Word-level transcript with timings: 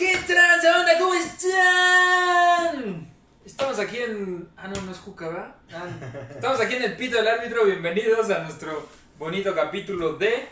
¿Qué 0.00 0.16
tranza, 0.26 0.80
onda? 0.80 0.98
¿Cómo 0.98 1.12
están? 1.12 3.06
Estamos 3.44 3.78
aquí 3.78 3.98
en. 3.98 4.48
Ah, 4.56 4.66
no, 4.66 4.80
no 4.80 4.92
es 4.92 4.98
Juca, 4.98 5.28
¿verdad? 5.28 5.54
Ah, 5.70 5.86
Estamos 6.30 6.58
aquí 6.58 6.76
en 6.76 6.84
el 6.84 6.96
pito 6.96 7.18
del 7.18 7.28
árbitro. 7.28 7.66
Bienvenidos 7.66 8.30
a 8.30 8.38
nuestro 8.38 8.88
bonito 9.18 9.54
capítulo 9.54 10.14
de. 10.14 10.48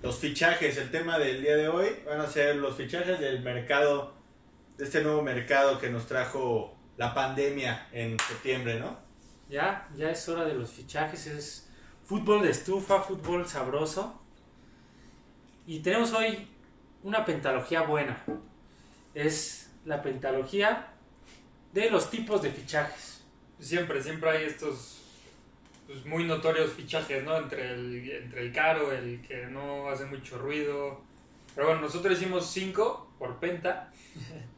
Los 0.00 0.20
fichajes, 0.20 0.76
el 0.76 0.92
tema 0.92 1.18
del 1.18 1.42
día 1.42 1.56
de 1.56 1.66
hoy 1.68 1.88
van 2.06 2.20
a 2.20 2.28
ser 2.28 2.54
los 2.54 2.76
fichajes 2.76 3.18
del 3.18 3.42
mercado, 3.42 4.14
de 4.76 4.84
este 4.84 5.02
nuevo 5.02 5.22
mercado 5.22 5.80
que 5.80 5.90
nos 5.90 6.06
trajo 6.06 6.78
la 6.96 7.12
pandemia 7.12 7.88
en 7.90 8.16
septiembre, 8.28 8.78
¿no? 8.78 8.96
Ya, 9.48 9.88
ya 9.96 10.10
es 10.10 10.28
hora 10.28 10.44
de 10.44 10.54
los 10.54 10.70
fichajes, 10.70 11.26
es 11.26 11.68
fútbol 12.04 12.42
de 12.42 12.50
estufa, 12.50 13.00
fútbol 13.00 13.44
sabroso. 13.48 14.22
Y 15.66 15.80
tenemos 15.80 16.12
hoy 16.12 16.46
una 17.02 17.24
pentalogía 17.24 17.82
buena. 17.82 18.24
Es 19.18 19.72
la 19.84 20.00
pentalogía 20.00 20.92
de 21.72 21.90
los 21.90 22.08
tipos 22.08 22.40
de 22.40 22.52
fichajes. 22.52 23.24
Siempre, 23.58 24.00
siempre 24.00 24.30
hay 24.30 24.44
estos 24.44 25.00
pues, 25.88 26.06
muy 26.06 26.22
notorios 26.22 26.72
fichajes, 26.72 27.24
¿no? 27.24 27.36
Entre 27.36 27.72
el, 27.72 28.08
entre 28.08 28.42
el 28.42 28.52
caro, 28.52 28.92
el 28.92 29.20
que 29.22 29.46
no 29.46 29.88
hace 29.88 30.04
mucho 30.04 30.38
ruido. 30.38 31.00
Pero 31.56 31.66
bueno, 31.66 31.82
nosotros 31.82 32.16
hicimos 32.16 32.48
cinco 32.48 33.10
por 33.18 33.38
penta. 33.38 33.92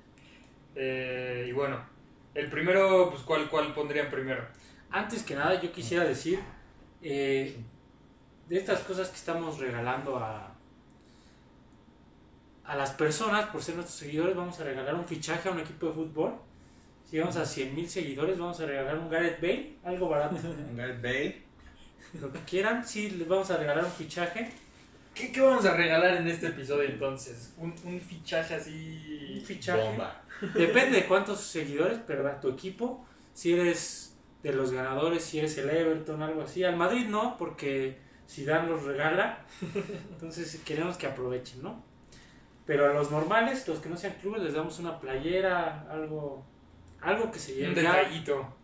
Eh, 0.76 1.46
y 1.48 1.52
bueno, 1.52 1.84
el 2.32 2.48
primero, 2.48 3.10
pues, 3.10 3.22
¿cuál, 3.22 3.50
cuál 3.50 3.74
pondrían 3.74 4.08
primero? 4.08 4.46
Antes 4.88 5.24
que 5.24 5.34
nada, 5.34 5.60
yo 5.60 5.72
quisiera 5.72 6.04
decir 6.04 6.38
eh, 7.02 7.56
de 8.48 8.56
estas 8.56 8.78
cosas 8.82 9.08
que 9.08 9.16
estamos 9.16 9.58
regalando 9.58 10.16
a, 10.18 10.49
a 12.70 12.76
las 12.76 12.92
personas 12.92 13.46
por 13.46 13.62
ser 13.64 13.74
nuestros 13.74 13.98
seguidores. 13.98 14.36
Vamos 14.36 14.60
a 14.60 14.64
regalar 14.64 14.94
un 14.94 15.04
fichaje 15.04 15.48
a 15.48 15.52
un 15.52 15.58
equipo 15.58 15.88
de 15.88 15.92
fútbol. 15.92 16.34
Si 17.04 17.18
vamos 17.18 17.36
a 17.36 17.44
100 17.44 17.74
mil 17.74 17.88
seguidores, 17.90 18.38
vamos 18.38 18.60
a 18.60 18.66
regalar 18.66 18.96
un 18.96 19.10
Gareth 19.10 19.40
Bale, 19.40 19.74
algo 19.82 20.08
barato. 20.08 20.36
Un 20.70 20.76
Gareth 20.76 21.02
Bale. 21.02 21.42
Lo 22.20 22.32
que 22.32 22.38
quieran, 22.40 22.86
sí, 22.86 23.10
les 23.10 23.26
vamos 23.26 23.50
a 23.50 23.56
regalar 23.56 23.84
un 23.84 23.90
fichaje. 23.90 24.52
¿Qué, 25.12 25.32
qué 25.32 25.40
vamos 25.40 25.64
a 25.64 25.74
regalar 25.76 26.18
en 26.18 26.28
este 26.28 26.46
episodio 26.46 26.88
entonces? 26.88 27.52
Un, 27.58 27.74
un 27.84 28.00
fichaje 28.00 28.54
Un 28.54 28.60
así... 28.60 29.42
fichaje. 29.44 29.82
Bomba. 29.82 30.22
Depende 30.54 31.00
de 31.00 31.06
cuántos 31.06 31.40
seguidores, 31.40 31.98
pero 32.06 32.26
a 32.28 32.40
tu 32.40 32.50
equipo, 32.50 33.04
si 33.34 33.52
eres 33.52 34.16
de 34.44 34.52
los 34.52 34.70
ganadores, 34.70 35.24
si 35.24 35.40
eres 35.40 35.58
el 35.58 35.68
Everton, 35.70 36.22
algo 36.22 36.42
así. 36.42 36.62
Al 36.62 36.76
Madrid 36.76 37.08
no, 37.08 37.36
porque 37.36 37.98
Zidane 38.28 38.68
los 38.68 38.84
regala. 38.84 39.44
Entonces 40.12 40.60
queremos 40.64 40.96
que 40.96 41.08
aprovechen, 41.08 41.62
¿no? 41.64 41.89
Pero 42.70 42.88
a 42.88 42.94
los 42.94 43.10
normales, 43.10 43.66
los 43.66 43.80
que 43.80 43.88
no 43.88 43.96
sean 43.96 44.12
clubes, 44.20 44.42
les 44.42 44.54
damos 44.54 44.78
una 44.78 45.00
playera, 45.00 45.88
algo, 45.90 46.46
algo 47.00 47.28
que 47.32 47.40
se 47.40 47.50
Un 47.50 47.58
lleve. 47.58 47.82
Ya, 47.82 47.96
detallito. 47.96 48.54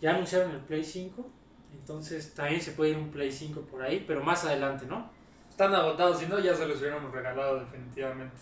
ya 0.00 0.10
anunciaron 0.10 0.50
el 0.50 0.58
Play 0.58 0.82
5, 0.82 1.24
entonces 1.72 2.34
también 2.34 2.60
se 2.60 2.72
puede 2.72 2.90
ir 2.90 2.96
un 2.96 3.12
Play 3.12 3.30
5 3.30 3.60
por 3.60 3.80
ahí, 3.80 4.04
pero 4.04 4.24
más 4.24 4.44
adelante, 4.44 4.86
¿no? 4.86 5.08
Están 5.48 5.72
agotados, 5.72 6.18
si 6.18 6.26
no 6.26 6.40
ya 6.40 6.52
se 6.52 6.66
los 6.66 6.80
hubiéramos 6.80 7.12
regalado 7.12 7.60
definitivamente. 7.60 8.34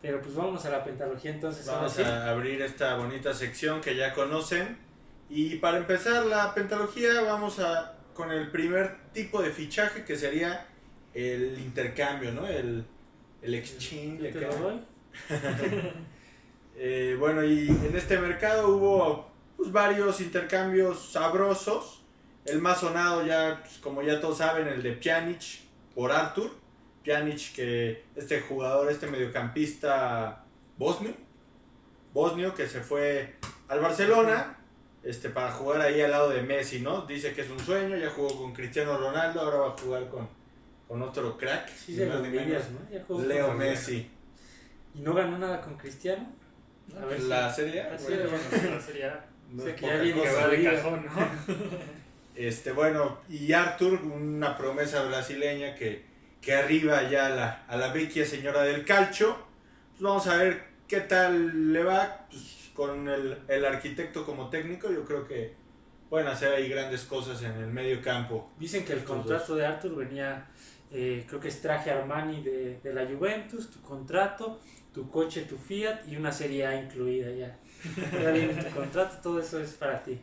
Pero 0.00 0.22
pues 0.22 0.34
vamos 0.34 0.64
a 0.64 0.70
la 0.70 0.82
pentalogía 0.82 1.30
entonces. 1.30 1.68
ahora 1.68 1.82
Vamos 1.82 1.98
a 1.98 2.30
abrir 2.30 2.62
esta 2.62 2.96
bonita 2.96 3.34
sección 3.34 3.82
que 3.82 3.94
ya 3.94 4.14
conocen. 4.14 4.78
Y 5.28 5.56
para 5.56 5.76
empezar 5.76 6.24
la 6.24 6.54
pentalogía 6.54 7.20
vamos 7.20 7.58
a 7.58 7.94
con 8.14 8.32
el 8.32 8.50
primer 8.50 8.96
tipo 9.12 9.42
de 9.42 9.50
fichaje 9.50 10.06
que 10.06 10.16
sería 10.16 10.66
el 11.12 11.58
intercambio, 11.58 12.32
¿no? 12.32 12.46
El, 12.46 12.86
el 13.42 13.54
exchange. 13.54 14.20
Yo 14.20 14.32
te 14.32 14.46
acá. 14.46 14.56
lo 14.56 14.56
doy. 14.56 14.80
Eh, 16.80 17.16
bueno, 17.18 17.42
y 17.42 17.66
en 17.66 17.96
este 17.96 18.16
mercado 18.20 18.68
hubo 18.68 19.28
pues, 19.56 19.72
varios 19.72 20.20
intercambios 20.20 21.10
sabrosos. 21.10 22.04
El 22.44 22.60
más 22.60 22.78
sonado 22.78 23.26
ya, 23.26 23.58
pues, 23.64 23.78
como 23.78 24.00
ya 24.00 24.20
todos 24.20 24.38
saben, 24.38 24.68
el 24.68 24.80
de 24.80 24.92
Pjanic 24.92 25.42
por 25.92 26.12
Arthur. 26.12 26.52
Pjanic, 27.02 27.52
que 27.52 28.04
este 28.14 28.42
jugador, 28.42 28.92
este 28.92 29.08
mediocampista 29.08 30.44
bosnio, 30.76 31.14
bosnio 32.14 32.54
que 32.54 32.68
se 32.68 32.80
fue 32.80 33.34
al 33.66 33.80
Barcelona 33.80 34.58
este, 35.02 35.30
para 35.30 35.50
jugar 35.52 35.80
ahí 35.80 36.00
al 36.00 36.10
lado 36.10 36.30
de 36.30 36.42
Messi, 36.42 36.80
¿no? 36.80 37.02
Dice 37.02 37.32
que 37.32 37.42
es 37.42 37.50
un 37.50 37.58
sueño, 37.60 37.96
ya 37.96 38.10
jugó 38.10 38.36
con 38.36 38.52
Cristiano 38.52 38.96
Ronaldo, 38.96 39.40
ahora 39.40 39.58
va 39.58 39.68
a 39.68 39.78
jugar 39.78 40.08
con, 40.08 40.28
con 40.88 41.02
otro 41.02 41.36
crack, 41.36 41.68
Sí, 41.68 41.96
ni 41.98 42.06
más 42.06 42.20
ni 42.22 42.28
menos, 42.30 42.70
¿no? 42.70 42.90
Ya 42.90 43.04
jugó 43.06 43.22
Leo 43.22 43.52
Messi. 43.52 44.10
Y 44.94 45.00
no 45.00 45.14
ganó 45.14 45.38
nada 45.38 45.60
con 45.60 45.76
Cristiano. 45.76 46.26
A 47.00 47.04
ver 47.04 47.20
si- 47.20 47.28
La 47.28 47.52
serie, 47.52 47.82
A. 47.82 47.96
Bueno, 48.02 48.24
la 48.74 48.80
serie 48.80 49.04
A, 49.04 49.24
no 49.52 49.64
que 49.64 49.76
ya 49.80 49.96
viene 50.00 50.22
que 50.22 50.32
va 50.32 50.48
de 50.48 50.64
cajón, 50.64 51.06
¿no? 51.06 51.12
Este, 52.34 52.70
bueno, 52.70 53.18
y 53.28 53.52
Arthur, 53.52 54.00
una 54.00 54.56
promesa 54.56 55.02
brasileña 55.02 55.74
que, 55.74 56.04
que 56.40 56.54
arriba 56.54 57.02
ya 57.10 57.26
a 57.26 57.30
la, 57.30 57.64
a 57.66 57.76
la 57.76 57.92
vecchia 57.92 58.24
señora 58.24 58.62
del 58.62 58.84
calcio. 58.84 59.36
Pues 59.90 60.02
vamos 60.02 60.26
a 60.28 60.36
ver 60.36 60.62
qué 60.86 61.00
tal 61.00 61.72
le 61.72 61.82
va 61.82 62.26
pues, 62.30 62.70
con 62.74 63.08
el, 63.08 63.38
el 63.48 63.64
arquitecto 63.64 64.24
como 64.24 64.50
técnico. 64.50 64.88
Yo 64.88 65.04
creo 65.04 65.26
que 65.26 65.52
pueden 66.08 66.28
hacer 66.28 66.54
ahí 66.54 66.68
grandes 66.68 67.02
cosas 67.02 67.42
en 67.42 67.50
el 67.56 67.66
medio 67.66 68.00
campo. 68.00 68.52
Dicen 68.56 68.84
que 68.84 68.92
el 68.92 69.02
contrato 69.02 69.56
de 69.56 69.66
Arthur 69.66 69.96
venía, 69.96 70.46
eh, 70.90 71.24
creo 71.28 71.40
que 71.40 71.48
es 71.48 71.60
traje 71.60 71.90
Armani 71.90 72.42
de, 72.42 72.80
de 72.82 72.94
la 72.94 73.06
Juventus, 73.06 73.70
tu 73.70 73.80
contrato, 73.82 74.60
tu 74.92 75.10
coche, 75.10 75.42
tu 75.42 75.56
Fiat 75.56 76.06
y 76.08 76.16
una 76.16 76.32
serie 76.32 76.66
A 76.66 76.80
incluida 76.80 77.30
ya. 77.30 77.58
Ya 78.12 78.30
viene 78.30 78.54
tu 78.54 78.74
contrato, 78.74 79.18
todo 79.22 79.40
eso 79.40 79.60
es 79.60 79.74
para 79.74 80.02
ti. 80.02 80.20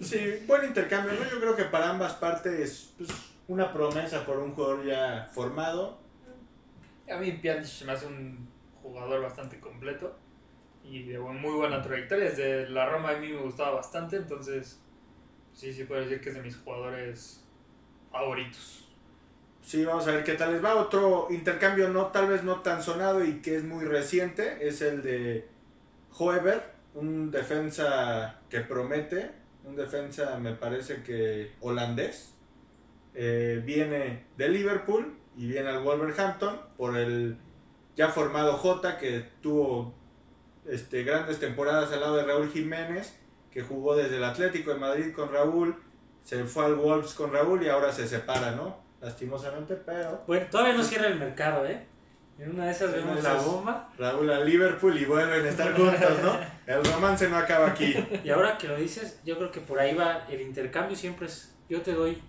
Sí, 0.00 0.42
buen 0.46 0.64
intercambio, 0.64 1.12
¿no? 1.12 1.30
Yo 1.30 1.38
creo 1.38 1.54
que 1.54 1.64
para 1.64 1.90
ambas 1.90 2.14
partes, 2.14 2.92
pues, 2.96 3.10
una 3.46 3.72
promesa 3.72 4.24
por 4.26 4.38
un 4.38 4.52
jugador 4.52 4.84
ya 4.84 5.30
formado. 5.32 5.98
A 7.10 7.16
mí 7.18 7.32
Pjanic 7.32 7.64
se 7.64 7.84
me 7.84 7.92
hace 7.92 8.06
un 8.06 8.48
jugador 8.82 9.22
bastante 9.22 9.60
completo 9.60 10.16
y 10.82 11.04
de 11.04 11.18
muy 11.18 11.52
buena 11.52 11.82
trayectoria. 11.82 12.30
Desde 12.30 12.68
la 12.70 12.88
Roma 12.88 13.10
a 13.10 13.16
mí 13.16 13.28
me 13.28 13.40
gustaba 13.40 13.72
bastante, 13.76 14.16
entonces 14.16 14.80
sí, 15.52 15.72
sí 15.72 15.84
puedo 15.84 16.00
decir 16.00 16.20
que 16.20 16.30
es 16.30 16.34
de 16.34 16.42
mis 16.42 16.56
jugadores 16.56 17.44
favoritos. 18.10 18.83
Sí, 19.64 19.82
vamos 19.82 20.06
a 20.06 20.12
ver 20.12 20.24
qué 20.24 20.34
tal 20.34 20.52
les 20.52 20.62
va. 20.62 20.76
Otro 20.76 21.28
intercambio 21.30 21.88
no, 21.88 22.08
tal 22.08 22.28
vez 22.28 22.44
no 22.44 22.60
tan 22.60 22.82
sonado 22.82 23.24
y 23.24 23.40
que 23.40 23.56
es 23.56 23.64
muy 23.64 23.86
reciente, 23.86 24.68
es 24.68 24.82
el 24.82 25.02
de 25.02 25.48
Hoever, 26.18 26.62
un 26.92 27.30
defensa 27.30 28.40
que 28.50 28.60
promete, 28.60 29.30
un 29.64 29.74
defensa 29.74 30.38
me 30.38 30.52
parece 30.52 31.02
que 31.02 31.52
holandés. 31.60 32.34
Eh, 33.14 33.62
viene 33.64 34.26
de 34.36 34.48
Liverpool 34.48 35.16
y 35.36 35.46
viene 35.46 35.70
al 35.70 35.82
Wolverhampton 35.82 36.60
por 36.76 36.96
el 36.96 37.38
ya 37.96 38.08
formado 38.08 38.54
Jota 38.58 38.98
que 38.98 39.24
tuvo 39.40 39.94
este, 40.66 41.04
grandes 41.04 41.38
temporadas 41.38 41.92
al 41.92 42.00
lado 42.00 42.16
de 42.16 42.24
Raúl 42.24 42.50
Jiménez, 42.50 43.18
que 43.50 43.62
jugó 43.62 43.96
desde 43.96 44.16
el 44.16 44.24
Atlético 44.24 44.74
de 44.74 44.80
Madrid 44.80 45.14
con 45.14 45.32
Raúl, 45.32 45.76
se 46.22 46.44
fue 46.44 46.66
al 46.66 46.74
Wolves 46.74 47.14
con 47.14 47.32
Raúl 47.32 47.62
y 47.62 47.68
ahora 47.68 47.92
se 47.92 48.06
separa, 48.06 48.50
¿no? 48.50 48.83
Lastimosamente, 49.04 49.76
pero 49.76 50.22
Bueno, 50.26 50.46
todavía 50.50 50.72
no 50.72 50.82
cierra 50.82 51.08
el 51.08 51.18
mercado, 51.18 51.66
¿eh? 51.66 51.86
En 52.38 52.50
una 52.50 52.64
de 52.64 52.72
esas 52.72 52.94
En 52.94 53.06
vemos 53.06 53.22
la 53.22 53.34
bomba. 53.34 53.90
Raúl 53.98 54.30
a 54.30 54.40
Liverpool 54.40 54.96
y 54.96 55.04
vuelven 55.04 55.44
a 55.44 55.48
estar 55.48 55.76
juntos, 55.76 56.22
¿no? 56.22 56.38
El 56.66 56.82
romance 56.82 57.28
no 57.28 57.36
acaba 57.36 57.68
aquí. 57.68 57.94
Y 58.24 58.30
ahora 58.30 58.56
que 58.56 58.66
lo 58.66 58.76
dices, 58.76 59.20
yo 59.24 59.36
creo 59.36 59.50
que 59.52 59.60
por 59.60 59.78
ahí 59.78 59.94
va 59.94 60.26
el 60.30 60.40
intercambio. 60.40 60.96
Siempre 60.96 61.26
es, 61.26 61.54
yo 61.68 61.82
te 61.82 61.92
doy 61.92 62.22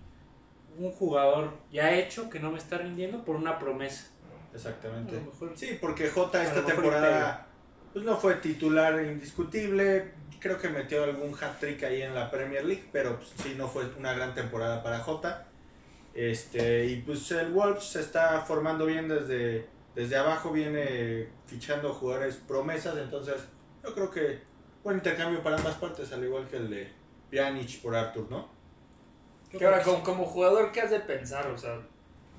un 0.78 0.92
jugador 0.92 1.54
ya 1.72 1.92
hecho 1.94 2.28
que 2.28 2.40
no 2.40 2.52
me 2.52 2.58
está 2.58 2.76
rindiendo 2.76 3.24
por 3.24 3.36
una 3.36 3.58
promesa. 3.58 4.08
Exactamente. 4.54 5.18
mejor 5.18 5.52
Sí, 5.54 5.78
porque 5.80 6.10
Jota 6.10 6.40
A 6.40 6.44
esta 6.44 6.64
temporada 6.64 7.46
pues 7.94 8.04
no 8.04 8.18
fue 8.18 8.34
titular 8.34 9.02
indiscutible. 9.02 10.12
Creo 10.38 10.58
que 10.58 10.68
metió 10.68 11.04
algún 11.04 11.34
hat-trick 11.34 11.82
ahí 11.84 12.02
en 12.02 12.14
la 12.14 12.30
Premier 12.30 12.64
League, 12.66 12.84
pero 12.92 13.16
pues, 13.16 13.32
sí 13.42 13.54
no 13.56 13.66
fue 13.66 13.86
una 13.98 14.12
gran 14.12 14.34
temporada 14.34 14.82
para 14.82 14.98
Jota. 14.98 15.46
Este, 16.16 16.86
y 16.86 17.02
pues 17.02 17.30
el 17.32 17.52
Wolves 17.52 17.84
se 17.84 18.00
está 18.00 18.40
formando 18.40 18.86
bien 18.86 19.06
desde, 19.06 19.66
desde 19.94 20.16
abajo, 20.16 20.50
viene 20.50 21.28
fichando 21.46 21.92
jugadores 21.92 22.36
promesas, 22.36 22.96
entonces 22.96 23.34
yo 23.84 23.94
creo 23.94 24.10
que 24.10 24.40
buen 24.82 24.96
intercambio 24.96 25.42
para 25.42 25.58
ambas 25.58 25.74
partes, 25.74 26.10
al 26.12 26.24
igual 26.24 26.48
que 26.48 26.56
el 26.56 26.70
de 26.70 26.90
Pjanic 27.30 27.82
por 27.82 27.94
Arthur, 27.94 28.30
¿no? 28.30 28.48
Que 29.50 29.62
ahora 29.62 29.82
como, 29.82 30.02
como 30.02 30.24
jugador, 30.24 30.72
¿qué 30.72 30.80
has 30.80 30.90
de 30.90 31.00
pensar? 31.00 31.48
O 31.48 31.58
sea, 31.58 31.82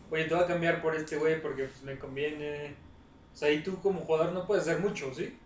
oye, 0.10 0.26
te 0.26 0.34
voy 0.34 0.44
a 0.44 0.48
cambiar 0.48 0.82
por 0.82 0.96
este 0.96 1.18
güey 1.18 1.40
porque 1.40 1.66
pues, 1.66 1.84
me 1.84 2.00
conviene. 2.00 2.76
O 3.32 3.38
sea, 3.38 3.52
y 3.52 3.62
tú 3.62 3.80
como 3.80 4.00
jugador 4.02 4.34
no 4.34 4.48
puedes 4.48 4.68
hacer 4.68 4.80
mucho, 4.80 5.14
¿sí? 5.14 5.38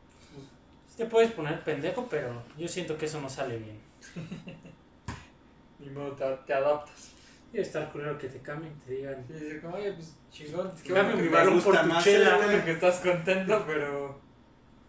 te 0.95 1.05
puedes 1.05 1.31
poner 1.31 1.63
pendejo, 1.65 2.07
pero 2.09 2.43
yo 2.57 2.67
siento 2.67 2.97
que 2.97 3.07
eso 3.07 3.19
no 3.19 3.29
sale 3.29 3.57
bien. 3.57 3.79
Ni 5.79 5.89
modo, 5.89 6.11
te, 6.13 6.25
te 6.45 6.53
adaptas. 6.53 7.10
Y 7.53 7.59
estar 7.59 7.91
culero 7.91 8.17
que 8.17 8.27
te 8.27 8.39
cambien, 8.39 8.73
te 8.79 8.93
digan. 8.93 9.25
Y 9.29 9.33
decir 9.33 9.61
como, 9.61 9.75
oye, 9.75 9.91
pues 9.93 10.15
chingón, 10.31 10.71
qué 10.83 10.93
Cambio 10.93 11.15
bueno 11.17 11.17
mi 11.17 11.23
que, 11.23 11.29
me 11.29 11.37
balón 11.37 11.61
por 11.61 11.77
tu 11.77 12.01
chela. 12.01 12.37
este. 12.45 12.65
que 12.65 12.71
estás 12.71 12.99
contento, 13.01 13.63
pero 13.67 14.21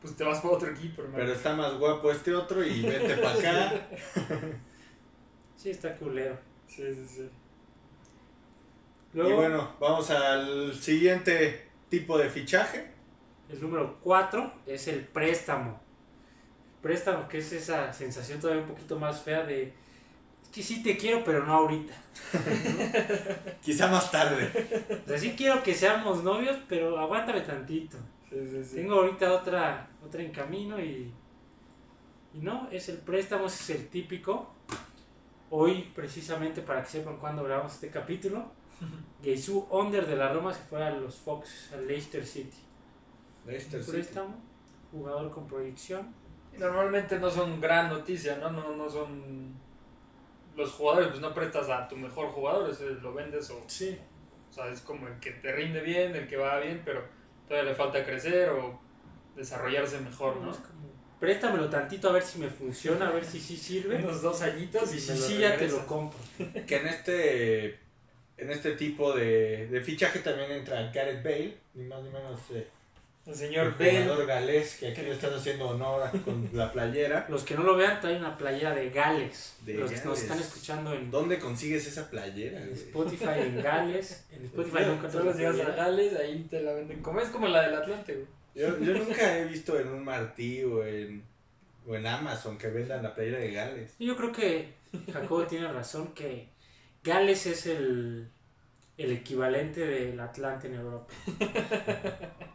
pues 0.00 0.16
te 0.16 0.24
vas 0.24 0.40
por 0.40 0.54
otro 0.54 0.70
equipo, 0.70 1.02
hermano. 1.02 1.18
Pero 1.24 1.32
está 1.32 1.54
más 1.56 1.74
guapo 1.78 2.10
este 2.12 2.34
otro 2.34 2.64
y 2.64 2.82
vete 2.82 3.16
para 3.16 3.34
acá. 3.38 3.72
Sí, 5.56 5.70
está 5.70 5.94
culero. 5.96 6.36
Sí, 6.66 6.82
sí, 6.92 7.06
sí. 7.06 7.30
Luego, 9.12 9.30
Y 9.30 9.32
bueno, 9.34 9.76
vamos 9.78 10.10
al 10.10 10.74
siguiente 10.74 11.68
tipo 11.88 12.18
de 12.18 12.28
fichaje. 12.28 12.90
el 13.48 13.60
número 13.60 13.98
4 14.02 14.52
es 14.66 14.88
el 14.88 15.04
préstamo. 15.06 15.80
Préstamo, 16.80 17.28
que 17.28 17.38
es 17.38 17.52
esa 17.52 17.92
sensación 17.92 18.40
todavía 18.40 18.62
un 18.62 18.68
poquito 18.68 18.98
más 18.98 19.22
fea 19.22 19.44
de. 19.44 19.72
Que 20.52 20.62
sí 20.62 20.82
te 20.82 20.96
quiero, 20.98 21.24
pero 21.24 21.46
no 21.46 21.54
ahorita. 21.54 21.94
Quizá 23.62 23.88
más 23.88 24.10
tarde. 24.10 24.50
O 25.04 25.08
sea, 25.08 25.18
sí 25.18 25.34
quiero 25.36 25.62
que 25.62 25.74
seamos 25.74 26.22
novios, 26.22 26.58
pero 26.68 26.98
aguántame 26.98 27.40
tantito. 27.40 27.96
Sí, 28.28 28.36
sí, 28.50 28.64
sí. 28.64 28.74
Tengo 28.76 28.96
ahorita 28.96 29.32
otra, 29.32 29.88
otra 30.04 30.22
en 30.22 30.30
camino 30.30 30.78
y, 30.78 31.12
y 32.34 32.38
no, 32.40 32.68
es 32.70 32.88
el 32.90 32.98
préstamo, 32.98 33.46
ese 33.46 33.72
es 33.74 33.80
el 33.80 33.88
típico. 33.88 34.52
Hoy, 35.50 35.90
precisamente 35.94 36.62
para 36.62 36.82
que 36.82 36.90
sepan 36.90 37.16
cuándo 37.16 37.44
grabamos 37.44 37.72
este 37.74 37.88
capítulo, 37.90 38.50
Jesús 39.22 39.64
Onder 39.70 40.06
de 40.06 40.16
la 40.16 40.32
Roma 40.32 40.52
se 40.52 40.62
fue 40.64 40.84
a 40.84 40.90
los 40.90 41.16
Fox, 41.16 41.70
al 41.72 41.86
Leicester 41.86 42.26
City. 42.26 42.58
Leicester 43.46 43.80
Un 43.80 43.86
City. 43.86 43.96
préstamo, 43.96 44.34
jugador 44.90 45.30
con 45.30 45.46
proyección. 45.46 46.14
Normalmente 46.58 47.18
no 47.18 47.30
son 47.30 47.58
gran 47.60 47.88
noticia, 47.88 48.36
¿no? 48.36 48.50
No, 48.50 48.76
no 48.76 48.88
son... 48.90 49.54
Los 50.56 50.72
jugadores, 50.72 51.08
pues 51.08 51.20
no 51.20 51.32
prestas 51.32 51.68
a 51.70 51.88
tu 51.88 51.96
mejor 51.96 52.28
jugador, 52.28 52.70
ese 52.70 52.90
lo 52.90 53.14
vendes 53.14 53.48
o... 53.50 53.62
Sí. 53.66 53.98
O 54.50 54.52
sea, 54.52 54.68
es 54.68 54.82
como 54.82 55.08
el 55.08 55.18
que 55.18 55.30
te 55.30 55.50
rinde 55.52 55.80
bien, 55.80 56.14
el 56.14 56.28
que 56.28 56.36
va 56.36 56.60
bien, 56.60 56.82
pero 56.84 57.02
todavía 57.48 57.70
le 57.70 57.76
falta 57.76 58.04
crecer 58.04 58.50
o 58.50 58.78
desarrollarse 59.34 59.98
mejor, 60.00 60.36
¿no? 60.36 60.50
Es 60.50 60.58
como, 60.58 60.92
préstamelo 61.18 61.70
tantito 61.70 62.10
a 62.10 62.12
ver 62.12 62.22
si 62.22 62.38
me 62.38 62.48
funciona, 62.48 63.08
a 63.08 63.12
ver 63.12 63.24
si 63.24 63.40
sí 63.40 63.56
sirve. 63.56 63.96
Unos 63.96 64.20
dos 64.20 64.42
añitos 64.42 64.92
y 64.92 65.00
si 65.00 65.16
sí, 65.16 65.38
ya 65.38 65.56
te 65.56 65.68
lo 65.68 65.86
compro. 65.86 66.18
Que 66.66 66.76
en 66.76 66.86
este 66.88 67.78
en 68.36 68.50
este 68.50 68.72
tipo 68.72 69.12
de, 69.12 69.68
de 69.68 69.80
fichaje 69.80 70.18
también 70.18 70.50
entra 70.50 70.90
Gareth 70.92 71.22
Bale, 71.22 71.56
ni 71.74 71.84
más 71.84 72.02
ni 72.02 72.10
menos 72.10 72.40
eh, 72.52 72.66
El 73.24 73.34
señor 73.36 73.78
Bale. 73.78 74.02
jugador 74.02 74.26
galés 74.26 74.76
que 74.78 74.88
aquí 74.88 75.02
le 75.02 75.12
estás 75.12 75.32
haciendo 75.32 75.68
honor 75.68 76.10
con 76.24 76.48
la 76.52 76.72
playera. 76.72 77.24
Los 77.30 77.44
que 77.44 77.54
no 77.54 77.62
lo 77.62 77.76
vean, 77.76 78.00
trae 78.00 78.16
una 78.16 78.36
playera 78.36 78.74
de 78.74 78.90
Gales. 78.90 79.54
De 79.64 79.74
Los 79.74 79.90
que 79.90 79.96
nos 79.98 80.04
Gales. 80.04 80.22
están 80.22 80.38
escuchando 80.40 80.92
en, 80.92 81.10
¿Dónde 81.10 81.38
consigues 81.38 81.86
esa 81.86 82.10
playera? 82.10 82.60
en? 82.60 82.72
Spotify 82.72 83.38
en 83.42 83.62
Gales. 83.62 84.24
En 84.32 84.44
Spotify 84.46 84.78
Solo 84.78 84.86
nunca 84.94 85.10
solo 85.10 85.32
llegas 85.32 85.60
a 85.60 85.70
Gales, 85.76 86.16
ahí 86.16 86.46
te 86.50 86.60
la 86.62 86.72
venden. 86.72 87.00
Como 87.00 87.20
es 87.20 87.28
como 87.28 87.46
la 87.46 87.62
del 87.62 87.74
Atlante, 87.76 88.14
güey. 88.14 88.26
Yo, 88.54 88.78
yo 88.80 88.92
nunca 88.98 89.38
he 89.38 89.44
visto 89.46 89.78
en 89.78 89.88
un 89.88 90.04
Martí 90.04 90.64
o 90.64 90.84
en, 90.84 91.22
o 91.86 91.94
en 91.94 92.06
Amazon 92.06 92.58
que 92.58 92.68
vendan 92.68 93.02
la 93.04 93.14
playera 93.14 93.38
de 93.38 93.52
Gales. 93.52 93.94
Yo 94.00 94.16
creo 94.16 94.32
que 94.32 94.74
Jacobo 95.12 95.44
tiene 95.46 95.72
razón 95.72 96.12
que 96.12 96.48
Gales 97.04 97.46
es 97.46 97.66
el, 97.66 98.28
el 98.98 99.12
equivalente 99.12 99.86
del 99.86 100.18
Atlante 100.18 100.66
en 100.66 100.74
Europa. 100.74 101.14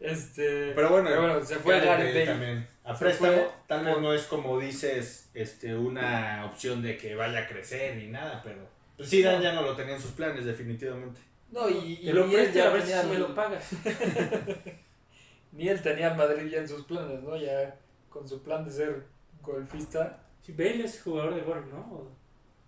Este. 0.00 0.72
Pero 0.74 0.90
bueno, 0.90 1.08
Pero 1.08 1.22
bueno, 1.22 1.44
se 1.44 1.56
fue 1.56 1.80
Gareth 1.80 2.14
Bale. 2.14 2.26
también. 2.26 2.68
A 2.84 2.96
préstamo, 2.96 3.42
tal 3.66 3.84
vez 3.84 3.98
no 3.98 4.12
es 4.12 4.22
como 4.24 4.58
dices 4.60 5.30
este, 5.34 5.74
una 5.74 6.44
opción 6.46 6.82
de 6.82 6.96
que 6.96 7.14
vaya 7.16 7.40
a 7.40 7.46
crecer 7.48 7.96
ni 7.96 8.06
nada, 8.06 8.40
pero 8.44 8.58
pues 8.96 9.08
sí, 9.08 9.22
Dan 9.22 9.42
ya 9.42 9.52
no 9.52 9.62
lo 9.62 9.74
tenía 9.74 9.96
en 9.96 10.00
sus 10.00 10.12
planes, 10.12 10.44
definitivamente. 10.44 11.20
No, 11.50 11.68
y, 11.68 11.98
y 12.02 12.12
lo 12.12 12.26
ni 12.26 12.34
él 12.36 12.52
ya 12.52 12.68
a 12.68 12.72
ver 12.72 12.82
si 12.82 12.92
me 13.08 13.18
lo 13.18 13.34
pagas. 13.34 13.70
Ni 15.52 15.68
él 15.68 15.80
tenía 15.82 16.10
al 16.12 16.16
Madrid 16.16 16.48
ya 16.50 16.58
en 16.58 16.68
sus 16.68 16.82
planes, 16.84 17.22
¿no? 17.22 17.36
Ya 17.36 17.76
con 18.08 18.28
su 18.28 18.42
plan 18.42 18.64
de 18.64 18.70
ser 18.70 19.04
golfista. 19.42 20.18
Sí, 20.42 20.52
Bale 20.52 20.84
es 20.84 21.02
jugador 21.02 21.34
de 21.34 21.40
golf, 21.42 21.66
¿no? 21.72 22.08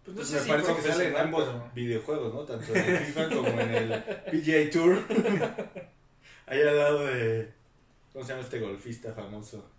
Pues 0.04 0.16
no 0.16 0.22
Pues 0.22 0.28
sé 0.28 0.34
me 0.36 0.40
si 0.40 0.48
parece 0.48 0.74
que 0.74 0.82
sale 0.82 1.08
en 1.08 1.16
ambos 1.16 1.74
videojuegos, 1.74 2.34
¿no? 2.34 2.40
Tanto 2.40 2.74
en 2.74 2.84
el 2.96 2.98
FIFA 3.04 3.28
como 3.28 3.48
en 3.60 3.70
el 3.74 4.02
PGA 4.32 4.70
Tour. 4.72 4.98
Ahí 6.50 6.60
al 6.62 6.76
lado 6.76 7.06
de. 7.06 7.48
¿Cómo 8.12 8.24
se 8.24 8.32
llama 8.32 8.42
este 8.44 8.58
golfista 8.60 9.12
famoso? 9.12 9.70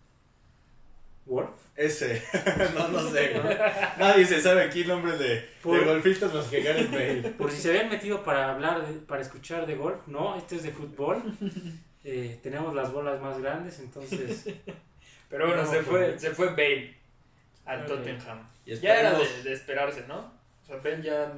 ¿Wolf? 1.25 1.49
Ese. 1.75 2.21
no, 2.75 2.87
no 2.87 3.09
sé. 3.11 3.33
¿no? 3.35 3.43
Nadie 3.99 4.25
se 4.25 4.41
sabe 4.41 4.63
aquí 4.63 4.81
el 4.81 4.87
nombre 4.87 5.17
de, 5.17 5.47
Por- 5.61 5.79
de 5.79 5.85
golfistas 5.85 6.33
más 6.33 6.45
que 6.45 6.61
Gareth 6.61 6.91
Bale. 6.91 7.21
Por 7.37 7.51
si 7.51 7.57
se 7.61 7.69
habían 7.69 7.89
metido 7.89 8.23
para 8.23 8.51
hablar, 8.51 8.85
de- 8.87 8.99
para 9.01 9.21
escuchar 9.21 9.65
de 9.67 9.75
golf, 9.75 10.07
no, 10.07 10.35
este 10.37 10.55
es 10.55 10.63
de 10.63 10.71
fútbol. 10.71 11.21
Eh, 12.03 12.39
tenemos 12.41 12.73
las 12.73 12.91
bolas 12.91 13.21
más 13.21 13.39
grandes, 13.39 13.79
entonces 13.79 14.45
Pero 15.29 15.47
bueno, 15.47 15.63
No, 15.63 15.69
se, 15.69 15.83
pues, 15.83 15.85
fue, 16.11 16.19
se 16.19 16.31
fue 16.31 16.47
Bale 16.51 16.95
al. 17.65 17.85
Tottenham. 17.85 18.47
Y 18.65 18.75
Ya 18.77 18.99
era 18.99 19.19
de, 19.19 19.43
de 19.43 19.53
esperarse, 19.53 20.05
¿no? 20.07 20.17
O 20.19 20.65
sea, 20.65 20.77
Bale 20.77 21.03
ya, 21.03 21.31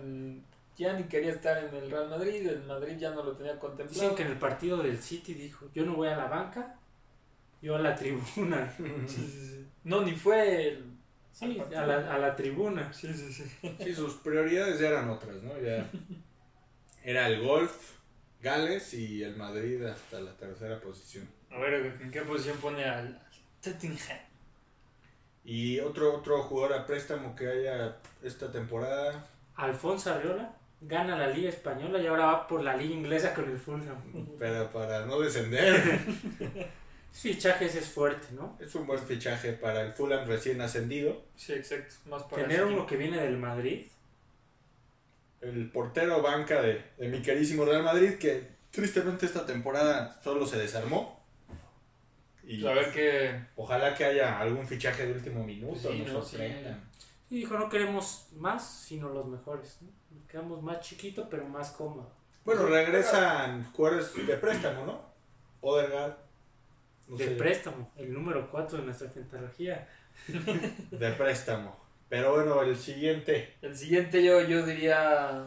ya 0.82 0.94
ni 0.94 1.04
quería 1.04 1.32
estar 1.32 1.64
en 1.64 1.76
el 1.76 1.92
Real 1.92 2.10
Madrid, 2.10 2.48
el 2.48 2.64
Madrid 2.64 2.98
ya 2.98 3.12
no 3.12 3.24
lo 3.24 3.34
tenía 3.34 3.54
dicen 3.54 3.70
contemplado. 3.70 4.16
que 4.16 4.24
en 4.24 4.30
el 4.30 4.38
partido 4.40 4.78
del 4.78 4.98
City 4.98 5.36
dijo, 5.36 5.70
yo 5.74 5.86
no 5.86 5.96
voy 5.96 6.08
a 6.08 6.18
la 6.18 6.26
banca, 6.26 6.76
yo 7.62 7.76
a 7.76 7.80
la 7.80 7.96
tribuna. 7.96 8.74
Sí, 8.78 9.08
sí, 9.08 9.48
sí. 9.48 9.68
No, 9.84 10.02
ni 10.02 10.14
fue 10.14 10.68
el... 10.70 10.86
Sí, 11.32 11.62
a 11.76 11.86
la, 11.86 12.14
a 12.14 12.18
la 12.18 12.36
tribuna. 12.36 12.92
Sí, 12.92 13.14
sí, 13.14 13.32
sí. 13.32 13.76
Sí, 13.80 13.94
sus 13.94 14.16
prioridades 14.16 14.80
ya 14.80 14.90
eran 14.90 15.10
otras, 15.10 15.42
¿no? 15.44 15.58
Ya 15.60 15.90
era 17.04 17.28
el 17.28 17.42
golf, 17.42 17.72
Gales 18.42 18.94
y 18.96 19.24
el 19.24 19.36
Madrid 19.38 19.84
hasta 19.84 20.20
la 20.20 20.36
tercera 20.36 20.80
posición. 20.82 21.30
A 21.52 21.60
ver, 21.60 22.00
¿en 22.02 22.10
qué 22.12 22.22
posición 22.22 22.58
pone 22.58 22.84
al 22.84 23.08
al 23.08 23.22
Tottenham? 23.62 24.18
Y 25.44 25.80
otro 25.80 26.18
otro 26.18 26.42
jugador 26.44 26.74
a 26.74 26.86
préstamo 26.86 27.36
que 27.36 27.48
haya 27.48 27.98
esta 28.24 28.52
temporada. 28.52 29.26
Alfonso 29.56 30.12
Arriola 30.14 30.61
gana 30.82 31.16
la 31.18 31.28
Liga 31.28 31.50
Española 31.50 32.00
y 32.02 32.08
ahora 32.08 32.26
va 32.26 32.48
por 32.48 32.64
la 32.64 32.76
Liga 32.76 32.94
Inglesa 32.96 33.34
con 33.34 33.50
el 33.50 33.58
Fulham. 33.58 33.96
Pero 34.40 34.70
para 34.72 35.06
no 35.06 35.20
descender, 35.20 36.00
Fichajes 37.14 37.76
es 37.76 37.90
fuerte, 37.90 38.28
¿no? 38.32 38.58
es 38.60 38.74
un 38.74 38.88
buen 38.88 39.00
fichaje 39.00 39.52
para 39.54 39.82
el 39.82 39.92
Fulham 39.94 40.26
recién 40.28 40.62
ascendido. 40.62 41.22
Sí, 41.36 41.54
exacto. 41.54 41.96
Más 42.06 42.24
para 42.24 42.44
Tener 42.44 42.64
uno 42.64 42.86
que 42.88 42.96
viene 42.96 43.18
del 43.22 43.38
Madrid. 43.38 43.86
El 45.42 45.70
portero 45.72 46.22
banca 46.22 46.62
de, 46.62 46.82
de 46.98 47.08
mi 47.10 47.22
querísimo 47.22 47.66
Real 47.66 47.84
Madrid, 47.84 48.14
que 48.18 48.48
tristemente 48.72 49.26
esta 49.26 49.46
temporada 49.46 50.20
solo 50.24 50.46
se 50.46 50.58
desarmó. 50.58 51.20
Y 52.46 52.66
A 52.66 52.72
ver 52.74 52.92
qué... 52.92 53.40
ojalá 53.56 53.94
que 53.94 54.06
haya 54.06 54.40
algún 54.40 54.66
fichaje 54.68 55.06
de 55.06 55.14
último 55.14 55.44
minuto, 55.44 55.92
Sí, 55.92 56.00
nos 56.00 56.14
¿no? 56.14 56.22
sorprendan. 56.24 56.82
Y 57.32 57.38
dijo, 57.38 57.58
no 57.58 57.70
queremos 57.70 58.28
más, 58.36 58.70
sino 58.86 59.08
los 59.08 59.26
mejores. 59.26 59.80
¿no? 59.82 59.88
Nos 60.14 60.28
Quedamos 60.28 60.62
más 60.62 60.82
chiquito, 60.82 61.30
pero 61.30 61.46
más 61.48 61.72
cómodo. 61.72 62.12
Bueno, 62.44 62.66
regresan 62.66 63.72
jugadores 63.72 64.14
de 64.28 64.36
préstamo, 64.36 64.86
¿no? 64.86 65.02
Odegaard. 65.62 66.18
no 67.08 67.16
de 67.16 67.26
sé, 67.26 67.32
préstamo, 67.36 67.90
el 67.96 68.14
número 68.14 68.52
4 68.52 68.80
de 68.80 68.84
nuestra 68.84 69.10
pentalogía. 69.10 69.88
de 70.92 71.12
préstamo. 71.12 71.80
Pero 72.10 72.34
bueno, 72.34 72.62
el 72.64 72.76
siguiente. 72.76 73.56
El 73.62 73.78
siguiente 73.78 74.22
yo, 74.22 74.42
yo 74.42 74.66
diría 74.66 75.46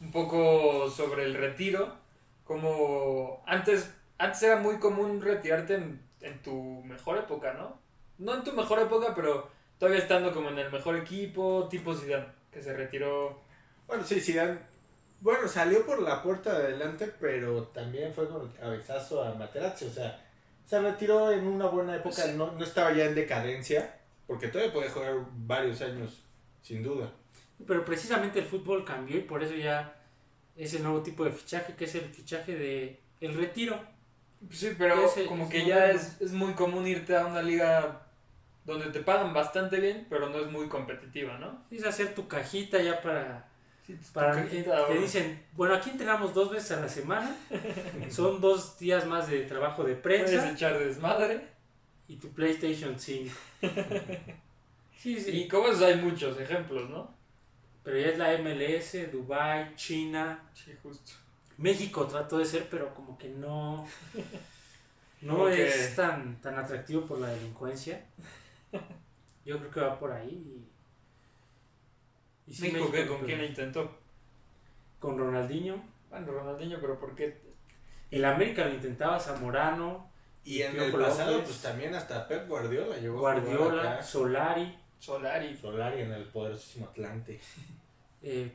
un 0.00 0.12
poco 0.12 0.88
sobre 0.88 1.24
el 1.24 1.34
retiro. 1.34 1.96
Como 2.44 3.42
antes, 3.44 3.92
antes 4.18 4.40
era 4.44 4.58
muy 4.58 4.78
común 4.78 5.20
retirarte 5.20 5.74
en, 5.74 6.00
en 6.20 6.40
tu 6.42 6.80
mejor 6.84 7.18
época, 7.18 7.54
¿no? 7.54 7.76
No 8.18 8.34
en 8.36 8.44
tu 8.44 8.52
mejor 8.52 8.78
época, 8.78 9.16
pero 9.16 9.57
todavía 9.78 10.00
estando 10.00 10.32
como 10.32 10.50
en 10.50 10.58
el 10.58 10.70
mejor 10.70 10.96
equipo, 10.96 11.68
tipo 11.70 11.94
Zidane, 11.94 12.26
que 12.52 12.62
se 12.62 12.74
retiró. 12.76 13.40
Bueno, 13.86 14.04
sí, 14.04 14.20
Zidane. 14.20 14.58
Bueno, 15.20 15.48
salió 15.48 15.84
por 15.84 16.00
la 16.00 16.22
puerta 16.22 16.56
de 16.58 16.66
adelante, 16.66 17.12
pero 17.20 17.64
también 17.64 18.12
fue 18.14 18.28
con 18.28 18.42
el 18.42 18.52
cabezazo 18.52 19.22
a 19.22 19.34
Materazzi. 19.34 19.86
O 19.86 19.90
sea, 19.90 20.24
se 20.64 20.80
retiró 20.80 21.32
en 21.32 21.46
una 21.46 21.66
buena 21.66 21.96
época. 21.96 22.22
Sí. 22.22 22.32
No, 22.36 22.52
no 22.52 22.64
estaba 22.64 22.92
ya 22.92 23.06
en 23.06 23.14
decadencia, 23.14 23.98
porque 24.26 24.48
todavía 24.48 24.72
podía 24.72 24.90
jugar 24.90 25.14
varios 25.32 25.80
años, 25.80 26.22
sin 26.62 26.82
duda. 26.82 27.10
Pero 27.66 27.84
precisamente 27.84 28.38
el 28.38 28.44
fútbol 28.44 28.84
cambió 28.84 29.16
y 29.16 29.22
por 29.22 29.42
eso 29.42 29.54
ya 29.54 29.96
es 30.56 30.74
el 30.74 30.82
nuevo 30.84 31.02
tipo 31.02 31.24
de 31.24 31.32
fichaje, 31.32 31.74
que 31.74 31.86
es 31.86 31.94
el 31.96 32.04
fichaje 32.04 32.54
de 32.54 33.00
el 33.20 33.34
retiro. 33.34 33.80
Sí, 34.52 34.74
pero 34.78 34.94
como 35.26 35.44
es 35.44 35.50
que 35.50 35.66
ya 35.66 35.90
es, 35.90 36.20
es 36.20 36.30
muy 36.30 36.52
común 36.52 36.86
irte 36.86 37.16
a 37.16 37.26
una 37.26 37.42
liga 37.42 38.07
donde 38.68 38.90
te 38.90 39.00
pagan 39.00 39.32
bastante 39.32 39.80
bien, 39.80 40.06
pero 40.08 40.28
no 40.28 40.38
es 40.38 40.46
muy 40.50 40.68
competitiva, 40.68 41.38
¿no? 41.38 41.64
Es 41.70 41.84
hacer 41.84 42.14
tu 42.14 42.28
cajita 42.28 42.80
ya 42.80 43.00
para... 43.02 43.48
Sí, 43.86 43.98
para 44.12 44.32
cajita 44.32 44.56
de 44.56 44.62
te 44.62 44.72
ahorro. 44.74 45.00
dicen, 45.00 45.42
bueno, 45.52 45.74
aquí 45.74 45.90
entrenamos 45.90 46.34
dos 46.34 46.50
veces 46.50 46.72
a 46.72 46.80
la 46.82 46.88
semana, 46.88 47.34
son 48.10 48.40
dos 48.40 48.78
días 48.78 49.06
más 49.06 49.28
de 49.28 49.40
trabajo 49.42 49.82
de 49.82 49.94
Puedes 49.94 50.22
prensa 50.30 50.50
echar 50.50 50.78
desmadre. 50.78 51.48
y 52.06 52.16
tu 52.16 52.28
PlayStation 52.32 52.98
5. 52.98 53.34
Sí, 55.00 55.20
sí. 55.20 55.30
Y 55.30 55.48
como 55.48 55.68
esos 55.68 55.82
hay 55.82 55.94
muchos 55.96 56.38
ejemplos, 56.40 56.90
¿no? 56.90 57.14
Pero 57.84 57.98
ya 57.98 58.08
es 58.08 58.18
la 58.18 58.32
MLS, 58.38 59.12
Dubai, 59.12 59.74
China, 59.76 60.42
Sí, 60.52 60.72
justo. 60.82 61.12
México 61.56 62.04
trató 62.06 62.38
de 62.38 62.44
ser, 62.44 62.66
pero 62.68 62.92
como 62.94 63.16
que 63.16 63.28
no. 63.28 63.86
No 65.20 65.46
que- 65.46 65.66
es 65.68 65.96
tan, 65.96 66.40
tan 66.40 66.56
atractivo 66.58 67.06
por 67.06 67.18
la 67.20 67.28
delincuencia. 67.28 68.04
Yo 69.44 69.58
creo 69.58 69.70
que 69.70 69.80
va 69.80 69.98
por 69.98 70.12
ahí. 70.12 70.66
Y, 72.46 72.66
y 72.66 72.72
¿Con 73.06 73.24
quién 73.24 73.38
lo 73.38 73.44
intentó? 73.44 73.98
Con 74.98 75.18
Ronaldinho. 75.18 75.82
Bueno, 76.10 76.32
Ronaldinho, 76.32 76.78
pero 76.80 76.98
¿por 76.98 77.14
qué? 77.14 77.40
El 78.10 78.24
América 78.24 78.64
lo 78.64 78.74
intentaba 78.74 79.18
Zamorano, 79.20 80.10
Y 80.44 80.62
en 80.62 80.78
el 80.80 80.92
pasado, 80.92 81.32
López. 81.32 81.48
pues 81.48 81.62
también 81.62 81.94
hasta 81.94 82.26
Pep 82.26 82.48
Guardiola 82.48 82.96
llegó 82.96 83.20
Guardiola, 83.20 83.94
acá. 83.94 84.02
Solari. 84.02 84.78
Solari. 84.98 85.56
Solari 85.56 86.02
en 86.02 86.12
el 86.12 86.24
poderosísimo 86.24 86.86
Atlante. 86.86 87.40
eh, 88.22 88.52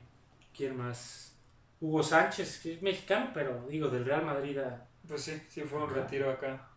¿Quién 0.56 0.76
más? 0.78 1.36
Hugo 1.80 2.02
Sánchez, 2.02 2.60
que 2.62 2.74
es 2.74 2.82
mexicano, 2.82 3.32
pero 3.34 3.66
digo, 3.68 3.90
del 3.90 4.06
Real 4.06 4.26
Madrid 4.26 4.58
a 4.58 4.88
Pues 5.08 5.22
sí, 5.24 5.42
sí 5.50 5.62
fue 5.62 5.84
un 5.84 5.90
retiro 5.94 6.32
acá. 6.32 6.70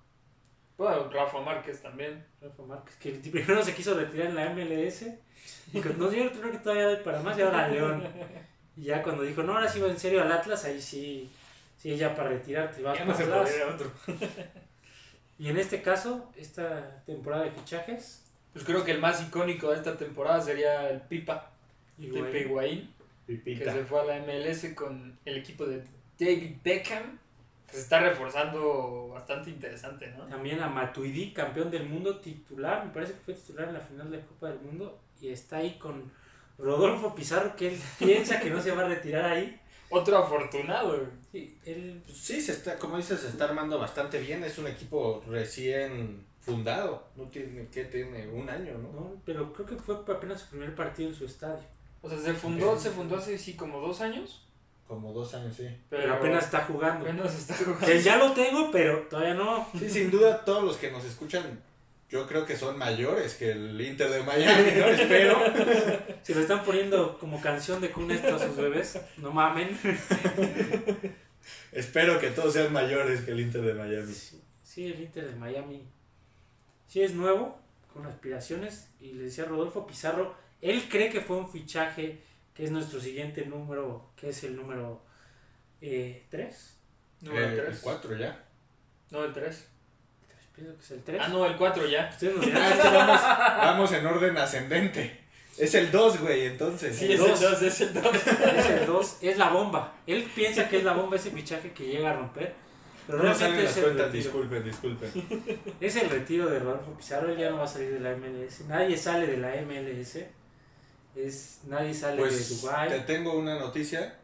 Bueno, 0.78 1.10
Rafa 1.10 1.40
Márquez 1.40 1.80
también. 1.80 2.24
Rafa 2.40 2.62
Márquez, 2.62 2.96
que 2.96 3.10
primero 3.10 3.62
se 3.62 3.74
quiso 3.74 3.94
retirar 3.94 4.28
en 4.28 4.34
la 4.34 4.50
MLS. 4.50 5.06
Dijo, 5.72 5.88
no, 5.96 6.12
yo 6.12 6.30
creo 6.32 6.52
que 6.52 6.58
todavía 6.58 6.86
doy 6.86 7.04
para 7.04 7.20
más 7.20 7.38
y 7.38 7.42
ahora 7.42 7.64
a 7.64 7.68
León. 7.68 8.04
Y 8.76 8.84
ya 8.84 9.02
cuando 9.02 9.22
dijo, 9.22 9.42
no, 9.42 9.54
ahora 9.54 9.68
sí 9.68 9.80
va 9.80 9.88
en 9.88 9.98
serio 9.98 10.22
al 10.22 10.30
Atlas, 10.30 10.64
ahí 10.64 10.80
sí, 10.80 11.30
sí, 11.78 11.96
ya 11.96 12.14
para 12.14 12.28
retirarte, 12.28 12.82
vas 12.82 12.98
Ya 12.98 13.06
para 13.06 13.26
no 13.26 13.46
se 13.46 13.56
ir 13.56 13.62
a 13.62 13.74
otro. 13.74 13.90
Y 15.38 15.50
en 15.50 15.58
este 15.58 15.82
caso, 15.82 16.32
esta 16.36 17.02
temporada 17.04 17.44
de 17.44 17.50
fichajes, 17.50 18.24
Pues 18.54 18.64
creo 18.64 18.84
que 18.84 18.92
el 18.92 19.00
más 19.00 19.22
icónico 19.22 19.70
de 19.70 19.76
esta 19.76 19.96
temporada 19.96 20.40
sería 20.40 20.88
el 20.88 21.02
Pipa. 21.02 21.50
Higuaín. 21.98 22.24
Pipa 22.24 22.38
Higuaín, 22.38 22.94
que 23.26 23.64
se 23.64 23.84
fue 23.84 24.00
a 24.00 24.04
la 24.04 24.18
MLS 24.20 24.74
con 24.74 25.18
el 25.26 25.36
equipo 25.36 25.66
de 25.66 25.84
David 26.18 26.56
Beckham. 26.64 27.18
Que 27.66 27.74
se 27.74 27.80
está 27.82 28.00
reforzando 28.00 29.08
bastante 29.12 29.50
interesante, 29.50 30.08
¿no? 30.16 30.24
también 30.26 30.60
a 30.60 30.68
Matuidi, 30.68 31.32
campeón 31.32 31.70
del 31.70 31.88
mundo 31.88 32.18
titular, 32.18 32.84
me 32.86 32.92
parece 32.92 33.14
que 33.14 33.20
fue 33.20 33.34
titular 33.34 33.68
en 33.68 33.74
la 33.74 33.80
final 33.80 34.10
de 34.10 34.20
Copa 34.20 34.48
del 34.48 34.60
Mundo, 34.60 35.00
y 35.20 35.28
está 35.28 35.56
ahí 35.56 35.78
con 35.78 36.10
Rodolfo 36.58 37.14
Pizarro, 37.14 37.56
que 37.56 37.68
él 37.68 37.80
piensa 37.98 38.40
que 38.40 38.50
no 38.50 38.60
se 38.60 38.72
va 38.72 38.84
a 38.84 38.88
retirar 38.88 39.24
ahí. 39.24 39.60
Otro 39.88 40.18
afortunado. 40.18 40.88
güey. 40.88 41.08
Sí, 41.32 41.58
él 41.64 42.02
Pues 42.04 42.18
sí, 42.18 42.40
se 42.40 42.52
está, 42.52 42.76
como 42.76 42.96
dices, 42.96 43.20
se 43.20 43.28
está 43.28 43.44
armando 43.44 43.78
bastante 43.78 44.18
bien. 44.18 44.42
Es 44.42 44.58
un 44.58 44.66
equipo 44.66 45.22
recién 45.28 46.24
fundado. 46.40 47.06
No 47.16 47.24
tiene, 47.24 47.68
¿qué 47.68 47.84
tiene? 47.84 48.26
Un 48.28 48.48
año, 48.48 48.76
¿no? 48.78 48.92
¿no? 48.92 49.22
Pero 49.24 49.52
creo 49.52 49.66
que 49.66 49.76
fue 49.76 49.96
apenas 50.08 50.40
su 50.40 50.48
primer 50.50 50.74
partido 50.74 51.10
en 51.10 51.14
su 51.14 51.24
estadio. 51.24 51.64
O 52.02 52.08
sea, 52.08 52.18
se 52.18 52.34
fundó, 52.34 52.78
se 52.78 52.90
fundó 52.90 53.16
hace 53.16 53.38
sí 53.38 53.54
como 53.54 53.80
dos 53.80 54.00
años. 54.00 54.45
Como 54.86 55.12
dos 55.12 55.34
años, 55.34 55.56
sí. 55.56 55.68
Pero, 55.90 56.14
apenas 56.14 56.44
está 56.44 56.60
jugando. 56.60 57.04
apenas 57.04 57.34
está 57.34 57.54
jugando. 57.54 57.86
Que 57.86 58.00
ya 58.00 58.16
lo 58.16 58.32
tengo, 58.32 58.70
pero 58.70 59.00
todavía 59.08 59.34
no. 59.34 59.68
Sí, 59.76 59.90
sin 59.90 60.10
duda, 60.10 60.44
todos 60.44 60.62
los 60.62 60.76
que 60.76 60.92
nos 60.92 61.04
escuchan, 61.04 61.60
yo 62.08 62.26
creo 62.26 62.46
que 62.46 62.56
son 62.56 62.78
mayores 62.78 63.34
que 63.34 63.50
el 63.50 63.80
Inter 63.80 64.10
de 64.10 64.22
Miami, 64.22 64.70
¿no? 64.78 64.86
Espero. 64.86 65.40
Si 66.22 66.34
lo 66.34 66.40
están 66.40 66.62
poniendo 66.64 67.18
como 67.18 67.40
canción 67.40 67.80
de 67.80 67.90
cuna 67.90 68.14
esto 68.14 68.36
a 68.36 68.38
sus 68.38 68.56
bebés, 68.56 69.00
no 69.16 69.32
mamen. 69.32 69.76
Espero 71.72 72.20
que 72.20 72.30
todos 72.30 72.52
sean 72.52 72.72
mayores 72.72 73.22
que 73.22 73.32
el 73.32 73.40
Inter 73.40 73.62
de 73.62 73.74
Miami. 73.74 74.12
Sí, 74.12 74.40
sí, 74.62 74.86
el 74.86 75.00
Inter 75.00 75.28
de 75.28 75.34
Miami. 75.34 75.84
Sí 76.86 77.02
es 77.02 77.12
nuevo, 77.12 77.58
con 77.92 78.06
aspiraciones. 78.06 78.88
Y 79.00 79.14
le 79.14 79.24
decía 79.24 79.44
Rodolfo 79.44 79.86
Pizarro, 79.86 80.34
él 80.60 80.88
cree 80.88 81.10
que 81.10 81.20
fue 81.20 81.36
un 81.36 81.50
fichaje, 81.50 82.20
que 82.56 82.64
es 82.64 82.70
nuestro 82.70 83.00
siguiente 83.00 83.44
número, 83.46 84.10
que 84.16 84.30
es 84.30 84.44
el 84.44 84.56
número 84.56 85.02
3. 85.80 86.76
No, 87.22 87.32
el 87.32 87.38
Eh, 87.38 87.46
el 87.58 87.64
3. 87.66 87.78
4 87.82 88.16
ya. 88.16 88.44
No, 89.10 89.24
el 89.24 89.32
3. 89.32 89.68
Pienso 90.54 90.74
que 90.76 90.82
es 90.84 90.90
el 90.92 91.02
3. 91.04 91.20
Ah, 91.22 91.28
no, 91.28 91.44
el 91.46 91.56
4 91.56 91.86
ya. 91.86 92.08
Ustedes 92.10 92.34
nos 92.36 92.44
Ah, 92.46 92.48
dirán, 92.48 92.72
es 92.72 92.78
vamos, 92.84 93.20
vamos 93.22 93.92
en 93.92 94.06
orden 94.06 94.38
ascendente. 94.38 95.20
Es 95.58 95.74
el 95.74 95.90
2, 95.90 96.20
güey, 96.20 96.46
entonces. 96.46 96.96
Sí, 96.96 97.12
es 97.12 97.20
el 97.20 97.26
dos. 97.28 97.40
2, 97.40 97.62
es 97.62 97.80
el 97.80 97.94
2. 97.94 98.06
es 98.56 98.66
el 98.66 98.86
2, 98.86 99.18
es 99.22 99.38
la 99.38 99.48
bomba. 99.50 99.94
Él 100.06 100.30
piensa 100.34 100.68
que 100.68 100.78
es 100.78 100.84
la 100.84 100.92
bomba 100.92 101.16
ese 101.16 101.30
fichaje 101.30 101.72
que 101.72 101.86
llega 101.86 102.10
a 102.10 102.14
romper. 102.14 102.54
Pero 103.06 103.18
No 103.18 103.24
realmente 103.32 103.64
es 103.64 103.76
el, 103.76 103.82
cuentas, 103.84 104.06
retiro. 104.06 104.24
disculpen, 104.24 104.64
disculpen. 104.64 105.10
es 105.80 105.96
el 105.96 106.10
retiro 106.10 106.46
de 106.50 106.58
Rodolfo 106.58 106.92
Pizarro. 106.96 107.30
Él 107.30 107.38
ya 107.38 107.50
no 107.50 107.58
va 107.58 107.64
a 107.64 107.68
salir 107.68 107.92
de 107.92 108.00
la 108.00 108.14
MLS. 108.16 108.62
Nadie 108.66 108.96
sale 108.96 109.26
de 109.28 109.36
la 109.36 109.54
MLS. 109.62 110.18
Es, 111.16 111.60
nadie 111.66 111.94
sale 111.94 112.18
Pues 112.20 112.48
de 112.48 112.56
Dubai. 112.56 112.88
te 112.90 113.00
tengo 113.00 113.34
una 113.38 113.58
noticia. 113.58 114.16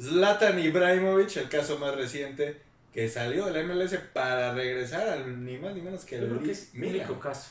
Zlatan 0.00 0.58
Ibrahimovic, 0.58 1.36
el 1.36 1.48
caso 1.48 1.78
más 1.78 1.94
reciente, 1.94 2.60
que 2.92 3.08
salió 3.08 3.46
del 3.46 3.66
MLS 3.66 3.96
para 4.12 4.54
regresar 4.54 5.08
al 5.08 5.44
ni 5.44 5.58
más 5.58 5.74
ni 5.74 5.82
menos 5.82 6.04
que 6.04 6.16
el 6.16 6.32
único 6.32 7.18
caso. 7.20 7.50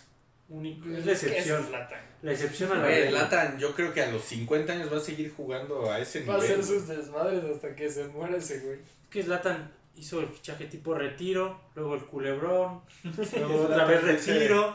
Único. 0.50 0.88
Es 0.90 1.00
la 1.00 1.04
¿Qué 1.06 1.12
excepción. 1.12 1.62
es 1.62 1.68
Zlatan? 1.68 2.00
La 2.22 2.32
excepción 2.32 2.72
a 2.72 2.76
la 2.76 2.82
Güey, 2.86 3.02
regla. 3.04 3.20
Zlatan, 3.20 3.60
yo 3.60 3.76
creo 3.76 3.94
que 3.94 4.02
a 4.02 4.10
los 4.12 4.24
50 4.24 4.74
años 4.74 4.92
va 4.92 4.98
a 4.98 5.02
seguir 5.02 5.34
jugando 5.36 5.92
a 5.92 6.00
ese 6.00 6.24
Va 6.24 6.36
a 6.36 6.38
nivel. 6.38 6.52
hacer 6.62 6.64
sus 6.66 6.88
desmadres 6.88 7.44
hasta 7.44 7.76
que 7.76 7.90
se 7.90 8.08
muera 8.08 8.38
ese 8.38 8.60
güey. 8.62 8.80
Es 8.80 9.10
que 9.10 9.24
Zlatan 9.24 9.72
hizo 9.96 10.22
el 10.22 10.28
fichaje 10.28 10.66
tipo 10.66 10.94
retiro, 10.96 11.60
luego 11.76 11.96
el 11.96 12.06
culebrón, 12.06 12.82
luego 13.36 13.64
otra 13.66 13.86
vez 13.86 14.02
retiro. 14.04 14.74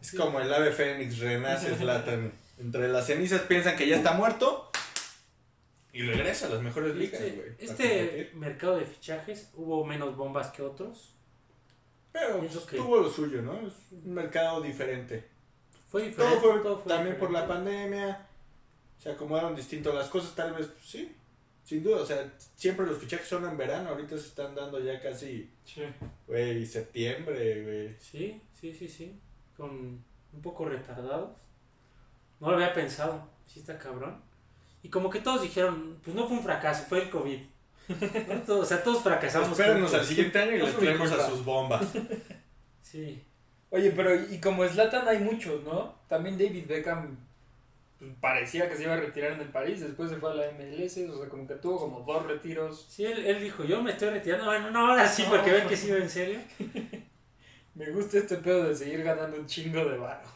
Es 0.00 0.12
como 0.14 0.40
el 0.40 0.52
ave 0.52 0.72
fénix, 0.72 1.18
renace 1.18 1.74
Zlatan. 1.76 2.32
Entre 2.58 2.88
las 2.88 3.06
cenizas 3.06 3.42
piensan 3.42 3.76
que 3.76 3.86
ya 3.88 3.96
está 3.96 4.12
muerto 4.12 4.70
y 5.92 6.02
regresa 6.02 6.46
a 6.46 6.50
las 6.50 6.62
mejores 6.62 6.94
ligas, 6.96 7.20
Este, 7.20 7.36
güey. 7.36 7.50
para 7.56 7.62
este 7.72 8.30
mercado 8.34 8.76
de 8.78 8.84
fichajes 8.86 9.50
hubo 9.54 9.84
menos 9.84 10.16
bombas 10.16 10.50
que 10.52 10.62
otros. 10.62 11.14
Pero 12.12 12.38
pues, 12.38 12.56
que- 12.58 12.76
tuvo 12.76 12.98
lo 12.98 13.10
suyo, 13.10 13.42
¿no? 13.42 13.54
Es 13.66 13.72
un 13.90 14.14
mercado 14.14 14.60
diferente. 14.60 15.24
Fue 15.88 16.02
diferente. 16.02 16.36
Todo 16.36 16.52
fue 16.52 16.60
todo 16.62 16.78
fue 16.80 16.92
también 16.92 17.18
por 17.18 17.30
la 17.30 17.46
pandemia. 17.46 18.26
Se 18.98 19.10
acomodaron 19.10 19.54
distinto 19.56 19.92
las 19.92 20.08
cosas, 20.08 20.34
tal 20.34 20.54
vez, 20.54 20.66
pues, 20.68 20.84
sí. 20.86 21.12
Sin 21.64 21.82
duda, 21.82 22.02
o 22.02 22.06
sea, 22.06 22.30
siempre 22.56 22.86
los 22.86 22.98
fichajes 22.98 23.26
son 23.26 23.44
en 23.44 23.56
verano. 23.56 23.88
Ahorita 23.90 24.16
se 24.18 24.26
están 24.28 24.54
dando 24.54 24.78
ya 24.80 25.00
casi, 25.00 25.50
Sí. 25.64 25.82
güey, 26.26 26.64
septiembre, 26.66 27.62
güey. 27.64 27.96
Sí, 27.98 28.40
sí, 28.60 28.72
sí, 28.72 28.88
sí. 28.88 29.18
Con 29.56 29.70
un 29.70 30.42
poco 30.42 30.66
retardados. 30.66 31.30
No 32.40 32.50
lo 32.50 32.54
había 32.56 32.72
pensado. 32.74 33.28
Sí 33.46 33.60
está 33.60 33.78
cabrón. 33.78 34.20
Y 34.82 34.88
como 34.88 35.08
que 35.10 35.20
todos 35.20 35.42
dijeron, 35.42 35.98
pues 36.04 36.14
no 36.14 36.26
fue 36.26 36.36
un 36.36 36.42
fracaso, 36.42 36.84
fue 36.88 37.02
el 37.02 37.10
COVID. 37.10 37.38
¿No? 38.28 38.34
Todos- 38.46 38.62
o 38.62 38.64
sea, 38.66 38.82
todos 38.82 39.02
fracasamos. 39.02 39.50
Espérenos 39.58 39.92
al 39.94 40.04
siguiente 40.04 40.38
año 40.38 40.52
y 40.56 40.58
les 40.60 40.76
traemos 40.76 41.10
a 41.12 41.28
sus 41.28 41.44
bombas. 41.44 41.86
Sí. 42.82 43.22
Oye, 43.70 43.90
pero 43.90 44.14
y 44.14 44.38
como 44.40 44.64
Zlatan 44.68 45.08
hay 45.08 45.18
muchos, 45.18 45.64
¿no? 45.64 45.96
También 46.08 46.38
David 46.38 46.64
Beckham 46.68 47.16
pues, 47.98 48.12
parecía 48.20 48.68
que 48.68 48.76
se 48.76 48.84
iba 48.84 48.92
a 48.94 48.98
retirar 49.00 49.32
en 49.32 49.40
el 49.40 49.48
París, 49.48 49.80
después 49.80 50.10
se 50.10 50.16
fue 50.16 50.30
a 50.30 50.34
la 50.34 50.46
MLS, 50.52 50.98
o 51.10 51.18
sea, 51.18 51.28
como 51.28 51.44
que 51.46 51.54
tuvo 51.54 51.80
como 51.80 52.00
dos 52.00 52.24
retiros. 52.24 52.86
Sí, 52.88 53.04
él, 53.04 53.26
él 53.26 53.40
dijo, 53.42 53.64
yo 53.64 53.82
me 53.82 53.90
estoy 53.92 54.10
retirando. 54.10 54.44
Bueno, 54.44 54.70
no, 54.70 54.90
ahora 54.90 55.08
sí, 55.08 55.24
porque 55.28 55.50
ven 55.50 55.66
que 55.66 55.74
va 55.92 55.96
en 55.98 56.10
serio. 56.10 56.38
Me 57.74 57.90
gusta 57.90 58.18
este 58.18 58.36
pedo 58.36 58.68
de 58.68 58.76
seguir 58.76 59.02
ganando 59.02 59.36
un 59.36 59.46
chingo 59.46 59.84
de 59.84 59.96
varo. 59.98 60.28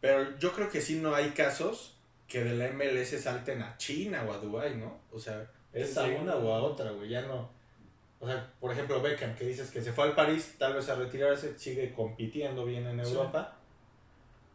Pero 0.00 0.38
yo 0.38 0.52
creo 0.52 0.68
que 0.70 0.80
sí 0.80 0.96
no 1.00 1.14
hay 1.14 1.30
casos 1.30 1.96
que 2.28 2.44
de 2.44 2.54
la 2.54 2.68
MLS 2.72 3.20
salten 3.20 3.62
a 3.62 3.76
China 3.78 4.24
o 4.28 4.32
a 4.32 4.38
Dubai, 4.38 4.76
¿no? 4.76 4.98
O 5.12 5.18
sea, 5.18 5.50
es 5.72 5.96
a 5.96 6.04
una 6.04 6.36
o 6.36 6.52
a 6.52 6.62
otra, 6.62 6.90
güey, 6.92 7.08
ya 7.08 7.22
no. 7.22 7.50
O 8.20 8.26
sea, 8.26 8.52
por 8.60 8.72
ejemplo, 8.72 9.00
Beckham, 9.00 9.34
que 9.36 9.44
dices 9.46 9.70
que 9.70 9.80
se 9.82 9.92
fue 9.92 10.04
al 10.04 10.14
París, 10.14 10.56
tal 10.58 10.74
vez 10.74 10.88
a 10.88 10.96
retirarse, 10.96 11.56
sigue 11.58 11.92
compitiendo 11.94 12.64
bien 12.64 12.86
en 12.86 13.04
Sí. 13.04 13.12
Europa. 13.12 13.54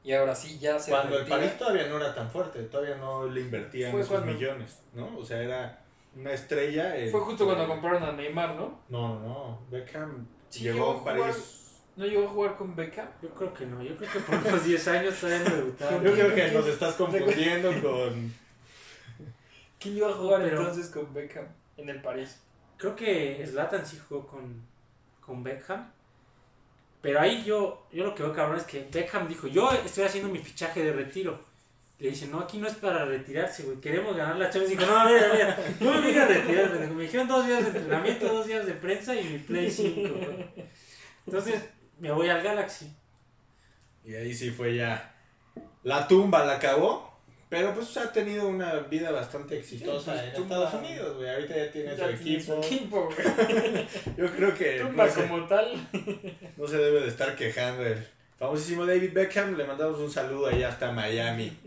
Y 0.03 0.11
ahora 0.13 0.35
sí, 0.35 0.59
ya 0.59 0.77
se 0.79 0.91
Cuando 0.91 1.17
el. 1.17 1.25
París 1.25 1.57
todavía 1.57 1.87
no 1.87 1.95
era 1.97 2.13
tan 2.13 2.29
fuerte, 2.29 2.61
todavía 2.63 2.95
no 2.97 3.25
le 3.25 3.39
invertían 3.41 3.91
Fue 3.91 4.01
esos 4.01 4.11
cuando- 4.19 4.33
millones, 4.33 4.79
¿no? 4.93 5.17
O 5.17 5.23
sea, 5.25 5.41
era 5.41 5.81
una 6.15 6.33
estrella. 6.33 6.93
Fue 7.09 7.21
justo 7.21 7.45
cuando 7.45 7.65
compraron 7.67 8.03
a 8.03 8.11
Neymar, 8.11 8.55
¿no? 8.55 8.81
No, 8.89 9.19
no, 9.19 9.19
no. 9.21 9.61
Beckham 9.71 10.27
Sí, 10.49 10.63
llegó 10.63 10.91
a 10.91 11.03
París. 11.05 11.62
¿No 11.95 12.05
llegó 12.05 12.25
a 12.25 12.29
jugar 12.29 12.55
con 12.57 12.75
Beckham? 12.75 13.07
Yo 13.21 13.29
creo 13.29 13.53
que 13.53 13.65
no, 13.67 13.83
yo 13.83 13.95
creo 13.95 14.11
que 14.11 14.19
por 14.19 14.35
unos 14.35 14.65
10 14.65 14.87
años 14.87 15.15
todavía 15.19 15.47
no 15.49 15.55
debutaba. 15.55 16.03
Yo 16.03 16.13
creo 16.13 16.33
que 16.35 16.51
nos 16.51 16.67
estás 16.67 16.95
confundiendo 16.95 17.69
con. 17.81 18.33
¿Quién 19.79 19.97
iba 19.97 20.09
a 20.09 20.13
jugar 20.13 20.41
Pero- 20.41 20.59
entonces 20.61 20.87
con 20.89 21.13
Beckham 21.13 21.45
en 21.77 21.89
el 21.89 22.01
París? 22.01 22.39
Creo 22.77 22.95
que 22.95 23.45
Zlatan 23.47 23.85
sí 23.85 23.99
jugó 24.07 24.25
con, 24.25 24.61
con 25.21 25.43
Beckham. 25.43 25.91
Pero 27.01 27.19
ahí 27.19 27.43
yo, 27.43 27.85
yo 27.91 28.05
lo 28.05 28.15
que 28.15 28.23
veo 28.23 28.33
cabrón 28.33 28.57
es 28.57 28.63
que 28.63 28.87
Beckham 28.91 29.27
dijo, 29.27 29.47
yo 29.47 29.71
estoy 29.73 30.05
haciendo 30.05 30.29
mi 30.29 30.39
fichaje 30.39 30.83
de 30.83 30.93
retiro. 30.93 31.37
Le 31.99 32.09
dicen, 32.09 32.31
no, 32.31 32.39
aquí 32.39 32.57
no 32.57 32.67
es 32.67 32.73
para 32.75 33.05
retirarse, 33.05 33.63
güey, 33.63 33.79
queremos 33.79 34.15
ganar 34.15 34.37
la 34.37 34.49
Champions. 34.49 34.69
Dijo, 34.79 34.85
no, 34.91 35.05
mira, 35.05 35.29
mira, 35.33 35.57
no 35.79 36.01
me 36.01 36.19
a 36.19 36.27
retirar, 36.27 36.89
me 36.91 37.03
dijeron 37.03 37.27
dos 37.27 37.45
días 37.45 37.61
de 37.63 37.77
entrenamiento, 37.79 38.27
dos 38.33 38.47
días 38.47 38.65
de 38.65 38.73
prensa 38.73 39.15
y 39.15 39.23
mi 39.25 39.37
Play 39.37 39.69
5. 39.69 40.13
güey". 40.13 40.49
Entonces, 41.27 41.61
me 42.03 42.11
voy 42.11 42.27
al 42.27 42.43
Galaxy. 42.43 42.93
Y 44.03 44.13
ahí 44.13 44.33
sí 44.33 44.51
fue 44.51 44.75
ya. 44.75 45.15
La 45.83 46.05
tumba 46.05 46.45
la 46.45 46.55
acabó. 46.55 47.17
Pero 47.47 47.73
pues 47.73 47.95
ha 47.95 48.11
tenido 48.11 48.49
una 48.49 48.79
vida 48.79 49.11
bastante 49.11 49.57
exitosa 49.57 50.13
Sí, 50.13 50.19
pues, 50.19 50.35
en 50.35 50.43
Estados 50.43 50.73
Unidos, 50.73 51.15
güey. 51.15 51.29
Ahorita 51.29 51.55
ya 51.55 51.71
tiene 51.71 51.95
su 51.95 52.01
Ya 52.01 52.09
equipo. 52.09 53.09
Yo 54.17 54.25
creo 54.35 54.53
que 54.53 54.81
Tumba 54.81 55.05
no 55.05 55.11
se, 55.11 55.21
como 55.21 55.47
tal. 55.47 55.89
no 56.57 56.67
se 56.67 56.77
debe 56.77 56.99
de 56.99 57.07
estar 57.07 57.37
quejando 57.37 57.85
el 57.85 58.05
famosísimo 58.37 58.85
David 58.85 59.13
Beckham. 59.13 59.55
Le 59.55 59.63
mandamos 59.63 59.99
un 59.99 60.11
saludo 60.11 60.47
allá 60.47 60.69
hasta 60.69 60.91
Miami. 60.91 61.57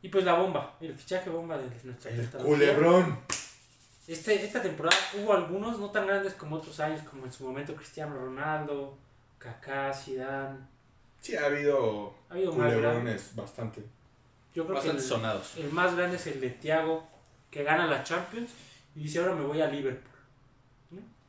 Y 0.00 0.10
pues 0.10 0.24
la 0.24 0.34
bomba, 0.34 0.76
el 0.80 0.94
fichaje 0.94 1.28
bomba 1.28 1.58
de 1.58 1.64
nuestra 1.82 2.12
El 2.12 2.28
culebrón. 2.28 3.18
Este, 4.08 4.44
esta 4.44 4.60
temporada 4.60 4.96
hubo 5.16 5.32
algunos 5.32 5.78
no 5.78 5.90
tan 5.90 6.06
grandes 6.06 6.34
como 6.34 6.56
otros 6.56 6.78
años, 6.80 7.02
como 7.08 7.24
en 7.24 7.32
su 7.32 7.44
momento 7.44 7.74
Cristiano 7.76 8.14
Ronaldo, 8.16 8.96
Kaká, 9.38 9.92
Zidane. 9.94 10.58
Sí, 11.20 11.36
ha 11.36 11.46
habido 11.46 12.12
Ha 12.28 12.34
habido 12.34 12.52
más 12.52 12.58
grandes. 12.58 12.80
culebrones 12.82 13.36
bastante, 13.36 13.82
Yo 14.54 14.64
creo 14.64 14.74
bastante 14.74 14.98
que 14.98 15.02
el, 15.04 15.08
sonados. 15.08 15.56
el 15.56 15.70
más 15.70 15.94
grande 15.96 16.16
es 16.16 16.26
el 16.26 16.40
de 16.40 16.50
Thiago, 16.50 17.06
que 17.50 17.62
gana 17.62 17.86
la 17.86 18.02
Champions 18.02 18.50
y 18.96 19.04
dice 19.04 19.20
ahora 19.20 19.34
me 19.34 19.44
voy 19.44 19.60
a 19.60 19.68
Liverpool. 19.68 20.10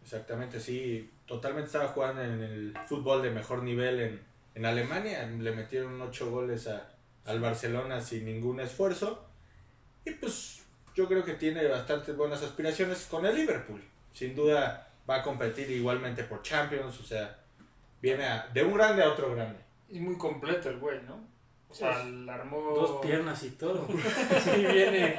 Exactamente, 0.04 0.60
sí. 0.60 1.10
Totalmente 1.26 1.68
estaba 1.68 1.88
jugando 1.90 2.22
en 2.22 2.42
el 2.42 2.78
fútbol 2.88 3.22
de 3.22 3.30
mejor 3.32 3.64
nivel 3.64 4.00
en, 4.02 4.22
en 4.56 4.66
Alemania. 4.66 5.26
Le 5.26 5.52
metieron 5.56 6.02
ocho 6.02 6.30
goles 6.30 6.68
a, 6.68 6.90
al 7.26 7.40
Barcelona 7.40 8.02
sin 8.02 8.26
ningún 8.26 8.60
esfuerzo. 8.60 9.26
Y 10.06 10.12
pues 10.12 10.62
yo 10.96 11.08
creo 11.08 11.24
que 11.24 11.34
tiene 11.34 11.68
bastantes 11.68 12.16
buenas 12.16 12.42
aspiraciones 12.44 13.08
con 13.10 13.26
el 13.26 13.36
Liverpool. 13.36 13.82
Sin 14.14 14.36
duda 14.36 14.88
va 15.10 15.18
a 15.18 15.24
competir 15.24 15.70
igualmente 15.72 16.24
por 16.24 16.42
Champions. 16.44 17.00
O 17.00 17.04
sea, 17.04 17.38
viene 18.02 18.26
a- 18.26 18.48
de 18.54 18.64
un 18.64 18.74
grande 18.74 19.04
a 19.04 19.10
otro 19.10 19.34
grande. 19.36 19.60
Es 19.92 20.00
muy 20.00 20.18
completo 20.18 20.70
el 20.70 20.78
güey, 20.80 21.02
¿no? 21.04 21.32
O 21.70 21.74
sea, 21.76 22.04
la 22.04 22.36
armó. 22.36 22.60
Dos 22.76 23.02
piernas 23.04 23.42
y 23.44 23.50
todo. 23.52 23.88
sí, 24.44 24.52
viene, 24.66 25.16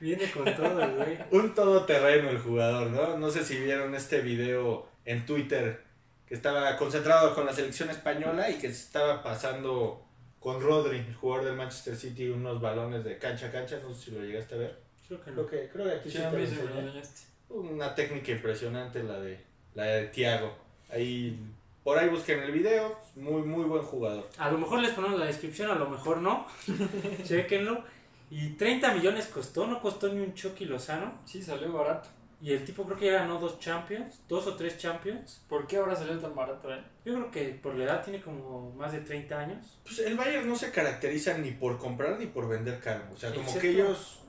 viene 0.00 0.30
con 0.30 0.44
todo 0.56 0.82
el 0.82 0.94
güey. 0.96 1.18
Un 1.30 1.54
todoterreno 1.54 2.30
el 2.30 2.38
jugador, 2.38 2.88
¿no? 2.90 3.18
No 3.18 3.30
sé 3.30 3.44
si 3.44 3.58
vieron 3.58 3.94
este 3.94 4.20
video 4.22 4.88
en 5.04 5.26
Twitter 5.26 5.82
que 6.26 6.34
estaba 6.34 6.76
concentrado 6.76 7.34
con 7.34 7.44
la 7.46 7.52
selección 7.52 7.90
española 7.90 8.48
y 8.50 8.54
que 8.54 8.68
se 8.72 8.84
estaba 8.84 9.22
pasando 9.22 10.02
con 10.40 10.62
Rodri, 10.62 10.98
el 10.98 11.14
jugador 11.14 11.44
del 11.46 11.56
Manchester 11.56 11.96
City, 11.96 12.28
unos 12.30 12.60
balones 12.60 13.04
de 13.04 13.18
cancha 13.18 13.48
a 13.48 13.50
cancha. 13.52 13.78
No 13.82 13.92
sé 13.92 14.06
si 14.06 14.10
lo 14.12 14.22
llegaste 14.22 14.54
a 14.54 14.58
ver. 14.58 14.78
Creo 15.08 15.20
que 15.24 15.30
no. 15.30 15.46
Creo 15.46 15.46
que, 15.62 15.68
creo 15.70 15.84
que 15.86 15.92
aquí 15.92 16.10
Sí, 16.10 16.18
sí 16.18 16.22
a 16.22 16.30
te 16.30 16.36
lo 16.36 16.42
mí 16.42 16.46
se 16.48 16.62
me. 16.62 17.58
Una 17.60 17.94
técnica 17.94 18.30
impresionante 18.32 19.02
la 19.02 19.18
de 19.20 19.40
la 19.74 19.84
de 19.84 20.06
Thiago. 20.08 20.54
Ahí, 20.90 21.38
por 21.82 21.98
ahí 21.98 22.08
busquen 22.08 22.40
el 22.40 22.52
video. 22.52 22.98
Muy, 23.16 23.42
muy 23.42 23.64
buen 23.64 23.82
jugador. 23.82 24.28
A 24.38 24.50
lo 24.50 24.58
mejor 24.58 24.80
les 24.80 24.92
ponemos 24.92 25.18
la 25.18 25.26
descripción, 25.26 25.70
a 25.70 25.74
lo 25.74 25.88
mejor 25.88 26.18
no. 26.18 26.46
Chequenlo. 27.24 27.82
Y 28.30 28.50
30 28.50 28.94
millones 28.94 29.26
costó, 29.26 29.66
no 29.66 29.80
costó 29.80 30.12
ni 30.12 30.20
un 30.20 30.34
Chucky 30.34 30.66
Lozano. 30.66 31.20
Sí, 31.24 31.42
salió 31.42 31.72
barato. 31.72 32.08
Y 32.40 32.52
el 32.52 32.64
tipo 32.64 32.84
creo 32.84 32.96
que 32.98 33.06
ya 33.06 33.12
ganó 33.14 33.40
dos 33.40 33.58
Champions, 33.58 34.20
dos 34.28 34.46
o 34.46 34.54
tres 34.54 34.78
Champions. 34.78 35.42
¿Por 35.48 35.66
qué 35.66 35.78
ahora 35.78 35.96
salió 35.96 36.18
tan 36.18 36.34
barato, 36.36 36.72
eh? 36.72 36.80
Yo 37.04 37.14
creo 37.14 37.30
que 37.32 37.44
por 37.60 37.74
la 37.74 37.84
edad 37.84 38.04
tiene 38.04 38.20
como 38.20 38.70
más 38.72 38.92
de 38.92 39.00
30 39.00 39.38
años. 39.40 39.78
Pues 39.82 39.98
el 40.00 40.16
Bayern 40.16 40.48
no 40.48 40.54
se 40.54 40.70
caracteriza 40.70 41.36
ni 41.38 41.50
por 41.52 41.78
comprar 41.78 42.18
ni 42.18 42.26
por 42.26 42.46
vender 42.48 42.78
caro. 42.80 43.04
O 43.12 43.16
sea, 43.16 43.30
como 43.30 43.42
Excepto- 43.42 43.60
que 43.60 43.70
ellos 43.70 44.20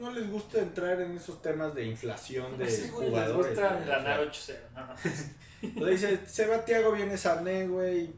no 0.00 0.10
les 0.12 0.30
gusta 0.30 0.60
entrar 0.60 1.00
en 1.00 1.16
esos 1.16 1.40
temas 1.42 1.74
de 1.74 1.86
inflación 1.86 2.56
de 2.58 2.68
Sí, 2.70 2.88
güey, 2.90 3.06
les 3.06 3.10
jugadores. 3.10 3.46
gusta 3.56 3.72
güey, 3.74 3.82
o 3.82 3.86
ganar 3.86 4.32
sea, 4.34 4.54
8-0. 4.54 4.74
nada 4.74 4.86
más. 4.86 5.06
o 5.76 5.78
sea, 5.78 5.88
dice, 5.88 6.20
se 6.26 6.46
va 6.46 6.64
Thiago, 6.64 6.92
viene 6.92 7.16
Sané, 7.16 7.66
güey. 7.66 8.10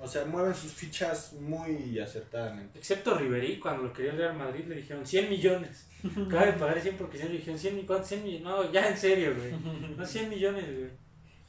O 0.00 0.06
sea, 0.06 0.24
mueven 0.26 0.54
sus 0.54 0.72
fichas 0.72 1.32
muy 1.34 1.98
acertadamente. 1.98 2.78
Excepto 2.78 3.16
Ribery, 3.16 3.58
cuando 3.58 3.84
lo 3.84 3.92
quería 3.92 4.12
el 4.12 4.18
Real 4.18 4.36
Madrid 4.36 4.64
le 4.66 4.76
dijeron 4.76 5.06
100 5.06 5.30
millones. 5.30 5.86
Acaba 6.26 6.46
de 6.46 6.52
pagar 6.52 6.80
100 6.80 6.96
porque 6.96 7.16
100 7.18 7.30
le 7.30 7.38
dijeron 7.38 7.58
100 7.58 7.74
millones. 7.74 7.86
¿Cuántos 7.88 8.08
100 8.08 8.22
millones? 8.24 8.44
No, 8.44 8.72
ya 8.72 8.88
en 8.88 8.96
serio, 8.96 9.34
güey. 9.34 9.52
No 9.96 10.04
100 10.06 10.28
millones, 10.28 10.64
güey. 10.64 10.90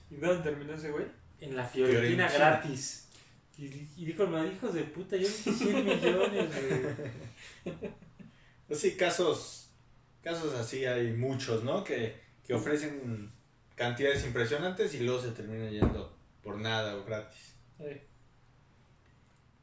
¿Y 0.09 0.15
dónde 0.15 0.43
terminó 0.49 0.73
ese 0.73 0.91
güey? 0.91 1.05
En 1.41 1.55
la 1.55 1.65
Fiorentina, 1.65 2.27
Fiorentina. 2.29 2.31
gratis. 2.31 3.09
Y, 3.57 3.65
y 3.97 4.05
dijo 4.05 4.23
el 4.23 4.29
Madrid, 4.29 4.51
hijos 4.53 4.73
de 4.73 4.83
puta, 4.83 5.17
yo 5.17 5.27
dije 5.27 5.51
100 5.51 5.85
millones, 5.85 6.47
güey. 7.65 7.75
Pues 8.67 8.81
sí, 8.81 8.95
casos, 8.95 9.71
casos 10.21 10.53
así 10.53 10.85
hay 10.85 11.13
muchos, 11.13 11.63
¿no? 11.63 11.83
Que, 11.83 12.19
que 12.45 12.53
ofrecen 12.53 13.31
cantidades 13.75 14.25
impresionantes 14.25 14.93
y 14.95 14.99
luego 14.99 15.21
se 15.21 15.31
terminan 15.31 15.71
yendo 15.71 16.17
por 16.41 16.57
nada 16.57 16.95
o 16.97 17.05
gratis. 17.05 17.55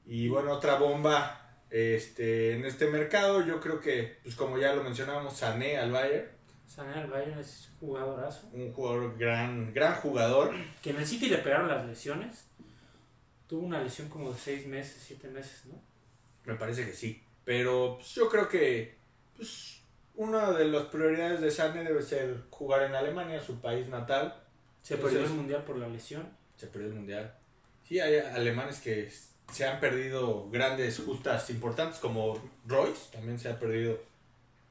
Y 0.07 0.29
bueno, 0.29 0.53
otra 0.53 0.77
bomba 0.77 1.45
este, 1.71 2.55
en 2.55 2.65
este 2.65 2.87
mercado, 2.87 3.45
yo 3.45 3.61
creo 3.61 3.81
que, 3.81 4.19
pues 4.23 4.37
como 4.37 4.59
ya 4.59 4.75
lo 4.75 4.85
mencionábamos, 4.85 5.37
Sané 5.37 5.77
al 5.77 5.91
Bayern, 5.91 6.29
Sané 6.67 6.95
al 6.95 7.07
Bayern 7.09 7.39
es 7.39 7.71
jugadorazo. 7.79 8.49
un 8.53 8.73
jugador 8.73 9.17
gran, 9.19 9.73
gran 9.73 9.95
jugador. 9.97 10.55
Que 10.83 10.91
en 10.91 10.97
el 10.97 11.07
City 11.07 11.29
le 11.29 11.39
pegaron 11.39 11.69
las 11.69 11.87
lesiones. 11.87 12.47
Tuvo 13.47 13.67
una 13.67 13.83
lesión 13.83 14.09
como 14.09 14.33
de 14.33 14.39
6 14.39 14.67
meses, 14.67 15.03
7 15.07 15.29
meses, 15.29 15.67
¿no? 15.67 15.81
Me 16.45 16.55
parece 16.55 16.87
que 16.87 16.93
sí. 16.93 17.23
Pero 17.45 17.97
pues, 17.97 18.15
yo 18.15 18.29
creo 18.29 18.49
que 18.49 18.97
pues, 19.37 19.83
una 20.17 20.53
de 20.53 20.67
las 20.67 20.85
prioridades 20.87 21.41
de 21.41 21.51
Sané 21.51 21.85
debe 21.85 22.03
ser 22.03 22.43
jugar 22.51 22.83
en 22.85 22.95
Alemania, 22.95 23.41
su 23.43 23.61
país 23.61 23.89
natal. 23.89 24.43
Se 24.83 24.95
Entonces- 24.95 25.19
perdió 25.19 25.33
el 25.33 25.37
mundial 25.39 25.65
por 25.65 25.77
la 25.77 25.89
lesión. 25.89 26.29
Se 26.57 26.67
perdió 26.69 26.89
el 26.89 26.95
mundial. 26.95 27.35
Sí, 27.87 28.01
hay 28.01 28.17
alemanes 28.17 28.81
que 28.81 29.11
se 29.53 29.67
han 29.67 29.79
perdido 29.81 30.49
grandes 30.51 31.01
justas 31.01 31.51
importantes, 31.51 31.99
como 31.99 32.41
Royce, 32.67 33.13
también 33.13 33.39
se 33.39 33.51
ha 33.51 33.59
perdido 33.59 33.99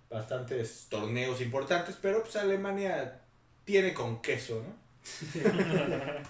bastantes 0.09 0.87
torneos 0.89 1.41
importantes, 1.41 1.95
pero 2.01 2.23
pues 2.23 2.35
Alemania 2.35 3.21
tiene 3.65 3.93
con 3.93 4.21
queso, 4.21 4.63
¿no? 4.65 4.75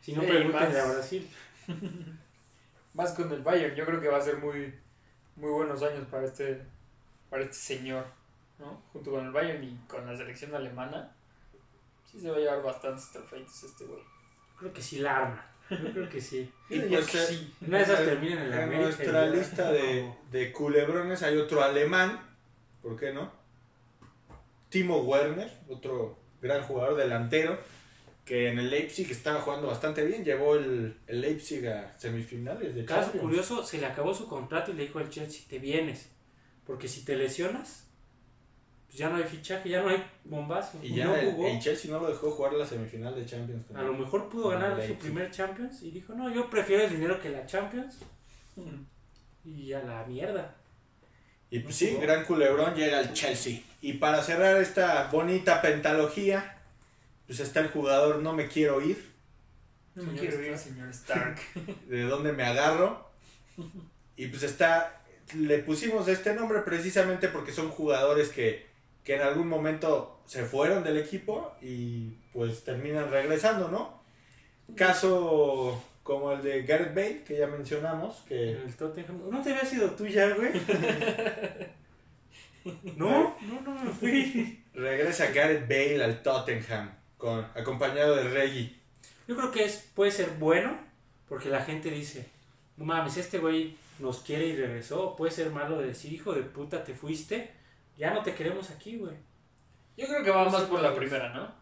Si 0.00 0.12
no, 0.14 0.22
Sí, 0.22 0.28
pregúntenle 0.28 0.80
a 0.80 0.84
Brasil. 0.86 1.28
Más 2.94 3.12
con 3.12 3.30
el 3.32 3.42
Bayern, 3.42 3.74
yo 3.74 3.84
creo 3.84 4.00
que 4.00 4.08
va 4.08 4.16
a 4.18 4.22
ser 4.22 4.38
muy, 4.38 4.74
muy 5.40 5.50
buenos 5.50 5.82
años 5.82 6.06
para 6.10 6.26
este, 6.26 6.62
para 7.30 7.42
este 7.42 7.54
señor, 7.54 8.04
¿no? 8.58 8.82
Junto 8.92 9.10
con 9.10 9.24
el 9.26 9.32
Bayern 9.32 9.64
y 9.64 9.76
con 9.88 10.06
la 10.06 10.16
selección 10.16 10.54
alemana. 10.54 11.10
Sí 12.04 12.20
se 12.20 12.30
va 12.30 12.36
a 12.36 12.40
llevar 12.40 12.62
bastantes 12.62 13.10
trofeitos 13.10 13.62
este 13.64 13.84
güey. 13.84 14.02
Creo 14.58 14.72
que 14.72 14.82
sí 14.82 14.98
la 14.98 15.16
arma. 15.16 15.46
Yo 15.70 15.92
creo 15.92 16.08
que 16.08 16.20
sí. 16.20 16.52
Y 16.68 16.80
pues, 16.80 17.06
que 17.08 17.18
eh, 17.18 17.26
sí. 17.26 17.54
Una 17.66 17.78
de 17.78 17.84
esas 17.84 18.04
termina 18.04 18.34
en 18.34 18.42
el 18.42 18.52
En 18.52 18.62
América. 18.64 18.82
nuestra 18.82 19.26
lista 19.26 19.72
de, 19.72 20.12
de 20.30 20.52
culebrones 20.52 21.22
hay 21.22 21.36
otro 21.38 21.62
alemán, 21.62 22.20
¿por 22.82 22.96
qué 22.98 23.12
no? 23.12 23.32
Timo 24.68 24.98
Werner, 24.98 25.50
otro 25.68 26.18
gran 26.42 26.62
jugador 26.62 26.96
delantero, 26.96 27.58
que 28.30 28.46
en 28.48 28.60
el 28.60 28.70
Leipzig 28.70 29.10
estaba 29.10 29.40
jugando 29.40 29.66
bastante 29.66 30.06
bien, 30.06 30.24
llevó 30.24 30.54
el, 30.54 30.96
el 31.08 31.20
Leipzig 31.20 31.66
a 31.66 31.98
semifinales 31.98 32.76
de 32.76 32.84
Caso 32.84 33.00
Champions. 33.10 33.22
curioso, 33.24 33.64
se 33.66 33.78
le 33.78 33.86
acabó 33.86 34.14
su 34.14 34.28
contrato 34.28 34.70
y 34.70 34.74
le 34.74 34.84
dijo 34.84 35.00
al 35.00 35.10
Chelsea, 35.10 35.40
te 35.48 35.58
vienes. 35.58 36.08
Porque 36.64 36.86
si 36.86 37.04
te 37.04 37.16
lesionas, 37.16 37.88
pues 38.86 38.98
ya 38.98 39.08
no 39.08 39.16
hay 39.16 39.24
fichaje, 39.24 39.68
ya 39.68 39.82
no 39.82 39.88
hay 39.88 40.04
bombazo. 40.22 40.78
Y 40.80 40.94
ya 40.94 41.06
no 41.06 41.16
el, 41.16 41.32
jugó. 41.32 41.48
el 41.48 41.58
Chelsea 41.58 41.90
no 41.90 41.98
lo 41.98 42.08
dejó 42.08 42.30
jugar 42.30 42.52
la 42.52 42.64
semifinal 42.64 43.16
de 43.16 43.26
Champions. 43.26 43.64
A 43.74 43.82
lo 43.82 43.94
mejor 43.94 44.28
pudo 44.28 44.50
ganar 44.50 44.80
su 44.86 44.94
primer 44.94 45.32
Champions 45.32 45.82
y 45.82 45.90
dijo, 45.90 46.14
no, 46.14 46.32
yo 46.32 46.48
prefiero 46.48 46.84
el 46.84 46.90
dinero 46.90 47.20
que 47.20 47.30
la 47.30 47.44
Champions 47.46 47.96
Mm. 48.54 48.84
y 49.44 49.72
a 49.72 49.82
la 49.82 50.04
mierda. 50.04 50.54
Y 51.50 51.58
pues 51.58 51.74
No 51.74 51.78
sí, 51.78 51.88
jugó. 51.94 52.02
gran 52.02 52.24
culebrón 52.24 52.76
llega 52.76 53.00
al 53.00 53.12
Chelsea. 53.12 53.58
Y 53.80 53.94
para 53.94 54.22
cerrar 54.22 54.62
esta 54.62 55.08
bonita 55.10 55.60
pentalogía, 55.60 56.59
pues 57.30 57.38
está 57.38 57.60
el 57.60 57.68
jugador 57.68 58.20
No 58.22 58.32
me 58.32 58.48
quiero 58.48 58.80
ir, 58.80 59.08
No 59.94 60.02
me 60.02 60.18
quiero 60.18 60.42
ir, 60.42 60.58
señor 60.58 60.88
Stark. 60.90 61.38
de 61.86 62.02
dónde 62.02 62.32
me 62.32 62.42
agarro. 62.42 63.08
Y 64.16 64.26
pues 64.26 64.42
está, 64.42 65.00
le 65.36 65.58
pusimos 65.60 66.08
este 66.08 66.34
nombre 66.34 66.62
precisamente 66.62 67.28
porque 67.28 67.52
son 67.52 67.68
jugadores 67.70 68.30
que, 68.30 68.66
que 69.04 69.14
en 69.14 69.22
algún 69.22 69.46
momento 69.46 70.20
se 70.26 70.44
fueron 70.44 70.82
del 70.82 70.98
equipo 70.98 71.54
y 71.62 72.16
pues 72.32 72.64
terminan 72.64 73.12
regresando, 73.12 73.68
¿no? 73.68 74.02
Caso 74.74 75.80
como 76.02 76.32
el 76.32 76.42
de 76.42 76.62
Gareth 76.64 76.96
Bale, 76.96 77.22
que 77.22 77.38
ya 77.38 77.46
mencionamos, 77.46 78.24
que... 78.26 78.54
El 78.54 78.74
Tottenham. 78.76 79.30
¿No 79.30 79.40
te 79.40 79.50
había 79.52 79.64
sido 79.64 79.88
tú 79.92 80.04
ya, 80.04 80.34
güey? 80.34 80.50
no, 82.96 83.36
no, 83.40 83.60
no 83.60 83.84
me 83.84 83.90
fui. 83.92 84.64
Regresa 84.74 85.30
Gareth 85.30 85.68
Bale 85.68 86.02
al 86.02 86.22
Tottenham, 86.24 86.90
con, 87.20 87.46
acompañado 87.54 88.16
de 88.16 88.28
Reggie. 88.28 88.76
Yo 89.28 89.36
creo 89.36 89.52
que 89.52 89.64
es, 89.64 89.88
puede 89.94 90.10
ser 90.10 90.30
bueno, 90.38 90.76
porque 91.28 91.50
la 91.50 91.62
gente 91.62 91.90
dice, 91.90 92.28
no 92.76 92.84
mames, 92.84 93.16
este 93.16 93.38
güey 93.38 93.76
nos 94.00 94.20
quiere 94.20 94.46
y 94.46 94.56
regresó. 94.56 95.14
Puede 95.14 95.30
ser 95.30 95.50
malo 95.50 95.78
de 95.78 95.88
decir, 95.88 96.12
hijo 96.12 96.32
de 96.32 96.42
puta, 96.42 96.82
te 96.82 96.94
fuiste, 96.94 97.52
ya 97.96 98.12
no 98.12 98.22
te 98.22 98.34
queremos 98.34 98.70
aquí, 98.70 98.96
güey. 98.96 99.14
Yo 99.96 100.06
creo 100.06 100.24
que 100.24 100.30
va 100.30 100.44
No 100.44 100.50
más 100.50 100.62
por 100.62 100.80
la 100.80 100.94
primera, 100.94 101.32
¿no? 101.32 101.54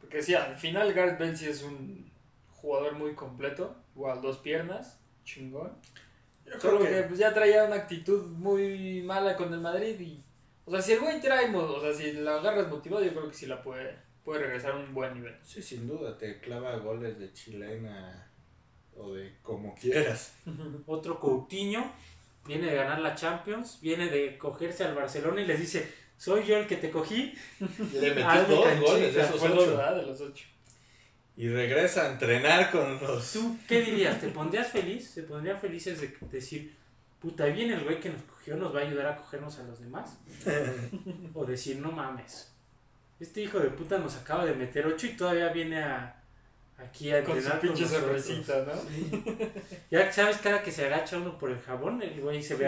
Porque 0.00 0.22
sí, 0.22 0.34
al 0.34 0.56
final 0.56 0.92
Gareth 0.92 1.18
Bale 1.18 1.36
sí 1.36 1.46
es 1.46 1.62
un 1.62 2.10
jugador 2.50 2.94
muy 2.94 3.14
completo. 3.14 3.76
Igual 3.94 4.22
dos 4.22 4.38
piernas, 4.38 4.98
chingón. 5.24 5.72
Yo 6.46 6.58
Solo 6.58 6.78
creo 6.78 6.90
que 6.90 7.02
que 7.02 7.08
pues, 7.08 7.18
ya 7.18 7.34
traía 7.34 7.64
una 7.64 7.76
actitud 7.76 8.26
muy 8.26 9.02
mala 9.02 9.36
con 9.36 9.52
el 9.52 9.60
Madrid 9.60 10.00
y... 10.00 10.24
O 10.64 10.70
sea, 10.70 10.80
si 10.80 10.92
el 10.92 11.00
güey 11.00 11.20
trae, 11.20 11.54
o 11.54 11.80
sea, 11.80 11.92
si 11.92 12.12
la 12.12 12.36
agarras 12.36 12.68
motivado, 12.68 13.04
yo 13.04 13.12
creo 13.12 13.28
que 13.28 13.34
sí 13.34 13.46
la 13.46 13.62
puede, 13.62 13.96
puede 14.24 14.42
regresar 14.42 14.72
a 14.72 14.76
un 14.76 14.94
buen 14.94 15.14
nivel. 15.14 15.34
sí, 15.42 15.62
sin 15.62 15.86
duda, 15.86 16.16
te 16.16 16.38
clava 16.40 16.76
goles 16.76 17.18
de 17.18 17.32
chilena 17.32 18.28
o 18.96 19.14
de 19.14 19.36
como 19.42 19.74
quieras. 19.74 20.34
Otro 20.86 21.18
Coutinho 21.18 21.92
viene 22.46 22.68
de 22.68 22.76
ganar 22.76 23.00
la 23.00 23.14
Champions, 23.14 23.78
viene 23.80 24.08
de 24.08 24.38
cogerse 24.38 24.84
al 24.84 24.94
Barcelona 24.94 25.40
y 25.40 25.46
les 25.46 25.60
dice, 25.60 25.92
soy 26.16 26.44
yo 26.44 26.56
el 26.56 26.66
que 26.66 26.76
te 26.76 26.90
cogí. 26.90 27.34
Le 27.58 28.14
metí 28.14 28.22
dos 28.48 28.64
canchita, 28.64 28.80
goles 28.80 29.14
de 29.14 29.22
esos 29.22 29.42
ocho. 29.42 29.54
dos, 29.54 29.68
¿verdad? 29.68 29.96
De 29.96 30.06
los 30.06 30.20
ocho. 30.20 30.46
Y 31.36 31.48
regresa 31.48 32.04
a 32.04 32.12
entrenar 32.12 32.70
con 32.70 33.00
los... 33.00 33.32
¿Tú 33.32 33.56
qué 33.66 33.80
dirías? 33.80 34.20
¿Te 34.20 34.28
pondrías 34.28 34.68
feliz? 34.68 35.14
¿Te 35.14 35.22
pondrían 35.22 35.58
felices 35.58 36.00
de 36.00 36.14
decir, 36.30 36.76
puta, 37.18 37.44
ahí 37.44 37.54
viene 37.54 37.74
el 37.74 37.84
güey 37.84 37.98
que 38.00 38.10
nos 38.10 38.22
cogió, 38.22 38.54
nos 38.56 38.74
va 38.74 38.80
a 38.80 38.82
ayudar 38.82 39.06
a 39.06 39.16
cogernos 39.16 39.58
a 39.58 39.62
los 39.62 39.80
demás? 39.80 40.18
o 41.34 41.46
decir, 41.46 41.78
no 41.78 41.90
mames, 41.90 42.51
este 43.20 43.42
hijo 43.42 43.58
de 43.60 43.68
puta 43.70 43.98
nos 43.98 44.16
acaba 44.16 44.44
de 44.44 44.54
meter 44.54 44.86
ocho 44.86 45.06
y 45.06 45.16
todavía 45.16 45.48
viene 45.50 45.82
a, 45.82 46.16
aquí 46.78 47.12
a 47.12 47.22
Con 47.22 47.34
su 47.34 47.38
entrenar 47.38 47.60
pinche 47.60 47.82
nosotros". 47.82 48.22
sorpresita, 48.24 48.64
¿no? 48.64 48.72
Sí. 48.88 49.52
Ya 49.90 50.12
sabes, 50.12 50.38
cada 50.38 50.62
que 50.62 50.72
se 50.72 50.86
agacha 50.86 51.18
uno 51.18 51.38
por 51.38 51.50
el 51.50 51.60
jabón, 51.60 52.02
el 52.02 52.20
güey 52.20 52.42
se 52.42 52.56
ve 52.56 52.66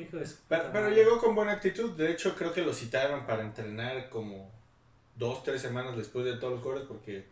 hijo 0.00 0.18
de 0.18 0.26
su 0.26 0.36
Pero, 0.48 0.62
puta 0.62 0.72
pero 0.72 0.90
llegó 0.90 1.18
con 1.18 1.34
buena 1.34 1.52
actitud. 1.52 1.92
De 1.92 2.10
hecho, 2.10 2.34
creo 2.36 2.52
que 2.52 2.62
lo 2.62 2.74
citaron 2.74 3.24
para 3.26 3.42
entrenar 3.42 4.10
como 4.10 4.50
dos, 5.14 5.42
tres 5.42 5.62
semanas 5.62 5.96
después 5.96 6.24
de 6.26 6.36
todos 6.36 6.54
los 6.54 6.62
goles 6.62 6.84
porque 6.86 7.24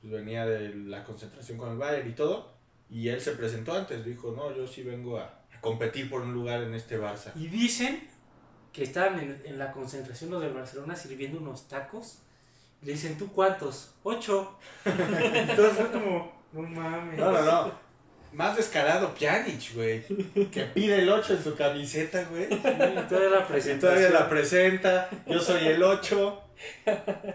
pues, 0.00 0.12
venía 0.12 0.44
de 0.44 0.74
la 0.74 1.04
concentración 1.04 1.56
con 1.56 1.72
el 1.72 1.78
Bayern 1.78 2.08
y 2.10 2.12
todo. 2.12 2.52
Y 2.90 3.08
él 3.08 3.20
se 3.20 3.32
presentó 3.32 3.72
antes. 3.72 4.04
Dijo, 4.04 4.32
no, 4.32 4.54
yo 4.54 4.66
sí 4.66 4.82
vengo 4.82 5.18
a, 5.18 5.24
a 5.54 5.60
competir 5.60 6.10
por 6.10 6.22
un 6.22 6.34
lugar 6.34 6.62
en 6.62 6.74
este 6.74 7.00
Barça. 7.00 7.30
Y 7.36 7.46
dicen 7.46 8.09
que 8.72 8.82
estaban 8.84 9.18
en, 9.18 9.42
en 9.44 9.58
la 9.58 9.72
concentración 9.72 10.30
los 10.30 10.42
del 10.42 10.52
Barcelona 10.54 10.94
sirviendo 10.96 11.38
unos 11.38 11.68
tacos. 11.68 12.18
Y 12.82 12.86
le 12.86 12.92
dicen, 12.92 13.18
¿tú 13.18 13.30
cuántos? 13.32 13.90
Ocho. 14.02 14.56
Entonces 14.84 15.72
fue 15.76 15.90
como, 15.90 16.32
no 16.52 16.62
mames. 16.62 17.18
No, 17.18 17.32
no, 17.32 17.42
no. 17.42 17.90
Más 18.32 18.56
descarado 18.56 19.12
Pjanic, 19.14 19.74
güey. 19.74 20.04
Que 20.50 20.62
pide 20.72 21.00
el 21.00 21.08
8 21.10 21.34
en 21.34 21.44
su 21.44 21.56
camiseta, 21.56 22.24
güey. 22.30 22.44
Y 22.44 22.56
todavía 23.08 23.28
la 23.30 23.40
Y 23.40 23.44
presentación. 23.48 23.80
todavía 23.80 24.10
la 24.10 24.28
presenta. 24.28 25.10
Yo 25.26 25.40
soy 25.40 25.66
el 25.66 25.82
8. 25.82 26.42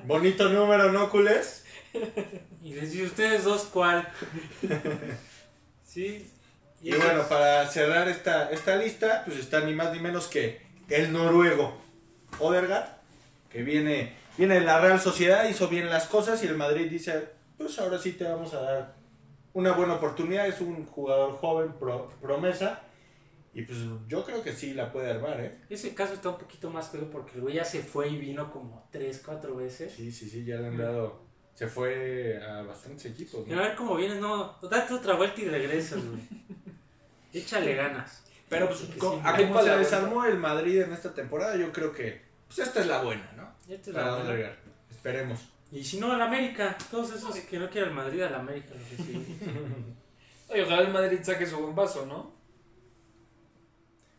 Bonito 0.05 0.47
número, 0.49 0.91
¿no, 0.93 1.09
culés? 1.09 1.65
Y 2.63 2.73
les 2.75 2.91
dice, 2.93 3.05
¿ustedes 3.05 3.43
dos 3.43 3.63
cuál? 3.73 4.07
sí. 5.85 6.31
Y 6.81 6.91
eso 6.91 6.99
bueno, 6.99 7.27
para 7.27 7.67
cerrar 7.67 8.07
esta, 8.07 8.49
esta 8.51 8.75
lista, 8.77 9.23
pues 9.25 9.39
está 9.39 9.61
ni 9.61 9.73
más 9.73 9.91
ni 9.91 9.99
menos 9.99 10.27
que 10.27 10.61
el 10.89 11.11
noruego 11.13 11.77
Odegaard, 12.39 12.87
que 13.49 13.63
viene, 13.63 14.13
viene 14.37 14.55
de 14.55 14.61
la 14.61 14.79
Real 14.79 14.99
Sociedad, 14.99 15.47
hizo 15.49 15.67
bien 15.67 15.89
las 15.89 16.07
cosas 16.07 16.43
y 16.43 16.47
el 16.47 16.57
Madrid 16.57 16.89
dice, 16.89 17.29
pues 17.57 17.79
ahora 17.79 17.97
sí 17.97 18.13
te 18.13 18.23
vamos 18.25 18.53
a 18.53 18.61
dar 18.61 18.95
una 19.53 19.71
buena 19.71 19.93
oportunidad, 19.95 20.47
es 20.47 20.59
un 20.61 20.85
jugador 20.85 21.37
joven, 21.37 21.71
pro- 21.79 22.09
promesa, 22.21 22.81
y 23.53 23.61
pues 23.61 23.79
yo 24.09 24.25
creo 24.25 24.43
que 24.43 24.51
sí 24.51 24.73
la 24.73 24.91
puede 24.91 25.09
armar, 25.11 25.39
¿eh? 25.39 25.59
Ese 25.69 25.95
caso 25.95 26.13
está 26.13 26.27
un 26.29 26.37
poquito 26.37 26.69
más 26.69 26.89
feo 26.89 27.09
porque 27.09 27.35
el 27.35 27.41
güey 27.41 27.55
ya 27.55 27.63
se 27.63 27.81
fue 27.81 28.09
y 28.09 28.17
vino 28.17 28.51
como 28.51 28.85
tres, 28.91 29.21
cuatro 29.25 29.55
veces. 29.55 29.93
Sí, 29.93 30.11
sí, 30.11 30.29
sí, 30.29 30.43
ya 30.43 30.57
le 30.57 30.67
han 30.67 30.77
dado, 30.77 31.21
se 31.53 31.67
fue 31.67 32.37
a 32.45 32.63
bastantes 32.63 33.05
equipos, 33.05 33.49
a 33.49 33.55
ver 33.55 33.75
cómo 33.75 33.95
vienes, 33.95 34.19
no, 34.19 34.57
date 34.69 34.93
otra 34.93 35.13
vuelta 35.15 35.39
y 35.39 35.45
regresas, 35.47 36.03
güey. 36.05 36.19
Échale 37.33 37.75
ganas. 37.75 38.24
Pero 38.49 38.67
pues, 38.67 38.79
sí, 38.79 38.87
a 39.23 39.37
cómo 39.37 39.61
se 39.61 39.67
la 39.67 39.77
desarmó 39.77 40.25
el 40.25 40.37
Madrid 40.37 40.81
en 40.81 40.93
esta 40.93 41.13
temporada, 41.13 41.55
yo 41.55 41.71
creo 41.71 41.91
que 41.91 42.21
pues 42.47 42.59
esta 42.59 42.81
es 42.81 42.87
la 42.87 43.01
buena, 43.01 43.31
¿no? 43.35 43.55
Esta 43.67 43.89
es 43.89 43.95
la 43.95 44.01
Para 44.01 44.15
buena. 44.15 44.29
Odegaard, 44.29 44.55
esperemos. 44.91 45.39
Y 45.71 45.83
si 45.83 45.99
no, 45.99 46.11
al 46.11 46.21
América. 46.21 46.77
Todos 46.91 47.13
esos 47.13 47.35
que 47.35 47.59
no 47.59 47.69
quieren 47.69 47.89
al 47.89 47.95
Madrid, 47.95 48.21
al 48.21 48.35
América. 48.35 48.69
Lo 48.73 48.97
que 48.97 49.03
sí. 49.03 49.39
Oye, 50.49 50.63
ojalá 50.63 50.81
el 50.83 50.93
Madrid 50.93 51.19
saque 51.23 51.45
su 51.45 51.57
buen 51.57 51.75
paso, 51.75 52.05
¿no? 52.05 52.33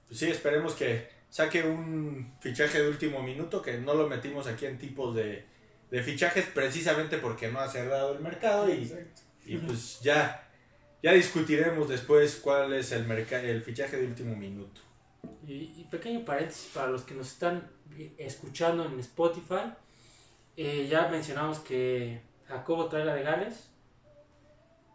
Pues 0.08 0.18
sí, 0.18 0.26
esperemos 0.28 0.74
que 0.74 1.08
saque 1.30 1.62
un 1.62 2.34
fichaje 2.40 2.82
de 2.82 2.88
último 2.88 3.22
minuto, 3.22 3.62
que 3.62 3.78
no 3.78 3.94
lo 3.94 4.08
metimos 4.08 4.46
aquí 4.46 4.66
en 4.66 4.78
tipos 4.78 5.14
de, 5.14 5.44
de 5.90 6.02
fichajes 6.02 6.46
precisamente 6.46 7.18
porque 7.18 7.50
no 7.50 7.60
ha 7.60 7.68
cerrado 7.68 8.12
el 8.12 8.20
mercado 8.20 8.68
y, 8.68 8.92
y 9.44 9.56
pues 9.58 10.00
ya, 10.00 10.45
ya 11.02 11.12
discutiremos 11.12 11.88
después 11.88 12.36
cuál 12.36 12.72
es 12.74 12.92
el, 12.92 13.10
el 13.10 13.62
fichaje 13.62 13.96
de 13.96 14.06
último 14.06 14.34
minuto. 14.36 14.80
Y, 15.46 15.74
y 15.80 15.86
pequeño 15.90 16.24
paréntesis 16.24 16.70
para 16.74 16.88
los 16.88 17.02
que 17.02 17.14
nos 17.14 17.28
están 17.32 17.68
escuchando 18.18 18.84
en 18.84 18.98
Spotify. 19.00 19.72
eh, 20.56 20.86
ya 20.90 21.08
mencionamos 21.08 21.58
que 21.60 22.20
Jacobo 22.48 22.86
trae 22.86 23.04
la 23.04 23.14
de 23.14 23.22
Gales. 23.22 23.68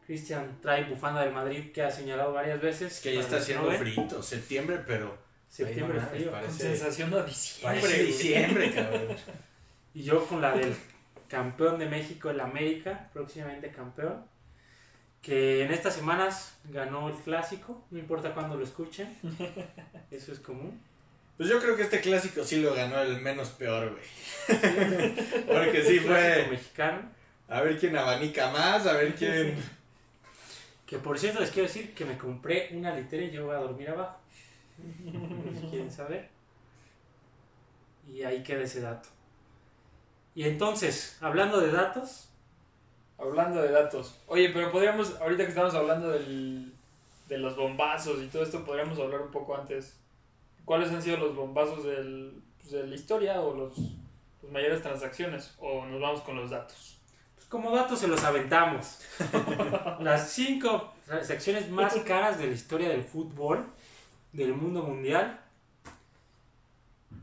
Cristian 0.05 0.57
trae 0.61 0.83
bufanda 0.85 1.21
del 1.21 1.33
Madrid 1.33 1.71
que 1.71 1.83
ha 1.83 1.91
señalado 1.91 2.33
varias 2.33 2.59
veces. 2.61 2.93
Es 2.93 2.99
que 3.01 3.13
ya 3.13 3.21
está 3.21 3.35
no 3.37 3.41
haciendo 3.41 3.71
frito, 3.71 4.21
septiembre, 4.23 4.81
pero 4.85 5.17
Septiembre 5.47 5.99
no 6.01 6.07
frío. 6.07 6.31
parece- 6.31 6.47
Con 6.49 6.57
sensación 6.59 7.13
a 7.13 7.23
diciembre. 7.23 7.81
parece 7.81 8.03
diciembre, 8.03 8.73
cabrón. 8.73 9.15
Y 9.93 10.03
yo 10.03 10.25
con 10.25 10.39
la 10.41 10.55
del 10.55 10.73
campeón 11.27 11.77
de 11.77 11.85
México, 11.85 12.29
el 12.29 12.39
América, 12.39 13.09
próximamente 13.13 13.69
campeón. 13.71 14.25
Que 15.21 15.63
en 15.63 15.71
estas 15.71 15.93
semanas 15.95 16.55
ganó 16.65 17.09
el 17.09 17.15
clásico, 17.15 17.83
no 17.91 17.99
importa 17.99 18.33
cuándo 18.33 18.55
lo 18.55 18.63
escuchen. 18.63 19.15
Eso 20.11 20.31
es 20.31 20.39
común. 20.39 20.81
Pues 21.37 21.49
yo 21.49 21.59
creo 21.59 21.75
que 21.75 21.83
este 21.83 22.01
clásico 22.01 22.43
sí 22.43 22.61
lo 22.61 22.73
ganó 22.73 23.01
el 23.01 23.19
menos 23.21 23.49
peor, 23.49 23.91
güey. 23.91 24.03
Porque 25.47 25.83
sí 25.83 25.99
fue 25.99 26.47
mexicano. 26.49 27.01
a 27.47 27.61
ver 27.61 27.79
quién 27.79 27.95
abanica 27.97 28.49
más, 28.51 28.85
a 28.85 28.93
ver 28.93 29.15
quién... 29.17 29.55
Que 30.85 30.97
por 30.97 31.17
cierto 31.17 31.39
les 31.39 31.51
quiero 31.51 31.67
decir 31.67 31.93
que 31.93 32.03
me 32.03 32.17
compré 32.17 32.69
una 32.73 32.93
litera 32.93 33.23
y 33.23 33.31
yo 33.31 33.45
voy 33.45 33.55
a 33.55 33.59
dormir 33.59 33.89
abajo. 33.89 34.19
si 34.77 35.67
quieren 35.67 35.91
saber. 35.91 36.29
Y 38.11 38.23
ahí 38.23 38.43
queda 38.43 38.63
ese 38.63 38.81
dato. 38.81 39.07
Y 40.35 40.43
entonces, 40.43 41.17
hablando 41.21 41.61
de 41.61 41.71
datos, 41.71 42.29
Hablando 43.21 43.61
de 43.61 43.71
datos. 43.71 44.19
Oye, 44.27 44.49
pero 44.49 44.71
podríamos, 44.71 45.15
ahorita 45.21 45.43
que 45.43 45.49
estamos 45.49 45.75
hablando 45.75 46.09
del, 46.09 46.73
de 47.27 47.37
los 47.37 47.55
bombazos 47.55 48.21
y 48.21 48.27
todo 48.27 48.41
esto, 48.41 48.65
podríamos 48.65 48.97
hablar 48.99 49.21
un 49.21 49.31
poco 49.31 49.55
antes. 49.55 49.95
¿Cuáles 50.65 50.91
han 50.91 51.01
sido 51.01 51.17
los 51.17 51.35
bombazos 51.35 51.83
del, 51.83 52.41
pues, 52.59 52.71
de 52.71 52.87
la 52.87 52.95
historia 52.95 53.41
o 53.41 53.55
los, 53.55 53.77
los 54.41 54.51
mayores 54.51 54.81
transacciones? 54.81 55.53
¿O 55.59 55.85
nos 55.85 56.01
vamos 56.01 56.21
con 56.21 56.35
los 56.35 56.49
datos? 56.49 56.97
pues 57.35 57.47
como 57.47 57.75
datos 57.75 57.99
se 57.99 58.07
los 58.07 58.23
aventamos. 58.23 58.99
Las 59.99 60.31
cinco 60.31 60.93
transacciones 61.05 61.69
más 61.69 61.95
caras 61.97 62.39
de 62.39 62.47
la 62.47 62.53
historia 62.53 62.89
del 62.89 63.03
fútbol, 63.03 63.65
del 64.31 64.53
mundo 64.53 64.83
mundial. 64.83 65.39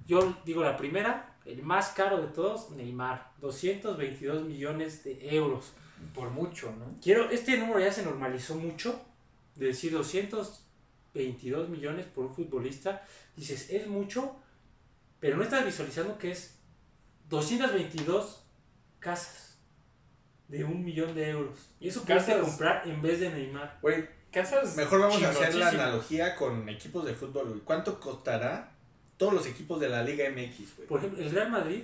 Yo 0.07 0.37
digo 0.45 0.63
la 0.63 0.77
primera, 0.77 1.37
el 1.45 1.63
más 1.63 1.91
caro 1.91 2.21
de 2.21 2.29
todos, 2.29 2.71
Neymar. 2.71 3.31
222 3.41 4.45
millones 4.45 5.05
de 5.05 5.37
euros. 5.37 5.73
Por 6.15 6.31
mucho, 6.31 6.73
¿no? 6.79 6.99
Quiero, 7.03 7.31
este 7.31 7.57
número 7.59 7.81
ya 7.81 7.93
se 7.93 8.03
normalizó 8.05 8.55
mucho, 8.57 9.01
de 9.57 9.67
decir 9.67 9.93
222 9.93 11.69
millones 11.69 12.07
por 12.07 12.27
un 12.27 12.35
futbolista. 12.35 13.03
Dices, 13.37 13.71
es 13.71 13.87
mucho, 13.87 14.37
pero 15.21 15.37
no 15.37 15.43
estás 15.43 15.65
visualizando 15.65 16.19
que 16.19 16.31
es 16.33 16.59
222 17.29 18.45
casas 18.99 19.59
de 20.49 20.65
un 20.65 20.85
millón 20.85 21.15
de 21.15 21.29
euros. 21.31 21.71
Y 21.81 21.89
eso 21.89 22.05
puedes 22.05 22.25
comprar 22.25 22.87
en 22.89 23.03
vez 23.03 23.21
de 23.21 23.31
Neymar. 23.31 23.79
Güey, 23.83 24.09
Casas 24.33 24.77
Mejor 24.77 25.01
vamos 25.01 25.23
a 25.23 25.31
hacer 25.31 25.55
la 25.55 25.69
analogía 25.71 26.37
con 26.37 26.69
equipos 26.69 27.05
de 27.05 27.15
fútbol, 27.15 27.49
güey. 27.49 27.61
¿Cuánto 27.61 27.99
costará 28.01 28.73
todos 29.17 29.33
los 29.33 29.47
equipos 29.47 29.81
de 29.81 29.89
la 29.89 30.03
Liga 30.03 30.29
MX, 30.31 30.77
güey? 30.77 30.89
Por 30.89 30.99
ejemplo, 31.01 31.23
el 31.23 31.31
Real 31.31 31.51
Madrid, 31.51 31.83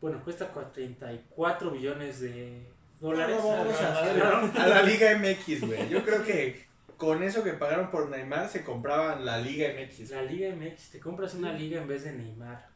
bueno, 0.00 0.22
cuesta 0.22 0.52
cua- 0.54 0.72
34 0.72 1.70
millones 1.70 2.20
de 2.20 2.66
dólares. 3.00 3.36
No, 3.40 3.48
vamos 3.48 3.80
a- 3.80 3.98
a, 3.98 4.64
a 4.64 4.66
la 4.68 4.82
Liga 4.82 5.16
MX, 5.18 5.66
güey. 5.66 5.88
Yo 5.88 6.04
creo 6.04 6.24
que 6.24 6.64
con 6.96 7.22
eso 7.22 7.42
que 7.44 7.52
pagaron 7.52 7.90
por 7.90 8.08
Neymar 8.08 8.48
se 8.48 8.64
compraban 8.64 9.24
la 9.24 9.38
Liga 9.38 9.68
MX. 9.74 10.10
La 10.10 10.22
Liga 10.22 10.54
MX, 10.54 10.90
te 10.92 11.00
compras 11.00 11.34
una 11.34 11.52
liga 11.52 11.80
en 11.80 11.88
vez 11.88 12.04
de 12.04 12.12
Neymar. 12.12 12.68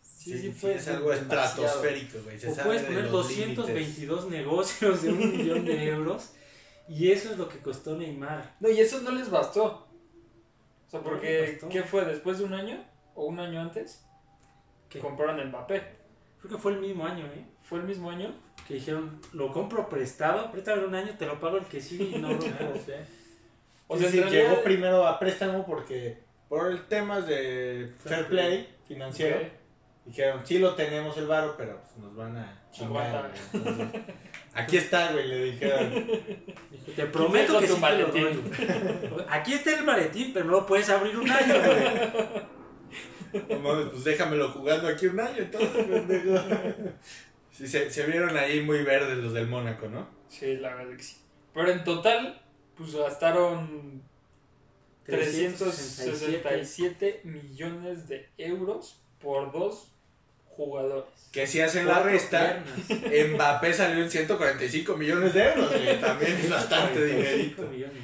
Sí, 0.00 0.38
sí, 0.38 0.50
fue 0.52 0.74
es 0.76 0.88
algo 0.88 1.12
estratosférico, 1.12 2.18
güey. 2.24 2.38
Se 2.38 2.50
O 2.50 2.54
puedes 2.56 2.82
de 2.82 2.88
poner 2.88 3.10
los 3.10 3.28
límites. 3.28 3.56
222 3.56 4.30
negocios 4.30 5.02
de 5.02 5.08
un 5.12 5.18
millón 5.36 5.64
de 5.66 5.86
euros 5.88 6.30
y 6.88 7.10
eso 7.10 7.32
es 7.32 7.38
lo 7.38 7.48
que 7.48 7.58
costó 7.58 7.96
Neymar. 7.96 8.54
No, 8.60 8.70
y 8.70 8.80
eso 8.80 9.00
no 9.02 9.10
les 9.10 9.30
bastó. 9.30 9.64
O 10.86 10.90
sea, 10.90 11.00
porque. 11.00 11.58
¿qué 11.70 11.82
fue? 11.82 12.04
¿Después 12.06 12.38
de 12.38 12.44
un 12.44 12.54
año? 12.54 12.82
¿O 13.14 13.26
un 13.26 13.38
año 13.38 13.60
antes? 13.60 14.04
¿Qué? 14.88 14.98
Compraron 14.98 15.38
el 15.40 15.48
Mbappé. 15.48 15.82
Creo 16.40 16.56
que 16.56 16.62
fue 16.62 16.72
el 16.72 16.80
mismo 16.80 17.04
año, 17.06 17.26
¿eh? 17.26 17.44
¿Fue 17.62 17.78
el 17.80 17.84
mismo 17.84 18.10
año? 18.10 18.34
Que 18.66 18.74
dijeron, 18.74 19.20
lo 19.32 19.52
compro 19.52 19.88
prestado, 19.88 20.50
préstame 20.50 20.84
un 20.86 20.94
año, 20.94 21.12
te 21.18 21.26
lo 21.26 21.38
pago 21.38 21.58
el 21.58 21.64
que 21.66 21.80
sí 21.80 22.12
y 22.14 22.18
no 22.18 22.28
lo 22.32 22.38
puedo. 22.38 22.72
O 23.86 23.98
sea, 23.98 24.10
sí, 24.10 24.20
realidad- 24.20 24.30
llegó 24.50 24.62
primero 24.62 25.06
a 25.06 25.18
préstamo 25.18 25.66
porque 25.66 26.18
por 26.48 26.70
el 26.70 26.86
tema 26.86 27.20
de 27.20 27.92
fair 28.02 28.26
play 28.26 28.68
financiero 28.88 29.38
dijeron, 30.06 30.40
sí 30.46 30.58
lo 30.58 30.74
tenemos 30.74 31.16
el 31.18 31.26
varo, 31.26 31.54
pero 31.56 31.80
pues, 31.80 31.96
nos 31.98 32.14
van 32.16 32.36
a 32.38 32.62
chingar. 32.70 33.06
Aguanta. 33.06 33.30
güey". 33.52 33.64
Entonces, 33.66 34.02
Aquí 34.56 34.76
está, 34.76 35.12
güey, 35.12 35.26
le 35.26 35.44
dijeron. 35.46 36.06
Te 36.94 37.06
prometo 37.06 37.58
que 37.60 37.66
sí 37.66 37.72
te 37.74 37.78
lo 37.80 37.80
maletín. 37.80 38.22
doy. 39.10 39.24
Aquí 39.28 39.52
está 39.54 39.76
el 39.76 39.84
maletín, 39.84 40.32
pero 40.32 40.44
no 40.46 40.52
lo 40.52 40.66
puedes 40.66 40.88
abrir 40.90 41.16
un 41.18 41.28
año, 41.30 41.54
güey. 41.54 42.54
No 43.50 43.58
mames, 43.58 43.86
pues 43.90 44.04
déjamelo 44.04 44.48
jugando 44.50 44.86
aquí 44.86 45.06
un 45.06 45.18
año, 45.18 45.38
entonces, 45.38 45.70
pendejo. 45.86 46.34
Sí, 47.54 47.68
se, 47.68 47.88
se 47.88 48.04
vieron 48.06 48.36
ahí 48.36 48.62
muy 48.62 48.82
verdes 48.82 49.16
los 49.18 49.32
del 49.32 49.46
Mónaco, 49.46 49.88
¿no? 49.88 50.08
Sí, 50.28 50.56
la 50.56 50.74
verdad 50.74 50.96
que 50.96 51.04
sí. 51.04 51.18
Pero 51.52 51.70
en 51.70 51.84
total, 51.84 52.42
pues 52.76 52.96
gastaron 52.96 54.02
367 55.04 57.20
millones 57.22 58.08
de 58.08 58.28
euros 58.38 59.00
por 59.20 59.52
dos 59.52 59.92
jugadores. 60.46 61.28
Que 61.30 61.46
si 61.46 61.60
hacen 61.60 61.86
la 61.86 62.02
resta, 62.02 62.64
piernas. 62.88 63.34
Mbappé 63.34 63.72
salió 63.72 64.02
en 64.02 64.10
145 64.10 64.96
millones 64.96 65.34
de 65.34 65.44
euros, 65.44 65.70
güey. 65.70 66.00
También 66.00 66.32
es 66.32 66.50
bastante 66.50 66.98
45 66.98 67.62
dinerito. 67.62 67.94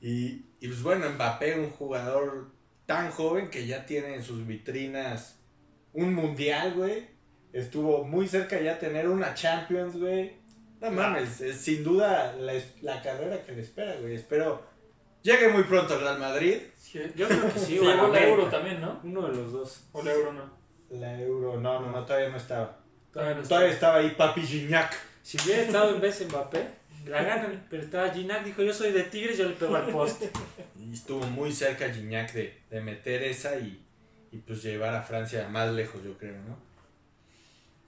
Y, 0.00 0.46
y 0.60 0.66
pues 0.66 0.82
bueno, 0.82 1.08
Mbappé, 1.10 1.60
un 1.60 1.70
jugador 1.70 2.50
tan 2.86 3.12
joven 3.12 3.50
que 3.50 3.66
ya 3.66 3.86
tiene 3.86 4.16
en 4.16 4.24
sus 4.24 4.44
vitrinas 4.46 5.38
un 5.92 6.14
mundial, 6.14 6.74
güey. 6.74 7.14
Estuvo 7.58 8.04
muy 8.04 8.28
cerca 8.28 8.60
ya 8.60 8.74
de 8.74 8.80
tener 8.80 9.08
una 9.08 9.34
Champions, 9.34 9.96
güey. 9.96 10.32
No 10.80 10.90
mames, 10.90 11.40
es 11.40 11.56
sin 11.56 11.82
duda 11.82 12.34
la, 12.38 12.52
la 12.82 13.00
carrera 13.02 13.42
que 13.44 13.52
le 13.52 13.62
espera, 13.62 13.96
güey. 13.96 14.14
Espero 14.14 14.62
llegue 15.22 15.48
muy 15.48 15.64
pronto 15.64 15.94
al 15.94 16.00
Real 16.00 16.18
Madrid. 16.18 16.58
Sí, 16.76 17.00
Yo 17.14 17.26
creo 17.26 17.52
que 17.52 17.58
sí, 17.58 17.66
Sí, 17.66 17.78
o 17.78 17.88
al 17.88 17.96
llegó 17.96 18.08
la 18.08 18.26
euro 18.26 18.44
también, 18.46 18.80
¿no? 18.80 19.00
Uno 19.02 19.28
de 19.28 19.36
los 19.36 19.52
dos. 19.52 19.84
O 19.92 20.02
la 20.02 20.12
euro 20.12 20.32
no. 20.32 20.56
La 20.90 21.18
Euro, 21.20 21.58
no, 21.58 21.80
no, 21.80 21.90
no, 21.90 22.04
todavía 22.04 22.28
no 22.28 22.36
estaba. 22.36 22.78
Todavía 23.12 23.34
no. 23.34 23.42
Todavía 23.42 23.70
estaba 23.70 23.96
ahí 23.96 24.10
Papi 24.10 24.42
Gignac. 24.42 24.94
Si 25.22 25.36
hubiera 25.42 25.62
estado 25.62 25.94
en 25.94 26.00
vez 26.00 26.20
de 26.20 26.26
Mbappé, 26.26 26.68
la 27.06 27.24
ganan. 27.24 27.66
Pero 27.68 27.82
estaba 27.82 28.10
Ginac, 28.10 28.44
dijo: 28.44 28.62
Yo 28.62 28.72
soy 28.72 28.92
de 28.92 29.02
Tigres, 29.02 29.36
yo 29.36 29.48
le 29.48 29.56
pego 29.56 29.74
al 29.74 29.86
poste. 29.86 30.30
Y 30.78 30.92
estuvo 30.92 31.26
muy 31.26 31.50
cerca 31.50 31.92
Gignac 31.92 32.32
de, 32.32 32.56
de 32.70 32.80
meter 32.80 33.24
esa 33.24 33.56
y, 33.56 33.84
y 34.30 34.36
pues 34.38 34.62
llevar 34.62 34.94
a 34.94 35.02
Francia 35.02 35.48
más 35.48 35.72
lejos, 35.72 36.04
yo 36.04 36.16
creo, 36.16 36.36
¿no? 36.46 36.56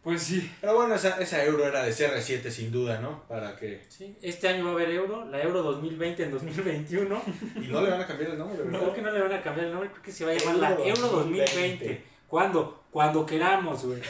Pues 0.02 0.22
sí. 0.22 0.50
Pero 0.60 0.74
bueno, 0.76 0.94
esa, 0.94 1.20
esa 1.20 1.44
euro 1.44 1.66
era 1.66 1.82
de 1.82 1.90
CR7 1.90 2.48
sin 2.50 2.70
duda, 2.72 3.00
¿no? 3.00 3.26
Para 3.28 3.56
que... 3.56 3.84
Sí, 3.88 4.16
Este 4.22 4.48
año 4.48 4.64
va 4.64 4.70
a 4.70 4.74
haber 4.74 4.90
Euro, 4.90 5.24
la 5.26 5.42
Euro 5.42 5.62
2020 5.62 6.22
en 6.22 6.30
2021. 6.30 7.22
Y 7.56 7.66
no 7.68 7.82
le 7.82 7.90
van 7.90 8.00
a 8.00 8.06
cambiar 8.06 8.30
el 8.30 8.38
nombre, 8.38 8.62
¿verdad? 8.62 8.78
Creo 8.80 8.94
que 8.94 9.02
no 9.02 9.10
le 9.10 9.20
van 9.20 9.32
a 9.32 9.42
cambiar 9.42 9.66
el 9.66 9.72
nombre, 9.72 9.90
creo 9.90 10.02
que 10.02 10.12
se 10.12 10.24
va 10.24 10.30
a 10.30 10.34
llamar 10.34 10.56
la 10.56 10.70
Euro 10.70 10.84
Euro 10.86 11.08
2020. 11.08 11.54
2020. 11.54 12.04
¿Cuándo? 12.28 12.84
Cuando 12.90 13.26
queramos, 13.26 13.84
güey. 13.84 14.00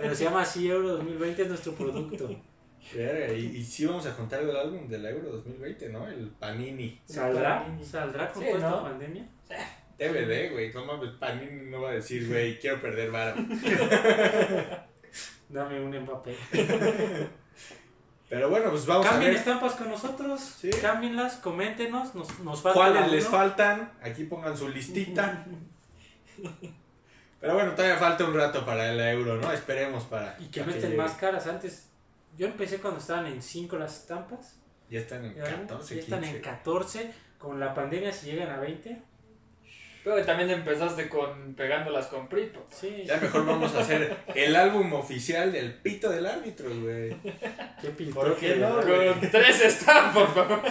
Pero 0.00 0.14
se 0.14 0.24
llama 0.24 0.42
así 0.42 0.68
Euro 0.68 0.88
2020, 0.96 1.42
es 1.42 1.48
nuestro 1.48 1.72
producto. 1.74 2.28
Verga, 2.94 3.32
y, 3.32 3.46
y 3.56 3.64
sí 3.64 3.86
vamos 3.86 4.04
a 4.06 4.14
contar 4.14 4.42
el 4.42 4.54
álbum 4.54 4.86
de 4.88 4.98
la 4.98 5.10
Euro 5.10 5.30
2020, 5.30 5.88
¿no? 5.88 6.06
El 6.06 6.28
Panini. 6.38 7.00
¿Saldrá? 7.06 7.66
¿Saldrá 7.82 8.30
con 8.30 8.42
Sí, 8.42 8.48
toda 8.50 8.58
esta 8.58 8.70
¿no? 8.70 8.82
pandemia? 8.82 9.26
DVD, 9.98 10.52
güey. 10.52 10.72
No 10.72 10.84
mames, 10.84 11.10
Panini 11.12 11.70
no 11.70 11.80
va 11.82 11.90
a 11.90 11.94
decir, 11.94 12.28
güey, 12.28 12.58
quiero 12.58 12.80
perder 12.82 13.10
varo. 13.10 13.36
Dame 15.48 15.80
un 15.80 15.96
Mbappé. 16.00 16.36
Pero 18.28 18.48
bueno, 18.50 18.70
pues 18.70 18.86
vamos 18.86 19.06
a 19.06 19.18
ver 19.18 19.34
estampas 19.34 19.74
con 19.74 19.90
nosotros, 19.90 20.40
Sí. 20.40 20.70
cámbienlas, 20.70 21.36
coméntenos, 21.36 22.14
nos, 22.14 22.38
nos 22.40 22.62
falta 22.62 22.78
cuáles 22.78 23.12
les 23.12 23.28
faltan. 23.28 23.92
Aquí 24.02 24.24
pongan 24.24 24.56
su 24.56 24.68
listita. 24.68 25.44
Pero 27.40 27.54
bueno, 27.54 27.72
todavía 27.72 27.96
falta 27.98 28.24
un 28.24 28.34
rato 28.34 28.64
para 28.64 28.90
la 28.92 29.12
Euro, 29.12 29.36
¿no? 29.36 29.52
Esperemos 29.52 30.04
para... 30.04 30.34
Y 30.40 30.46
que 30.46 30.60
para 30.60 30.72
no 30.72 30.78
estén 30.78 30.96
más 30.96 31.12
caras. 31.12 31.46
Antes, 31.46 31.90
yo 32.38 32.46
empecé 32.46 32.78
cuando 32.78 33.00
estaban 33.00 33.26
en 33.26 33.42
5 33.42 33.76
las 33.76 34.00
estampas. 34.00 34.56
Ya 34.88 35.00
están 35.00 35.24
en 35.26 35.34
14, 35.34 35.94
ya 35.94 36.00
están 36.00 36.20
15. 36.20 36.36
en 36.36 36.42
14. 36.42 37.14
Con 37.38 37.60
la 37.60 37.74
pandemia, 37.74 38.12
si 38.12 38.30
llegan 38.32 38.48
a 38.48 38.58
20. 38.58 39.02
Pero 40.04 40.22
también 40.24 40.50
empezaste 40.50 41.08
con 41.08 41.54
pegándolas 41.54 42.08
con 42.08 42.28
Prito. 42.28 42.66
Sí, 42.70 43.04
Ya 43.06 43.16
mejor 43.16 43.46
vamos 43.46 43.74
a 43.74 43.80
hacer 43.80 44.14
el 44.34 44.54
álbum 44.54 44.92
oficial 44.92 45.50
del 45.50 45.72
pito 45.72 46.10
del 46.10 46.26
árbitro, 46.26 46.68
güey. 46.68 47.16
qué 47.80 47.88
¿Por 48.12 48.36
no, 48.58 48.82
güey? 48.82 49.08
Con 49.14 49.30
tres 49.30 49.62
estampas, 49.62 50.30
papá. 50.32 50.62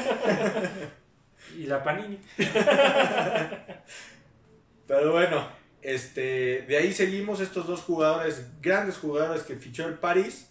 Y 1.57 1.65
la 1.65 1.83
Panini. 1.83 2.19
Pero 4.87 5.11
bueno, 5.11 5.47
este, 5.81 6.61
de 6.67 6.77
ahí 6.77 6.93
seguimos 6.93 7.39
estos 7.39 7.65
dos 7.67 7.81
jugadores, 7.81 8.45
grandes 8.61 8.97
jugadores 8.97 9.43
que 9.43 9.55
fichó 9.55 9.87
el 9.87 9.95
París. 9.95 10.49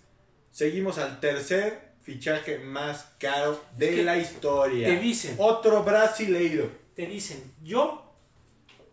Seguimos 0.51 0.99
al 0.99 1.21
tercer 1.21 1.92
fichaje 2.03 2.59
más 2.59 3.14
caro 3.18 3.62
de 3.77 3.90
Es 3.90 3.95
que 3.97 4.03
la 4.03 4.16
historia. 4.18 4.88
Te 4.88 4.97
dicen, 4.99 5.37
Otro 5.38 5.83
brasileiro. 5.85 6.68
te 6.95 7.07
dicen, 7.07 7.55
yo, 7.62 8.12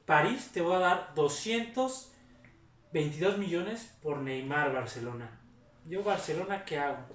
París, 0.10 0.50
te 0.52 0.60
voy 0.62 0.76
a 0.76 0.80
dar 0.80 1.12
222 1.14 3.38
millones 3.38 3.94
por 4.02 4.18
Neymar 4.18 4.74
Barcelona. 4.74 5.40
Yo, 5.86 6.02
Barcelona, 6.04 6.66
¿qué 6.66 6.80
hago? 6.80 7.06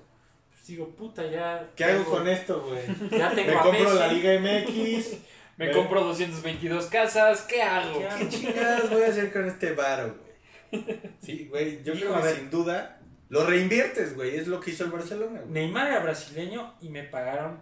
Pues 0.51 0.65
digo, 0.69 0.89
puta, 0.91 1.27
ya. 1.27 1.71
¿Qué 1.75 1.83
hago 1.85 2.05
con 2.05 2.29
esto, 2.29 2.63
güey? 2.63 2.83
Ya 3.11 3.35
tengo 3.35 3.51
Me 3.53 3.59
a 3.59 3.63
compro 3.63 3.83
Messi. 3.85 3.99
la 3.99 4.07
Liga 4.13 4.39
MX. 4.39 5.11
Me 5.57 5.67
Pero- 5.67 5.79
compro 5.79 6.05
222 6.05 6.87
casas. 6.87 7.43
¿Qué 7.43 7.61
hago? 7.63 8.01
¿Qué 8.19 8.29
chingadas 8.29 8.89
voy 8.91 9.03
a 9.03 9.09
hacer 9.09 9.33
con 9.33 9.45
este 9.47 9.73
varo, 9.73 10.15
güey? 10.71 10.85
Sí, 11.21 11.49
güey, 11.51 11.83
yo 11.83 11.95
Hijo, 11.95 12.11
creo 12.13 12.23
que 12.23 12.35
sin 12.35 12.51
duda 12.51 13.01
lo 13.29 13.45
reinviertes, 13.45 14.15
güey. 14.15 14.37
Es 14.37 14.47
lo 14.49 14.61
que 14.61 14.71
hizo 14.71 14.85
el 14.85 14.91
Barcelona, 14.93 15.41
güey. 15.41 15.53
Neymar 15.53 15.89
era 15.89 15.99
brasileño 16.01 16.75
y 16.81 16.89
me 16.91 17.03
pagaron 17.05 17.61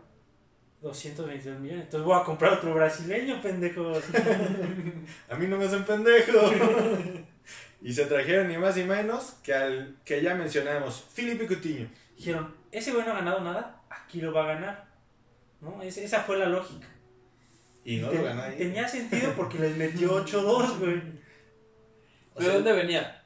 222 0.83 1.61
millones. 1.61 1.85
Entonces 1.85 2.05
voy 2.07 2.21
a 2.21 2.25
comprar 2.25 2.55
otro 2.55 2.75
brasileño, 2.75 3.41
pendejos. 3.41 4.03
A 5.31 5.37
mí 5.37 5.47
no 5.47 5.57
me 5.57 5.65
hacen 5.67 5.85
pendejo. 5.85 6.39
y 7.83 7.93
se 7.93 8.07
trajeron 8.07 8.49
ni 8.49 8.57
más 8.59 8.77
ni 8.77 8.85
menos 8.85 9.37
que 9.43 9.55
al 9.55 9.97
que 10.05 10.23
ya 10.23 10.35
mencionamos, 10.35 11.05
Felipe 11.13 11.47
Coutinho. 11.47 11.89
Dijeron, 12.17 12.55
ese 12.71 12.93
güey 12.93 13.05
no 13.07 13.13
ha 13.13 13.17
ganado 13.17 13.41
nada, 13.41 13.83
aquí 13.91 14.21
lo 14.21 14.33
va 14.33 14.45
a 14.45 14.55
ganar. 14.55 14.85
¿No? 15.61 15.81
Es- 15.83 15.99
esa 15.99 16.21
fue 16.23 16.39
la 16.39 16.47
lógica. 16.47 16.89
Y 17.85 17.97
no 17.99 18.09
Te- 18.11 18.19
lo 18.19 18.25
ganó 18.25 18.43
ahí. 18.43 18.57
Tenía 18.59 18.87
sentido 18.89 19.33
porque 19.37 19.59
les 19.59 19.77
metió 19.77 20.25
8-2, 20.25 20.79
güey. 20.79 21.03
O 22.35 22.39
¿De 22.41 22.45
sea, 22.47 22.55
dónde 22.55 22.73
venía? 22.73 23.23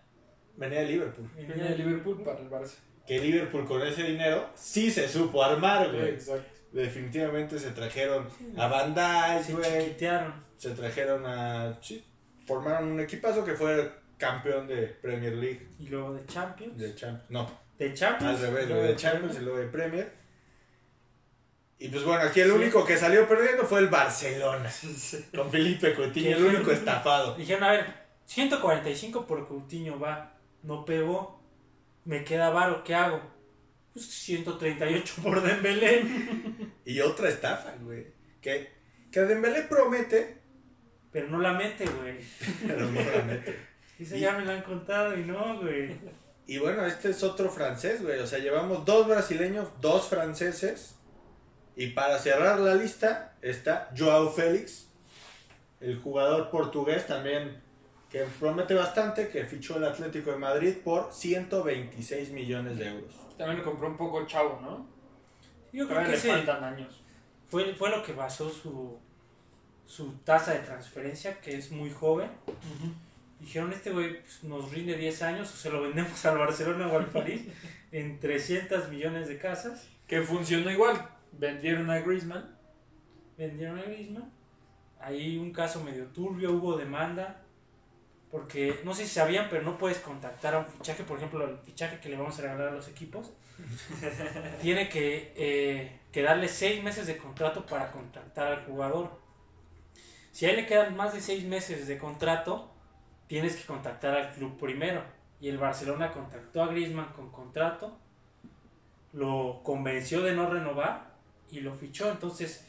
Venía 0.57 0.81
de 0.81 0.87
Liverpool. 0.87 1.31
Venía 1.37 1.65
de 1.71 1.77
Liverpool 1.77 2.23
para 2.23 2.41
el 2.41 2.51
Barça. 2.51 2.75
Que 3.07 3.21
Liverpool 3.21 3.67
con 3.67 3.83
ese 3.83 4.03
dinero 4.03 4.51
sí 4.55 4.91
se 4.91 5.09
supo 5.09 5.43
armar, 5.45 5.91
güey. 5.93 6.09
Exacto. 6.11 6.56
Definitivamente 6.77 7.59
se 7.59 7.71
trajeron 7.71 8.29
a 8.59 8.69
Dijk, 8.69 9.43
Se 9.43 9.81
chiquitearon. 9.81 10.35
Se 10.59 10.71
trajeron 10.73 11.25
a... 11.25 11.79
Sí, 11.81 12.05
formaron 12.47 12.91
un 12.91 13.01
equipazo 13.01 13.43
que 13.43 13.55
fue 13.55 13.91
campeón 14.19 14.67
de 14.67 14.83
Premier 14.87 15.33
League. 15.33 15.69
Y 15.79 15.89
luego 15.89 16.13
de 16.13 16.27
Champions. 16.27 16.77
De 16.77 16.95
Champions. 16.95 17.31
No, 17.31 17.51
De 17.79 17.95
Champions. 17.95 18.41
al 18.41 18.47
revés, 18.47 18.69
luego 18.69 18.83
de 18.83 18.95
Champions 18.95 19.37
y 19.39 19.41
luego 19.41 19.59
de 19.59 19.67
Premier. 19.69 20.13
Y 21.79 21.89
pues 21.89 22.05
bueno, 22.05 22.23
aquí 22.25 22.41
el 22.41 22.51
único 22.51 22.85
que 22.85 22.99
salió 22.99 23.27
perdiendo 23.27 23.65
fue 23.65 23.81
el 23.81 23.89
Barcelona. 23.89 24.71
Con 25.35 25.51
Felipe 25.51 25.95
Coutinho, 25.95 26.37
el 26.37 26.45
único 26.45 26.73
estafado. 26.73 27.37
Dijeron, 27.37 27.65
a 27.65 27.71
ver, 27.73 27.87
145 28.27 29.27
por 29.27 29.49
Coutinho 29.49 29.99
va, 29.99 30.35
no 30.63 30.85
pegó, 30.85 31.41
me 32.05 32.23
queda 32.23 32.51
varo, 32.51 32.85
¿qué 32.85 32.95
hago? 32.95 33.36
Pues 33.97 34.07
138 34.11 35.15
por 35.23 35.43
Dembélé. 35.43 36.05
Y 36.85 37.01
otra 37.01 37.31
estafa, 37.31 37.75
güey. 37.81 38.07
Que, 38.43 38.69
que 39.11 39.21
Dembélé 39.21 39.63
promete, 39.63 40.37
Pero 41.11 41.29
no 41.29 41.39
la 41.41 41.55
mete, 41.55 41.87
güey. 41.87 42.19
pero 42.67 42.85
no 42.87 43.01
la 43.01 43.23
mete. 43.23 43.57
Y- 43.99 44.05
ya 44.21 44.37
me 44.37 44.45
la 44.45 44.53
han 44.53 44.63
contado 44.63 45.17
y 45.19 45.25
no, 45.25 45.59
güey. 45.63 45.97
Y 46.47 46.59
bueno, 46.59 46.85
este 46.85 47.09
es 47.09 47.23
otro 47.23 47.51
francés, 47.51 48.03
güey. 48.03 48.19
O 48.19 48.27
sea, 48.27 48.39
llevamos 48.39 48.85
dos 48.85 49.09
brasileños, 49.09 49.69
dos 49.81 50.09
franceses. 50.09 50.97
Y 51.77 51.87
para 51.89 52.19
cerrar 52.19 52.61
la 52.61 52.75
lista 52.75 53.35
está 53.41 53.91
Joao 53.97 54.31
Félix, 54.31 54.89
el 55.81 55.99
jugador 55.99 56.51
portugués 56.51 57.07
también 57.07 57.63
que 58.11 58.25
promete 58.39 58.75
bastante, 58.75 59.29
que 59.29 59.45
fichó 59.47 59.79
el 59.79 59.85
Atlético 59.85 60.31
de 60.33 60.37
Madrid 60.37 60.75
por 60.85 61.11
126 61.15 62.31
millones 62.33 62.77
de 62.77 62.89
euros. 62.89 63.15
También 63.37 63.59
lo 63.59 63.65
compró 63.65 63.89
un 63.89 63.97
poco 63.97 64.27
chavo, 64.27 64.61
¿no? 64.63 64.87
Yo 65.73 65.87
creo 65.87 65.99
Todavía 65.99 66.21
que 66.21 66.27
le 66.27 66.35
faltan 66.35 66.65
años. 66.65 67.03
fue, 67.49 67.75
fue 67.75 67.91
lo 67.91 68.03
que 68.03 68.13
basó 68.13 68.49
su, 68.49 68.99
su 69.85 70.13
tasa 70.25 70.53
de 70.53 70.61
transferencia, 70.61 71.41
que 71.41 71.57
es 71.57 71.71
muy 71.71 71.91
joven. 71.91 72.31
Dijeron, 73.41 73.73
este 73.73 73.91
güey 73.91 74.21
pues, 74.21 74.45
nos 74.45 74.71
rinde 74.73 74.97
10 74.97 75.23
años, 75.23 75.53
o 75.53 75.57
se 75.57 75.71
lo 75.71 75.83
vendemos 75.83 76.25
al 76.25 76.39
Barcelona 76.39 76.89
o 76.89 76.99
al 76.99 77.07
París 77.07 77.43
en 77.93 78.19
300 78.19 78.89
millones 78.89 79.29
de 79.29 79.39
casas. 79.39 79.89
Que 80.07 80.23
funcionó 80.23 80.71
igual. 80.71 81.09
Vendieron 81.33 81.91
a 81.91 81.99
Griezmann 81.99 82.57
vendieron 83.37 83.79
a 83.79 83.83
Griezmann. 83.83 84.31
Ahí 85.01 85.37
un 85.39 85.53
caso 85.53 85.83
medio 85.83 86.07
turbio, 86.07 86.53
hubo 86.53 86.77
demanda. 86.77 87.43
Porque 88.37 88.81
no 88.85 88.93
sé 88.93 89.07
si 89.07 89.15
sabían, 89.15 89.47
pero 89.49 89.63
no 89.63 89.79
puedes 89.79 89.97
contactar 89.97 90.55
a 90.55 90.59
un 90.59 90.67
fichaje. 90.67 91.05
Por 91.05 91.17
ejemplo, 91.17 91.43
el 91.43 91.57
fichaje 91.57 92.01
que 92.01 92.11
le 92.11 92.19
vamos 92.19 92.39
a 92.39 92.43
regalar 92.43 92.69
a 92.69 92.73
los 92.73 92.87
equipos 92.87 93.33
tiene 94.61 94.91
que, 94.91 95.33
eh, 95.37 96.01
que 96.13 96.21
darle 96.21 96.47
seis 96.47 96.83
meses 96.83 97.07
de 97.07 97.17
contrato 97.17 97.65
para 97.65 97.91
contactar 97.91 98.53
al 98.53 98.65
jugador. 98.67 99.11
Si 100.33 100.45
a 100.45 100.51
él 100.51 100.57
le 100.57 100.67
quedan 100.67 100.95
más 100.95 101.15
de 101.15 101.23
seis 101.23 101.45
meses 101.45 101.87
de 101.87 101.97
contrato, 101.97 102.71
tienes 103.27 103.57
que 103.57 103.65
contactar 103.65 104.15
al 104.15 104.35
club 104.35 104.59
primero. 104.59 105.03
Y 105.41 105.49
el 105.49 105.57
Barcelona 105.57 106.13
contactó 106.13 106.63
a 106.63 106.67
Griezmann 106.67 107.15
con 107.15 107.31
contrato, 107.31 107.97
lo 109.15 109.63
convenció 109.63 110.21
de 110.21 110.35
no 110.35 110.51
renovar 110.51 111.15
y 111.51 111.61
lo 111.61 111.73
fichó. 111.73 112.11
Entonces 112.11 112.67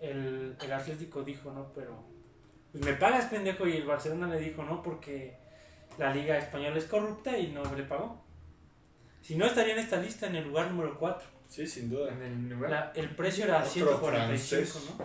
el, 0.00 0.56
el 0.60 0.72
Atlético 0.72 1.22
dijo, 1.22 1.52
no, 1.52 1.68
pero 1.72 2.13
pues 2.74 2.84
me 2.84 2.94
pagas 2.94 3.26
pendejo. 3.26 3.66
Y 3.68 3.76
el 3.76 3.84
Barcelona 3.86 4.26
le 4.26 4.40
dijo, 4.40 4.64
no, 4.64 4.82
porque 4.82 5.36
la 5.96 6.12
liga 6.12 6.36
española 6.36 6.76
es 6.76 6.86
corrupta 6.86 7.38
y 7.38 7.52
no 7.52 7.62
le 7.76 7.84
pagó. 7.84 8.20
Si 9.22 9.36
no, 9.36 9.46
estaría 9.46 9.74
en 9.74 9.78
esta 9.78 9.96
lista 9.98 10.26
en 10.26 10.34
el 10.34 10.44
lugar 10.48 10.70
número 10.72 10.98
4. 10.98 11.28
Sí, 11.48 11.66
sin 11.68 11.88
duda. 11.88 12.12
En 12.12 12.20
el 12.22 12.48
lugar. 12.50 12.70
La- 12.70 12.92
el 12.96 13.14
precio 13.14 13.44
era 13.44 13.58
Otro 13.58 13.70
145, 13.70 14.08
francés. 14.66 14.90
¿no? 14.98 15.04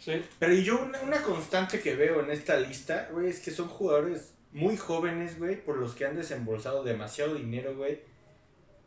Sí. 0.00 0.22
Pero 0.40 0.52
y 0.52 0.64
yo 0.64 0.82
una, 0.82 1.00
una 1.02 1.22
constante 1.22 1.80
que 1.80 1.94
veo 1.94 2.20
en 2.20 2.30
esta 2.32 2.56
lista, 2.58 3.08
güey, 3.12 3.28
es 3.28 3.38
que 3.40 3.52
son 3.52 3.68
jugadores 3.68 4.34
muy 4.52 4.76
jóvenes, 4.76 5.38
güey, 5.38 5.62
por 5.64 5.76
los 5.78 5.94
que 5.94 6.06
han 6.06 6.16
desembolsado 6.16 6.82
demasiado 6.82 7.34
dinero, 7.36 7.76
güey. 7.76 8.00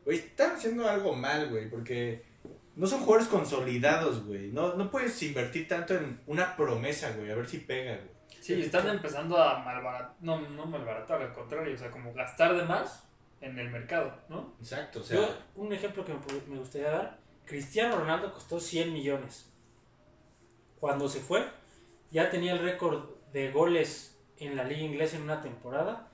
Güey, 0.06 0.20
están 0.20 0.58
haciendo 0.58 0.88
algo 0.90 1.16
mal, 1.16 1.50
güey, 1.50 1.70
porque 1.70 2.24
no 2.78 2.86
son 2.86 3.00
jugadores 3.00 3.28
consolidados, 3.28 4.26
güey. 4.26 4.52
No, 4.52 4.76
no 4.76 4.92
puedes 4.92 5.22
invertir 5.24 5.68
tanto 5.68 5.96
en 5.96 6.22
una 6.28 6.56
promesa, 6.56 7.12
güey, 7.18 7.32
a 7.32 7.36
ver 7.36 7.48
si 7.48 7.58
pega, 7.58 7.96
güey. 7.96 8.18
Sí, 8.40 8.62
están 8.62 8.88
empezando 8.88 9.42
a 9.42 9.60
malbaratar, 9.60 10.16
no, 10.22 10.40
no 10.40 10.66
malbaratar, 10.66 11.22
al 11.22 11.34
contrario, 11.34 11.74
o 11.74 11.78
sea, 11.78 11.90
como 11.90 12.14
gastar 12.14 12.56
de 12.56 12.64
más 12.64 13.04
en 13.42 13.58
el 13.58 13.70
mercado, 13.70 14.16
¿no? 14.30 14.54
Exacto, 14.60 15.02
o 15.02 15.04
sea, 15.04 15.18
Yo, 15.18 15.38
un 15.56 15.74
ejemplo 15.74 16.06
que 16.06 16.14
me 16.48 16.58
gustaría 16.58 16.90
dar, 16.90 17.20
Cristiano 17.46 17.98
Ronaldo 17.98 18.32
costó 18.32 18.60
100 18.60 18.94
millones. 18.94 19.52
Cuando 20.80 21.10
se 21.10 21.20
fue, 21.20 21.46
ya 22.12 22.30
tenía 22.30 22.54
el 22.54 22.60
récord 22.60 23.10
de 23.34 23.52
goles 23.52 24.20
en 24.38 24.56
la 24.56 24.64
liga 24.64 24.82
inglesa 24.82 25.18
en 25.18 25.24
una 25.24 25.42
temporada, 25.42 26.10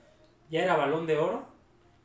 ya 0.50 0.62
era 0.62 0.76
balón 0.76 1.06
de 1.06 1.18
oro, 1.18 1.46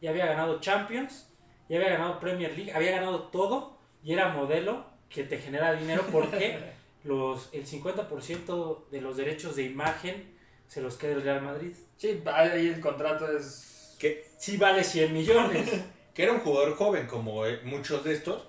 ya 0.01 0.09
había 0.09 0.25
ganado 0.25 0.59
Champions, 0.59 1.33
ya 1.69 1.77
había 1.77 1.91
ganado 1.91 2.19
Premier 2.19 2.55
League, 2.55 2.73
había 2.73 2.91
ganado 2.91 3.29
todo 3.29 3.78
y 4.03 4.13
era 4.13 4.29
modelo 4.29 4.85
que 5.09 5.23
te 5.23 5.37
genera 5.37 5.73
dinero 5.73 6.05
porque 6.11 6.59
los, 7.03 7.49
el 7.53 7.65
50% 7.65 8.89
de 8.89 9.01
los 9.01 9.17
derechos 9.17 9.55
de 9.55 9.63
imagen 9.63 10.35
se 10.67 10.81
los 10.81 10.97
queda 10.97 11.13
el 11.13 11.23
Real 11.23 11.41
Madrid. 11.41 11.73
Sí, 11.97 12.21
ahí 12.25 12.67
el 12.67 12.79
contrato 12.79 13.29
es... 13.31 13.95
que, 13.99 14.27
Sí 14.37 14.57
vale 14.57 14.83
100 14.83 15.13
millones. 15.13 15.69
que 16.13 16.23
era 16.23 16.33
un 16.33 16.39
jugador 16.39 16.75
joven 16.75 17.07
como 17.07 17.45
eh, 17.45 17.61
muchos 17.63 18.03
de 18.03 18.13
estos, 18.13 18.47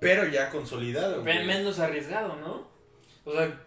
pero 0.00 0.26
ya 0.26 0.50
consolidado, 0.50 1.22
menos 1.22 1.78
arriesgado, 1.78 2.36
¿no? 2.36 2.68
O 3.24 3.32
sea, 3.32 3.60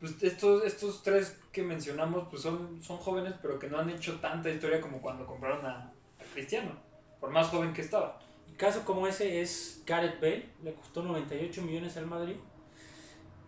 pues 0.00 0.22
estos, 0.22 0.64
estos 0.64 1.02
tres 1.02 1.38
que 1.52 1.62
mencionamos 1.62 2.26
pues 2.28 2.42
son, 2.42 2.82
son 2.82 2.98
jóvenes 2.98 3.34
pero 3.40 3.58
que 3.58 3.68
no 3.68 3.78
han 3.78 3.88
hecho 3.88 4.18
tanta 4.20 4.50
historia 4.50 4.80
como 4.80 5.00
cuando 5.00 5.24
compraron 5.24 5.64
a, 5.64 5.92
a 6.20 6.24
Cristiano, 6.34 6.72
por 7.20 7.30
más 7.30 7.48
joven 7.48 7.72
que 7.72 7.82
estaba. 7.82 8.18
Caso 8.56 8.84
como 8.84 9.06
ese 9.06 9.42
es 9.42 9.82
Gareth 9.86 10.20
Bale, 10.20 10.48
le 10.62 10.72
costó 10.74 11.02
98 11.02 11.62
millones 11.62 11.96
al 11.96 12.06
Madrid 12.06 12.36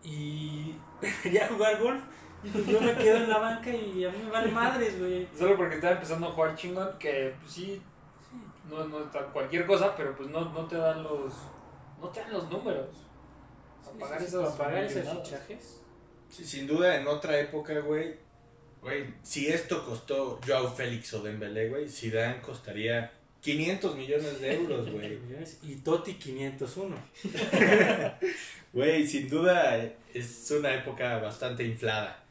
y 0.03 0.75
quería 1.23 1.49
jugar 1.49 1.81
golf. 1.81 2.03
Yo 2.45 2.81
me 2.81 2.95
quedo 2.95 3.17
en 3.17 3.29
la 3.29 3.39
banca 3.39 3.71
y 3.71 4.05
a 4.05 4.11
mí 4.11 4.19
me 4.23 4.31
vale 4.31 4.53
madres, 4.53 4.99
güey. 4.99 5.27
Solo 5.37 5.57
porque 5.57 5.75
estaba 5.77 5.95
empezando 5.95 6.29
a 6.29 6.33
jugar 6.33 6.55
chingón, 6.55 6.97
que 6.99 7.35
pues, 7.41 7.53
sí, 7.53 7.83
no, 8.69 8.87
no 8.87 9.05
está 9.05 9.25
cualquier 9.27 9.67
cosa, 9.67 9.97
pero 9.97 10.15
pues 10.17 10.29
no, 10.31 10.45
no 10.53 10.67
te 10.67 10.77
dan 10.77 11.03
los 11.03 11.35
no 12.01 12.09
te 12.09 12.21
dan 12.21 12.33
los 12.33 12.49
números. 12.51 12.89
Para 13.85 13.99
pagar 13.99 14.23
esos, 14.23 14.55
Para 14.55 14.69
pagar 14.69 14.85
esos 14.85 15.19
fichajes. 15.19 15.81
Sí, 16.29 16.45
sin 16.45 16.67
duda, 16.67 16.97
en 16.97 17.09
otra 17.09 17.39
época, 17.41 17.79
güey, 17.81 18.17
güey, 18.83 19.15
si 19.23 19.49
esto 19.49 19.85
costó 19.85 20.39
Joao 20.47 20.69
Félix 20.69 21.15
o 21.15 21.23
Dembélé, 21.23 21.71
güey, 21.71 21.89
Zidane 21.89 22.41
costaría 22.41 23.18
500 23.57 23.97
millones 23.97 24.41
de 24.41 24.55
euros, 24.55 24.91
güey. 24.93 25.19
Y 25.63 25.77
Totti 25.77 26.15
501. 26.15 26.97
Güey, 28.73 29.07
sin 29.07 29.29
duda 29.29 29.83
es 30.13 30.51
una 30.51 30.75
época 30.75 31.19
bastante 31.19 31.65
inflada. 31.65 32.23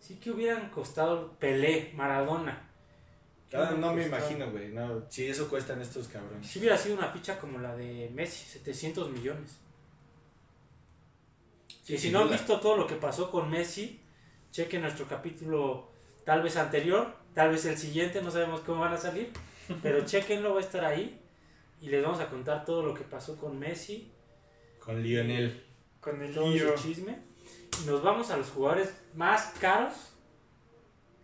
Sí 0.00 0.16
que 0.16 0.30
hubieran 0.30 0.68
costado 0.70 1.32
Pelé, 1.38 1.92
Maradona. 1.94 2.68
¿Qué 3.48 3.56
Ah, 3.56 3.74
no 3.78 3.92
me 3.94 4.04
imagino, 4.06 4.50
güey, 4.50 4.68
no, 4.68 5.04
si 5.08 5.26
eso 5.28 5.48
cuestan 5.48 5.80
estos 5.80 6.08
cabrones. 6.08 6.46
Si 6.46 6.58
hubiera 6.58 6.76
sido 6.76 6.96
una 6.98 7.08
ficha 7.10 7.38
como 7.38 7.58
la 7.58 7.76
de 7.76 8.10
Messi, 8.12 8.44
700 8.46 9.10
millones. 9.10 9.58
Sí, 11.84 11.94
Y 11.94 11.98
si 11.98 12.10
no 12.10 12.20
han 12.20 12.26
duda. 12.26 12.36
visto 12.36 12.58
todo 12.60 12.76
lo 12.76 12.86
que 12.86 12.96
pasó 12.96 13.30
con 13.30 13.48
Messi, 13.50 14.00
chequen 14.50 14.82
nuestro 14.82 15.06
capítulo 15.06 15.90
tal 16.24 16.42
vez 16.42 16.56
anterior, 16.56 17.14
tal 17.34 17.50
vez 17.50 17.64
el 17.66 17.78
siguiente, 17.78 18.20
no 18.22 18.30
sabemos 18.30 18.60
cómo 18.62 18.80
van 18.80 18.94
a 18.94 18.98
salir, 18.98 19.30
pero 19.82 20.04
chequenlo, 20.04 20.54
va 20.54 20.60
a 20.60 20.64
estar 20.64 20.84
ahí 20.84 21.20
y 21.80 21.88
les 21.88 22.02
vamos 22.02 22.20
a 22.20 22.28
contar 22.28 22.64
todo 22.64 22.82
lo 22.82 22.94
que 22.94 23.04
pasó 23.04 23.36
con 23.36 23.58
Messi, 23.58 24.10
Con 24.80 25.02
Lionel. 25.02 25.64
Con 26.00 26.22
el 26.22 26.34
todo 26.34 26.50
lío. 26.50 26.74
ese 26.74 26.82
chisme. 26.88 27.18
Y 27.82 27.86
nos 27.86 28.02
vamos 28.02 28.30
a 28.30 28.36
los 28.36 28.50
jugadores 28.50 28.94
más 29.14 29.54
caros 29.60 29.94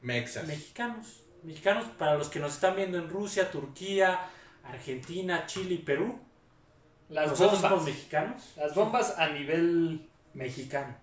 Mexas. 0.02 0.46
mexicanos. 0.46 1.22
Mexicanos 1.42 1.84
para 1.98 2.14
los 2.16 2.28
que 2.28 2.38
nos 2.40 2.54
están 2.54 2.76
viendo 2.76 2.98
en 2.98 3.08
Rusia, 3.08 3.50
Turquía, 3.50 4.20
Argentina, 4.64 5.46
Chile 5.46 5.74
y 5.74 5.78
Perú. 5.78 6.18
Las 7.08 7.28
Nosotros 7.30 7.60
somos 7.60 7.70
bombas. 7.78 7.86
mexicanos. 7.94 8.52
Las 8.56 8.74
bombas 8.74 9.18
a 9.18 9.28
nivel 9.30 10.08
Mexicano. 10.34 10.96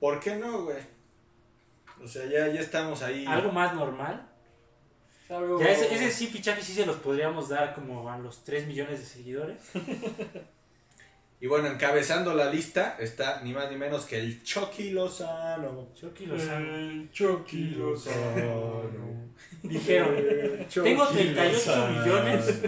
¿Por 0.00 0.18
qué 0.20 0.36
no, 0.36 0.64
güey? 0.64 0.78
O 2.02 2.08
sea, 2.08 2.24
ya, 2.26 2.48
ya 2.48 2.60
estamos 2.60 3.02
ahí. 3.02 3.24
Algo 3.26 3.52
más 3.52 3.74
normal. 3.74 4.28
Ya 5.28 5.70
ese, 5.70 5.94
ese 5.94 6.10
sí 6.10 6.26
fichaje 6.26 6.62
sí 6.62 6.74
se 6.74 6.84
los 6.86 6.96
podríamos 6.96 7.48
dar 7.48 7.74
como 7.74 8.10
a 8.10 8.18
los 8.18 8.44
3 8.44 8.66
millones 8.66 9.00
de 9.00 9.06
seguidores. 9.06 9.58
Y 11.40 11.46
bueno, 11.46 11.68
encabezando 11.68 12.32
la 12.32 12.50
lista 12.50 12.96
está 12.98 13.42
ni 13.42 13.52
más 13.52 13.70
ni 13.70 13.76
menos 13.76 14.06
que 14.06 14.18
el 14.18 14.42
Chucky 14.42 14.92
Lozano. 14.92 15.88
Chucky 15.94 16.24
Lozano. 16.24 16.74
El 16.74 17.10
Chucky 17.10 17.64
Lozano. 17.70 18.82
Dijeron, 19.62 20.16
Chucky 20.70 20.88
tengo 20.88 21.06
38 21.06 21.52
Lozano. 21.52 22.00
millones. 22.00 22.62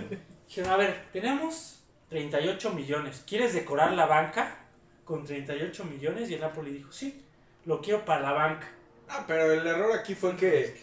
Dijeron, 0.47 0.71
a 0.71 0.77
ver, 0.77 1.05
tenemos 1.11 1.85
38 2.11 2.73
millones. 2.75 3.25
¿Quieres 3.27 3.55
decorar 3.55 3.93
la 3.93 4.05
banca 4.05 4.59
con 5.07 5.25
38 5.25 5.85
millones? 5.85 6.29
Y 6.29 6.35
el 6.35 6.43
Napoli 6.43 6.73
dijo, 6.73 6.93
sí, 6.93 7.25
lo 7.65 7.81
quiero 7.81 8.05
para 8.05 8.21
la 8.21 8.33
banca. 8.33 8.69
Ah, 9.09 9.25
pero 9.27 9.53
el 9.53 9.67
error 9.67 9.97
aquí 9.99 10.15
fue 10.15 10.37
que 10.37 10.77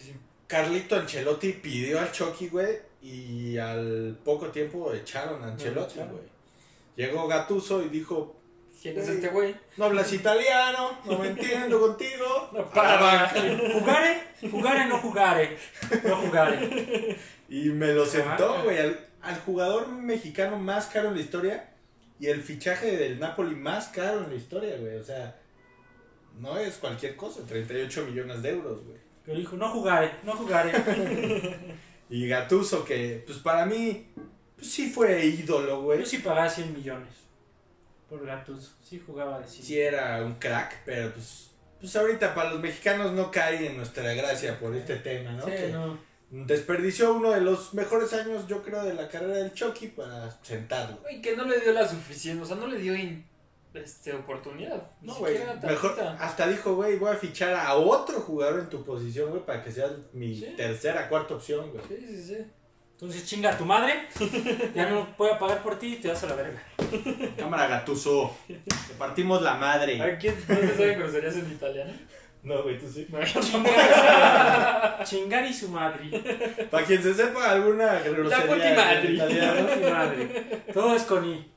Carlito 0.48 0.96
Ancelotti 0.96 1.54
pidió 1.54 2.00
al 2.00 2.12
Chucky, 2.12 2.48
güey, 2.50 2.78
y 3.02 3.58
al 3.58 4.18
poco 4.24 4.48
tiempo 4.50 4.94
echaron 4.94 5.44
a 5.44 5.48
Ancelotti, 5.48 6.00
güey. 6.00 6.34
Llegó 6.96 7.28
Gatuso 7.28 7.82
y 7.84 7.90
dijo, 7.90 8.36
¿Quién 8.82 9.00
es 9.00 9.08
este 9.08 9.30
güey? 9.30 9.56
no 9.78 9.86
hablas 9.86 10.12
italiano, 10.12 11.00
no 11.06 11.18
me 11.18 11.28
entiendo 11.28 11.80
contigo. 11.80 12.50
No, 12.54 12.70
para. 12.70 13.00
banca. 13.02 13.42
¿Jugare? 13.74 14.24
¿Jugare? 14.52 14.86
No 14.86 14.98
jugare. 15.00 15.58
No 16.04 16.16
jugare. 16.18 17.18
Y 17.50 17.70
me 17.70 17.94
lo 17.94 18.06
sentó, 18.06 18.62
güey, 18.64 18.78
al, 18.78 19.00
al 19.22 19.40
jugador 19.42 19.88
mexicano 19.88 20.58
más 20.60 20.88
caro 20.88 21.10
en 21.10 21.16
la 21.16 21.22
historia 21.22 21.70
y 22.20 22.28
el 22.28 22.42
fichaje 22.42 22.96
del 22.98 23.20
Napoli 23.20 23.56
más 23.56 23.88
caro 23.88 24.24
en 24.24 24.30
la 24.30 24.36
historia, 24.36 24.78
güey. 24.78 24.98
O 24.98 25.04
sea, 25.04 25.36
no 26.40 26.58
es 26.58 26.76
cualquier 26.76 27.16
cosa, 27.16 27.42
38 27.48 28.06
millones 28.06 28.42
de 28.42 28.50
euros, 28.50 28.84
güey. 28.86 28.98
Pero 29.26 29.38
dijo, 29.40 29.56
no 29.56 29.70
jugare, 29.70 30.12
no 30.24 30.34
jugare. 30.34 30.74
Y 32.10 32.28
Gatuso, 32.28 32.84
que 32.86 33.24
pues 33.26 33.40
para 33.40 33.66
mí, 33.66 34.06
pues 34.56 34.72
sí 34.72 34.90
fue 34.92 35.26
ídolo, 35.26 35.82
güey. 35.82 36.00
Yo 36.00 36.06
sí 36.06 36.20
pagaba 36.20 36.48
100 36.50 36.74
millones 36.74 37.10
por 38.08 38.24
Gattuso. 38.26 38.74
Sí 38.84 39.02
jugaba 39.04 39.40
de 39.40 39.48
Sí 39.48 39.64
100. 39.64 39.88
era 39.94 40.24
un 40.24 40.36
crack, 40.36 40.82
pero 40.86 41.12
pues, 41.14 41.50
pues 41.80 41.96
ahorita 41.96 42.36
para 42.36 42.52
los 42.52 42.60
mexicanos 42.62 43.14
no 43.14 43.32
cae 43.32 43.66
en 43.68 43.78
nuestra 43.78 44.14
gracia 44.14 44.60
por 44.60 44.76
este 44.76 44.98
tema, 44.98 45.32
¿no? 45.32 45.46
Sí, 45.46 45.52
Que 45.52 45.70
no. 45.72 45.98
Desperdició 46.30 47.14
uno 47.14 47.32
de 47.32 47.42
los 47.42 47.74
mejores 47.74 48.12
años, 48.14 48.48
yo 48.48 48.62
creo, 48.64 48.84
de 48.84 48.94
la 48.96 49.08
carrera 49.08 49.38
del 49.38 49.54
Chucky 49.54 49.88
para 49.88 50.30
sentarlo. 50.44 51.00
Y 51.12 51.22
que 51.22 51.36
no 51.36 51.46
le 51.46 51.60
dio 51.62 51.74
la 51.74 51.88
suficiente, 51.88 52.44
o 52.44 52.46
sea, 52.46 52.56
no 52.58 52.68
le 52.68 52.78
dio 52.80 52.96
in- 52.96 53.26
este, 53.74 54.14
oportunidad. 54.14 54.92
Ni 55.02 55.08
No, 55.08 55.16
güey. 55.16 55.38
Mejor, 55.64 56.00
hasta 56.20 56.48
dijo, 56.48 56.76
güey, 56.76 56.98
voy 56.98 57.12
a 57.12 57.16
fichar 57.16 57.54
a 57.54 57.74
otro 57.76 58.20
jugador 58.22 58.60
en 58.62 58.70
tu 58.70 58.84
posición, 58.84 59.30
güey, 59.32 59.46
para 59.46 59.64
que 59.64 59.72
seas 59.72 59.92
mi 60.14 60.36
Sí. 60.36 60.54
tercera, 60.56 61.10
cuarta 61.10 61.36
opción, 61.36 61.72
güey. 61.72 61.84
Sí, 61.88 62.06
sí, 62.08 62.24
sí. 62.24 62.38
Entonces 62.94 63.26
chinga 63.26 63.52
a 63.52 63.58
tu 63.58 63.66
madre, 63.66 64.08
ya 64.76 64.90
no 64.90 65.16
puede 65.18 65.36
pagar 65.36 65.62
por 65.64 65.78
ti 65.78 65.96
y 65.96 65.98
te 65.98 66.08
vas 66.10 66.24
a 66.24 66.28
la 66.28 66.36
verga. 66.36 66.64
Cámara 67.38 67.68
Gatuso. 67.68 68.36
Te 68.48 68.94
partimos 68.98 69.42
la 69.42 69.56
madre. 69.56 70.02
¿A 70.02 70.18
quién 70.18 70.36
no 70.48 70.56
se 70.56 70.76
sabe 70.76 70.96
groserías 70.96 71.36
en 71.36 71.52
italiano? 71.52 71.92
No, 72.44 72.62
güey, 72.62 72.78
tú 72.78 72.90
sí. 72.90 73.08
Chingar, 73.42 75.04
chingar 75.06 75.46
y 75.46 75.54
su 75.54 75.70
madre. 75.70 76.10
Para 76.70 76.86
quien 76.86 77.02
se 77.02 77.14
sepa 77.14 77.52
alguna 77.52 78.00
puti 78.00 78.10
grosería 78.10 78.76
madre. 78.76 79.08
en 79.08 79.16
italiano, 79.16 79.68
madre. 79.90 80.64
Todo 80.74 80.96
es 80.96 81.04
con 81.04 81.26
I. 81.26 81.53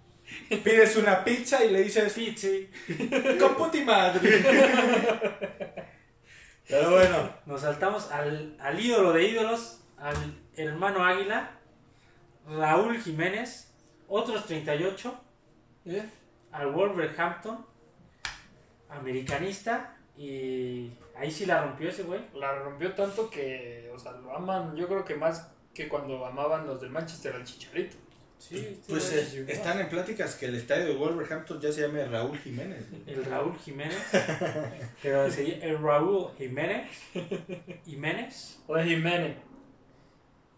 pides 0.48 0.96
una 0.96 1.24
pizza 1.24 1.64
y 1.64 1.70
le 1.70 1.82
dices 1.82 2.12
Pizzi. 2.12 2.68
con 3.40 3.54
puti 3.56 3.82
madre. 3.82 4.44
Pero 6.68 6.90
bueno, 6.90 7.30
Nos 7.46 7.60
saltamos 7.60 8.10
al, 8.10 8.56
al 8.60 8.80
ídolo 8.80 9.12
de 9.12 9.28
ídolos, 9.28 9.80
al 9.98 10.16
hermano 10.56 11.04
Águila, 11.04 11.52
Raúl 12.48 13.00
Jiménez, 13.00 13.72
otros 14.08 14.46
38, 14.46 15.20
¿Eh? 15.86 16.04
al 16.52 16.72
Wolverhampton, 16.72 17.64
americanista, 18.88 19.96
y 20.16 20.90
ahí 21.16 21.30
sí 21.30 21.46
la 21.46 21.62
rompió 21.62 21.88
ese 21.88 22.02
güey. 22.02 22.20
La 22.34 22.58
rompió 22.58 22.94
tanto 22.94 23.30
que, 23.30 23.90
o 23.94 23.98
sea, 23.98 24.12
lo 24.12 24.34
aman, 24.34 24.74
yo 24.74 24.88
creo 24.88 25.04
que 25.04 25.14
más 25.14 25.52
que 25.74 25.88
cuando 25.88 26.24
amaban 26.24 26.66
los 26.66 26.80
del 26.80 26.90
Manchester 26.90 27.34
al 27.34 27.44
Chicharito. 27.44 27.96
Sí, 28.38 28.80
pues 28.88 29.10
güey 29.10 29.48
eh, 29.48 29.52
están 29.52 29.80
en 29.80 29.88
pláticas 29.88 30.34
que 30.36 30.46
el 30.46 30.54
estadio 30.54 30.84
de 30.86 30.94
Wolverhampton 30.94 31.60
ya 31.60 31.72
se 31.72 31.80
llame 31.80 32.04
Raúl 32.06 32.38
Jiménez. 32.38 32.84
El 33.06 33.24
Raúl 33.24 33.56
Jiménez, 33.58 33.96
pero 35.02 35.28
sería 35.30 35.56
el 35.64 35.78
Raúl 35.80 36.28
Jiménez, 36.38 36.88
Jiménez, 37.84 38.58
O 38.66 38.76
de 38.76 38.84
Jiménez. 38.84 39.36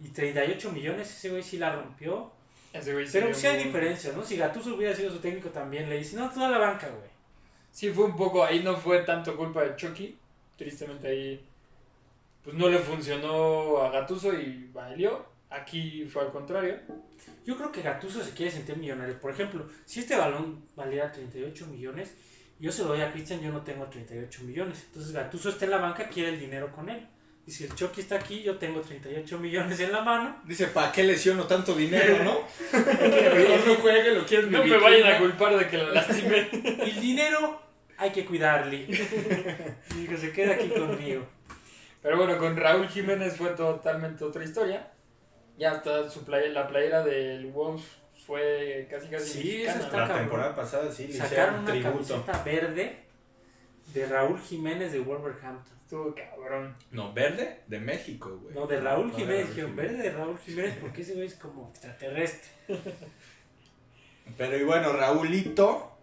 y 0.01 0.09
38 0.09 0.73
millones, 0.73 1.09
ese 1.11 1.31
güey 1.31 1.43
sí 1.43 1.57
la 1.59 1.75
rompió. 1.75 2.31
Ese 2.73 2.93
güey 2.93 3.07
Pero 3.11 3.33
sí 3.33 3.47
hay 3.47 3.55
muy- 3.57 3.65
diferencias, 3.65 4.15
¿no? 4.15 4.23
Si 4.25 4.37
Gattuso 4.37 4.75
hubiera 4.75 4.95
sido 4.95 5.11
su 5.11 5.19
técnico 5.19 5.49
también, 5.49 5.89
le 5.89 5.99
dice, 5.99 6.17
no, 6.17 6.29
toda 6.31 6.51
la 6.51 6.59
banca, 6.59 6.89
güey. 6.89 7.09
Sí, 7.71 7.91
fue 7.91 8.05
un 8.05 8.17
poco, 8.17 8.45
ahí 8.45 8.63
no 8.63 8.77
fue 8.77 9.01
tanto 9.05 9.37
culpa 9.37 9.63
de 9.63 9.77
Chucky. 9.77 10.19
Tristemente 10.57 11.09
ahí, 11.09 11.47
pues 12.45 12.55
no 12.57 12.69
le 12.69 12.79
funcionó 12.81 13.79
a 13.79 13.91
Gatuso 13.91 14.33
y 14.35 14.69
valió. 14.75 15.25
Aquí 15.51 16.05
fue 16.05 16.23
al 16.23 16.31
contrario. 16.31 16.79
Yo 17.45 17.57
creo 17.57 17.73
que 17.73 17.83
Gattuso 17.83 18.23
se 18.23 18.33
quiere 18.33 18.53
sentir 18.53 18.77
millonario. 18.77 19.19
Por 19.19 19.31
ejemplo, 19.31 19.67
si 19.85 20.01
este 20.01 20.17
balón 20.17 20.65
valiera 20.77 21.11
38 21.11 21.67
millones, 21.67 22.15
yo 22.61 22.71
se 22.71 22.83
lo 22.83 22.89
doy 22.89 23.01
a 23.01 23.13
Cristian, 23.13 23.41
yo 23.41 23.51
no 23.51 23.63
tengo 23.63 23.87
38 23.87 24.43
millones. 24.45 24.85
Entonces 24.89 25.13
Gattuso 25.13 25.49
está 25.49 25.65
en 25.65 25.71
la 25.71 25.79
banca, 25.79 26.09
quiere 26.09 26.31
el 26.31 26.41
dinero 26.41 26.71
con 26.73 26.89
él. 26.89 27.07
Y 27.47 27.51
si 27.51 27.65
el 27.65 27.75
Chucky 27.75 28.03
está 28.03 28.17
aquí, 28.17 28.43
yo 28.43 28.59
tengo 28.59 28.83
38 28.83 29.39
millones 29.39 29.81
en 29.81 29.91
la 29.91 30.03
mano. 30.03 30.43
Dice, 30.45 30.67
¿para 30.67 30.93
qué 30.93 31.03
lesiono 31.03 31.45
tanto 31.45 31.75
dinero, 31.75 32.23
no? 32.23 32.41
Mejor 32.79 33.67
no 33.67 33.75
juegue, 33.77 34.13
lo 34.13 34.27
quieres 34.27 34.51
No 34.51 34.63
me 34.63 34.77
vayan 34.77 35.15
a 35.15 35.19
culpar 35.19 35.57
de 35.57 35.67
que 35.67 35.79
lo 35.79 35.91
lastimé. 35.91 36.51
Y 36.53 36.91
el 36.91 37.01
dinero 37.01 37.63
hay 37.97 38.11
que 38.11 38.27
cuidarle. 38.27 38.87
Y 39.97 40.07
que 40.07 40.17
se 40.19 40.31
quede 40.31 40.53
aquí 40.53 40.69
conmigo. 40.69 41.27
Pero 42.03 42.19
bueno, 42.19 42.37
con 42.37 42.55
Raúl 42.55 42.87
Jiménez 42.87 43.37
fue 43.37 43.49
totalmente 43.51 44.25
otra 44.25 44.45
historia. 44.45 44.93
Ya 45.59 45.73
hasta 45.73 46.09
su 46.09 46.25
playa, 46.25 46.49
la 46.51 46.69
playera 46.69 47.03
del 47.05 47.47
Wolves 47.47 47.85
fue 48.27 48.87
casi 48.91 49.09
casi 49.09 49.29
Sí, 49.43 49.63
esa 49.63 49.75
mexicana, 49.77 49.85
está 50.05 50.07
¿no? 50.09 50.15
La 50.15 50.21
temporada 50.21 50.57
pasada 50.57 50.93
sí 50.93 51.09
le 51.09 51.15
Sacaron 51.15 51.31
hicieron 51.33 51.55
una 51.61 51.71
tributo. 51.93 52.25
camiseta 52.27 52.43
verde 52.45 52.97
de 53.95 54.07
Raúl 54.07 54.39
Jiménez 54.41 54.93
de 54.93 54.99
Wolverhampton. 55.01 55.79
Estuvo 55.81 56.15
cabrón. 56.15 56.77
No, 56.91 57.13
verde 57.15 57.63
de 57.67 57.79
México, 57.81 58.39
güey. 58.43 58.55
No, 58.55 58.67
de 58.67 58.79
Raúl 58.81 59.09
No, 59.09 59.15
Jiménez. 59.17 59.39
Raúl 59.47 59.49
Dijeron, 59.55 59.71
Jiménez. 59.71 59.93
verde 59.93 60.11
de 60.11 60.17
Raúl 60.17 60.39
Jiménez 60.39 60.79
porque 60.81 61.01
ese 61.03 61.15
güey 61.15 61.27
es 61.27 61.35
como 61.35 61.71
extraterrestre. 61.71 62.51
Pero 64.37 64.57
y 64.59 64.65
bueno, 64.65 64.93
Raulito 64.93 65.97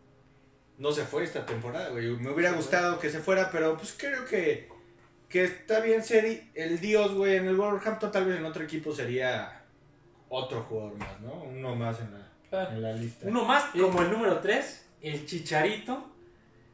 no 0.79 0.91
se 0.91 1.05
fue 1.05 1.23
esta 1.23 1.45
temporada, 1.45 1.89
güey. 1.89 2.07
Me 2.17 2.31
hubiera 2.31 2.51
gustado 2.53 2.99
que 2.99 3.09
se 3.09 3.19
fuera, 3.19 3.49
pero 3.51 3.77
pues 3.77 3.95
creo 3.97 4.25
que, 4.25 4.67
que 5.29 5.43
está 5.43 5.79
bien 5.79 6.03
ser 6.03 6.43
el 6.53 6.79
dios, 6.79 7.13
güey. 7.13 7.35
En 7.37 7.47
el 7.47 7.55
Wolverhampton 7.55 8.11
tal 8.11 8.25
vez 8.25 8.37
en 8.37 8.45
otro 8.45 8.63
equipo 8.63 8.93
sería 8.93 9.61
otro 10.29 10.61
jugador 10.63 10.95
más, 10.97 11.19
¿no? 11.21 11.33
Uno 11.43 11.75
más 11.75 11.99
en 12.01 12.13
la, 12.13 12.25
Ah, 12.51 12.69
en 12.71 12.81
la 12.81 12.93
lista. 12.93 13.27
Uno 13.27 13.43
más, 13.43 13.65
como 13.71 14.01
el 14.01 14.11
número 14.11 14.39
3, 14.39 14.89
el 15.01 15.25
Chicharito. 15.25 16.11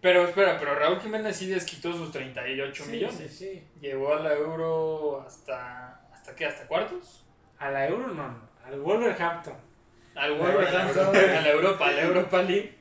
Pero 0.01 0.27
espera, 0.27 0.57
pero 0.59 0.75
Raúl 0.75 0.99
Jiménez 0.99 1.35
sí 1.35 1.47
desquitó 1.47 1.93
sus 1.93 2.11
38 2.11 2.83
Sí, 2.83 2.91
millones. 2.91 3.15
sí, 3.17 3.29
sí. 3.29 3.63
Llegó 3.79 4.13
a 4.15 4.19
la 4.19 4.33
Euro 4.33 5.21
hasta. 5.21 6.01
¿Hasta 6.11 6.35
qué? 6.35 6.45
¿Hasta 6.45 6.67
cuartos? 6.67 7.23
A 7.59 7.69
la 7.71 7.87
Euro 7.87 8.07
no, 8.07 8.13
no, 8.27 8.49
al 8.65 8.79
Wolverhampton. 8.81 9.53
Al 10.15 10.37
Wolverhampton, 10.37 11.15
a 11.15 11.41
la 11.41 11.49
Europa, 11.51 11.87
a 11.87 11.91
la 11.91 12.01
Europa 12.01 12.41
League. 12.41 12.75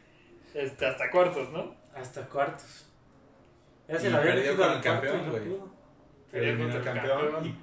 Este, 0.54 0.86
hasta 0.86 1.10
cuartos, 1.10 1.50
¿no? 1.50 1.74
Hasta 1.94 2.26
cuartos. 2.26 2.89
Ya 3.90 3.96
Y 3.96 3.98
se 4.00 4.10
la 4.10 4.18
había 4.18 4.34
perdió 4.34 4.56
con 4.56 4.68
al 4.68 4.76
el 4.76 4.82
campeón, 4.82 5.30
güey. 5.30 5.42
Perdió 6.30 6.58
contra 6.58 6.78
el 6.78 6.84
campeón. 6.84 7.18
campeón. 7.32 7.46
Y 7.46 7.54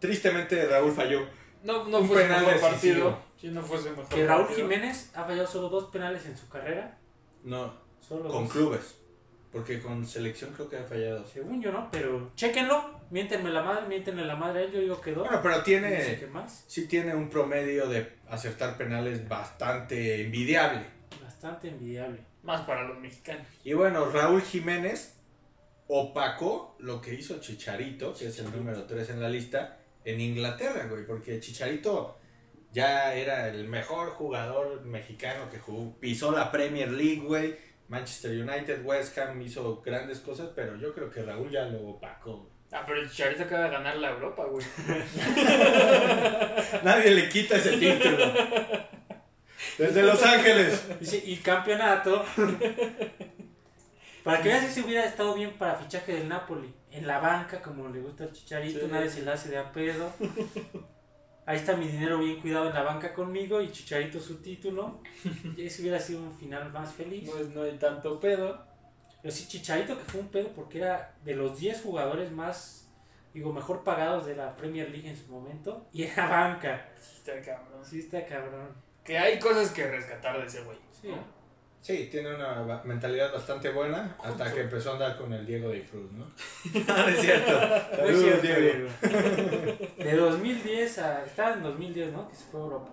tristemente 0.00 0.66
Raúl 0.66 0.92
falló. 0.92 1.20
No, 1.62 1.84
no 1.84 1.98
Un 1.98 2.08
fue 2.08 2.22
su 2.22 2.22
penal 2.28 2.40
mejor 2.46 2.70
decisivo. 2.70 3.10
partido. 3.10 3.18
Sí, 3.40 3.48
no 3.48 3.62
fue 3.62 3.78
su 3.78 3.90
mejor 3.90 4.08
Que 4.08 4.26
Raúl 4.26 4.46
partido. 4.46 4.68
Jiménez 4.68 5.10
ha 5.14 5.24
fallado 5.24 5.46
solo 5.46 5.68
dos 5.68 5.84
penales 5.90 6.24
en 6.26 6.36
su 6.36 6.48
carrera. 6.48 6.98
No, 7.44 7.74
Solo 8.00 8.28
con 8.30 8.44
dos. 8.44 8.52
clubes. 8.52 8.96
Porque 9.52 9.80
con 9.80 10.06
selección 10.06 10.52
creo 10.54 10.68
que 10.70 10.76
ha 10.78 10.84
fallado. 10.84 11.26
Según 11.26 11.60
yo, 11.60 11.72
¿no? 11.72 11.88
Pero 11.90 12.30
chéquenlo. 12.36 13.00
Miéntenme 13.10 13.50
la 13.50 13.62
madre, 13.62 13.86
miéntenle 13.88 14.24
la 14.24 14.36
madre 14.36 14.60
a 14.60 14.62
él. 14.64 14.72
Yo 14.72 14.80
digo 14.80 15.00
que 15.00 15.12
dos. 15.12 15.24
Bueno, 15.26 15.40
pero 15.42 15.54
No 15.56 15.58
sé 15.58 15.64
tiene, 15.64 16.16
qué 16.20 16.26
más. 16.28 16.64
sí 16.68 16.86
tiene 16.86 17.14
un 17.16 17.28
promedio 17.28 17.88
de 17.88 18.16
acertar 18.30 18.76
penales 18.78 19.28
bastante 19.28 20.22
envidiable. 20.24 20.86
Bastante 21.20 21.68
envidiable. 21.68 22.20
Más 22.44 22.60
para 22.62 22.84
los 22.84 22.98
mexicanos. 23.00 23.44
Y 23.64 23.72
bueno, 23.72 24.08
Raúl 24.10 24.40
Jiménez 24.40 25.19
opacó 25.92 26.76
lo 26.78 27.00
que 27.00 27.14
hizo 27.14 27.40
Chicharito, 27.40 28.14
que 28.14 28.28
es 28.28 28.38
el 28.38 28.52
número 28.52 28.84
3 28.84 29.10
en 29.10 29.20
la 29.20 29.28
lista, 29.28 29.78
en 30.04 30.20
Inglaterra, 30.20 30.86
güey, 30.88 31.04
porque 31.04 31.40
Chicharito 31.40 32.16
ya 32.70 33.12
era 33.12 33.48
el 33.48 33.66
mejor 33.66 34.10
jugador 34.10 34.84
mexicano 34.84 35.50
que 35.50 35.58
jugó, 35.58 35.98
pisó 35.98 36.30
la 36.30 36.52
Premier 36.52 36.92
League, 36.92 37.22
güey, 37.22 37.56
Manchester 37.88 38.30
United, 38.30 38.84
West 38.84 39.18
Ham 39.18 39.42
hizo 39.42 39.82
grandes 39.82 40.20
cosas, 40.20 40.50
pero 40.54 40.76
yo 40.76 40.94
creo 40.94 41.10
que 41.10 41.22
Raúl 41.22 41.50
ya 41.50 41.64
lo 41.64 41.88
opacó. 41.88 42.48
Ah, 42.70 42.84
pero 42.86 43.00
el 43.00 43.10
Chicharito 43.10 43.42
acaba 43.42 43.64
de 43.64 43.70
ganar 43.70 43.96
la 43.96 44.10
Europa, 44.10 44.44
güey. 44.44 44.64
Nadie 46.84 47.10
le 47.10 47.28
quita 47.28 47.56
ese 47.56 47.78
título. 47.78 48.32
Desde 49.76 50.04
Los 50.04 50.22
Ángeles. 50.22 51.00
Dice, 51.00 51.20
y 51.26 51.34
campeonato. 51.38 52.24
Para 54.30 54.42
que 54.42 54.48
veas 54.48 54.72
si 54.72 54.80
hubiera 54.80 55.04
estado 55.04 55.34
bien 55.34 55.56
para 55.58 55.74
fichaje 55.76 56.12
del 56.14 56.28
Napoli. 56.28 56.74
En 56.90 57.06
la 57.06 57.18
banca, 57.20 57.60
como 57.62 57.88
le 57.88 58.00
gusta 58.00 58.24
al 58.24 58.32
chicharito, 58.32 58.80
Sí. 58.80 58.86
nadie 58.90 59.08
se 59.10 59.22
le 59.22 59.30
hace 59.30 59.48
de 59.50 59.58
a 59.58 59.70
pedo. 59.72 60.12
Ahí 61.46 61.56
está 61.56 61.74
mi 61.76 61.88
dinero 61.88 62.18
bien 62.18 62.40
cuidado 62.40 62.68
en 62.68 62.74
la 62.74 62.82
banca 62.82 63.12
conmigo 63.12 63.60
y 63.60 63.72
Chicharito 63.72 64.20
su 64.20 64.40
título. 64.40 65.00
Y 65.56 65.66
ese 65.66 65.82
hubiera 65.82 65.98
sido 65.98 66.22
un 66.22 66.32
final 66.36 66.70
más 66.72 66.92
feliz. 66.92 67.28
No, 67.28 67.38
es- 67.40 67.48
no 67.48 67.62
hay 67.62 67.76
tanto 67.78 68.20
pedo. 68.20 68.64
Pero 69.22 69.34
sí, 69.34 69.48
Chicharito 69.48 69.96
que 69.98 70.04
fue 70.04 70.20
un 70.20 70.28
pedo 70.28 70.48
porque 70.54 70.78
era 70.78 71.14
de 71.24 71.34
los 71.34 71.58
10 71.58 71.82
jugadores 71.82 72.30
más, 72.30 72.88
digo, 73.34 73.52
mejor 73.52 73.82
pagados 73.84 74.26
de 74.26 74.36
la 74.36 74.54
Premier 74.56 74.90
League 74.90 75.08
en 75.08 75.16
su 75.16 75.26
momento. 75.30 75.88
Y 75.92 76.04
era 76.04 76.28
banca. 76.28 76.88
Sí, 77.00 77.16
está 77.18 77.40
cabrón. 77.42 77.84
Sí, 77.84 77.98
está 77.98 78.24
cabrón. 78.26 78.68
Que 79.02 79.18
hay 79.18 79.38
cosas 79.38 79.70
que 79.70 79.86
rescatar 79.90 80.38
de 80.40 80.46
ese 80.46 80.62
güey. 80.62 80.78
Sí. 81.00 81.08
¿no? 81.08 81.39
Sí, 81.80 82.08
tiene 82.10 82.34
una 82.34 82.82
mentalidad 82.84 83.32
bastante 83.32 83.70
buena 83.70 84.16
hasta 84.22 84.52
que 84.52 84.60
empezó 84.60 84.90
a 84.90 84.92
andar 84.94 85.16
con 85.16 85.32
el 85.32 85.46
Diego 85.46 85.70
de 85.70 85.82
Cruz, 85.84 86.12
¿no? 86.12 86.26
no 86.26 87.08
es 87.08 87.20
cierto. 87.20 87.52
No 87.52 87.74
es 87.76 87.96
Saludos, 87.96 88.20
cierto, 88.20 88.42
Diego. 88.42 88.88
Diego. 89.00 89.88
De 89.96 90.16
2010 90.16 90.98
a. 90.98 91.24
Estaba 91.24 91.54
en 91.54 91.62
2010, 91.62 92.12
¿no? 92.12 92.28
Que 92.28 92.36
se 92.36 92.44
fue 92.44 92.60
a 92.60 92.64
Europa. 92.64 92.90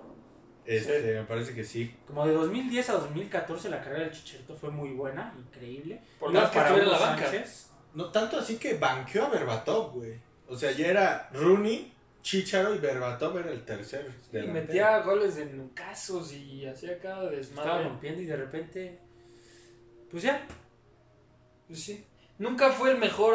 Este, 0.65 1.13
me 1.13 1.23
parece 1.23 1.53
que 1.53 1.63
sí. 1.63 1.95
Como 2.05 2.25
de 2.27 2.33
2010 2.33 2.89
a 2.89 2.93
2014 2.93 3.69
la 3.69 3.81
carrera 3.81 4.03
del 4.03 4.11
Chicharito 4.11 4.55
fue 4.55 4.69
muy 4.69 4.89
buena, 4.91 5.33
increíble. 5.37 6.01
Por 6.19 6.31
Iba 6.31 6.41
más 6.41 6.51
que 6.51 6.59
estuviera 6.59 6.85
en 6.85 6.91
la 6.91 6.97
banca. 6.97 7.23
Sánchez. 7.23 7.71
No 7.93 8.11
tanto 8.11 8.37
así 8.37 8.57
que 8.57 8.75
banqueó 8.75 9.25
a 9.25 9.29
Berbatov, 9.29 9.93
güey. 9.93 10.19
O 10.49 10.55
sea, 10.55 10.71
ya 10.71 10.87
era 10.87 11.29
Rooney, 11.33 11.93
Chicharo 12.27 12.75
y 12.75 12.79
Berbatov 12.79 13.37
era 13.37 13.51
el 13.51 13.63
tercer 13.63 14.05
Y 14.29 14.33
delantero. 14.33 14.65
metía 14.67 14.99
goles 14.99 15.37
en 15.37 15.69
casos 15.69 16.33
y 16.33 16.65
hacía 16.65 16.99
cada 16.99 17.31
Estaba 17.31 17.31
desmadre. 17.31 17.83
rompiendo 17.85 18.21
y 18.21 18.25
de 18.25 18.35
repente. 18.35 18.99
Pues 20.11 20.23
ya. 20.23 20.45
Pues 21.67 21.81
sí. 21.83 22.03
Nunca 22.37 22.69
fue 22.71 22.91
el 22.91 22.97
mejor 22.97 23.33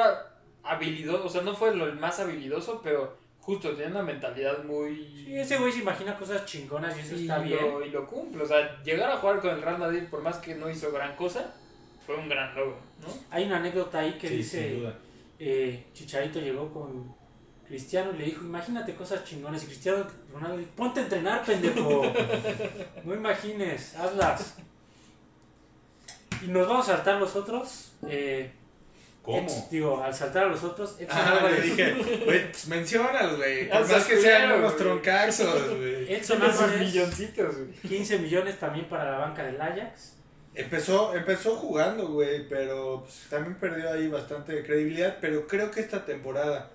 habilidoso, 0.63 1.25
o 1.25 1.29
sea, 1.31 1.41
no 1.41 1.55
fue 1.55 1.71
el 1.71 1.95
más 1.95 2.21
habilidoso, 2.21 2.83
pero 2.85 3.17
justo 3.41 3.71
tenía 3.71 3.89
una 3.89 4.03
mentalidad 4.03 4.63
muy... 4.65 5.25
Sí, 5.25 5.37
ese 5.39 5.57
güey 5.57 5.73
se 5.73 5.81
imagina 5.81 6.19
cosas 6.19 6.45
chingonas 6.45 6.95
y 6.97 7.01
eso 7.01 7.17
y 7.17 7.23
está 7.23 7.39
bien. 7.39 7.61
Lo, 7.63 7.83
y 7.87 7.89
lo 7.89 8.07
cumple, 8.07 8.43
o 8.43 8.47
sea, 8.47 8.83
llegar 8.83 9.11
a 9.11 9.17
jugar 9.17 9.41
con 9.41 9.51
el 9.55 9.63
Real 9.63 9.79
Madrid, 9.79 10.03
por 10.11 10.21
más 10.21 10.37
que 10.37 10.55
no 10.55 10.69
hizo 10.71 10.93
gran 10.93 11.17
cosa, 11.17 11.55
fue 12.05 12.15
un 12.17 12.29
gran 12.29 12.55
logro, 12.55 12.77
¿no? 13.01 13.09
Hay 13.31 13.45
una 13.47 13.57
anécdota 13.57 14.01
ahí 14.01 14.19
que 14.19 14.29
Sí, 14.29 14.37
dice. 14.37 14.69
sin 14.69 14.81
duda. 14.81 14.99
eh, 15.39 15.87
Chicharito 15.95 16.41
llegó 16.41 16.71
con 16.73 17.22
Cristiano 17.73 18.13
le 18.13 18.27
dijo, 18.27 18.45
imagínate 18.45 18.95
cosas 18.95 19.25
chingones. 19.25 19.63
Y 19.63 19.67
Cristiano 19.67 20.07
Ronaldo 20.31 20.59
dijo, 20.59 20.71
ponte 20.77 21.01
a 21.01 21.05
entrenar, 21.05 21.43
pendejo. 21.43 22.03
No 23.05 23.15
imagines, 23.15 23.97
hazlas. 23.97 24.57
Y 26.43 26.49
nos 26.49 26.69
vamos 26.69 26.87
a 26.91 26.97
saltar 26.97 27.19
los 27.19 27.35
otros. 27.35 27.93
Eh, 28.07 28.53
¿Cómo? 29.23 29.69
Digo, 29.71 30.03
al 30.03 30.13
saltar 30.13 30.45
a 30.45 30.49
los 30.49 30.63
otros, 30.65 30.97
Edson 31.01 31.19
Ah, 31.19 31.31
le 31.33 31.39
Álvarez. 31.39 31.63
dije, 31.65 31.93
güey, 32.27 32.51
pues 32.51 32.67
menciónalos, 32.67 33.37
güey. 33.39 33.71
Por 33.71 33.89
más 33.89 34.05
que 34.05 34.17
sean 34.21 34.53
unos 34.53 34.73
güey. 34.75 34.77
troncazos, 34.85 35.69
güey. 35.79 36.13
Edson 36.15 36.43
Álvarez, 36.43 36.79
milloncitos, 36.81 37.57
güey. 37.57 37.71
15 37.89 38.19
millones 38.19 38.59
también 38.59 38.87
para 38.87 39.13
la 39.13 39.19
banca 39.19 39.45
del 39.45 39.59
Ajax. 39.59 40.17
Empezó, 40.55 41.15
empezó 41.17 41.57
jugando, 41.57 42.09
güey, 42.09 42.47
pero 42.51 43.01
pues, 43.05 43.25
también 43.31 43.55
perdió 43.55 43.91
ahí 43.93 44.09
bastante 44.09 44.63
credibilidad. 44.63 45.17
Pero 45.23 45.47
creo 45.47 45.71
que 45.71 45.81
esta 45.81 46.05
temporada, 46.05 46.71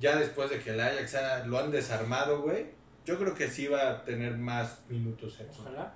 ya 0.00 0.16
después 0.16 0.50
de 0.50 0.58
que 0.60 0.70
el 0.70 0.80
Ajax 0.80 1.14
ha- 1.14 1.46
lo 1.46 1.58
han 1.58 1.70
desarmado, 1.70 2.42
güey, 2.42 2.66
yo 3.04 3.18
creo 3.18 3.34
que 3.34 3.48
sí 3.48 3.66
va 3.68 3.90
a 3.90 4.04
tener 4.04 4.36
más 4.36 4.80
minutos. 4.88 5.38
Ojalá. 5.58 5.94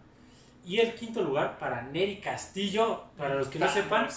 Y 0.65 0.79
el 0.81 0.95
quinto 0.95 1.23
lugar 1.23 1.59
para 1.59 1.83
Neri 1.83 2.19
Castillo. 2.21 3.05
Para 3.19 3.35
los 3.35 3.49
que 3.49 3.59
no 3.59 3.69
sepan, 3.71 4.09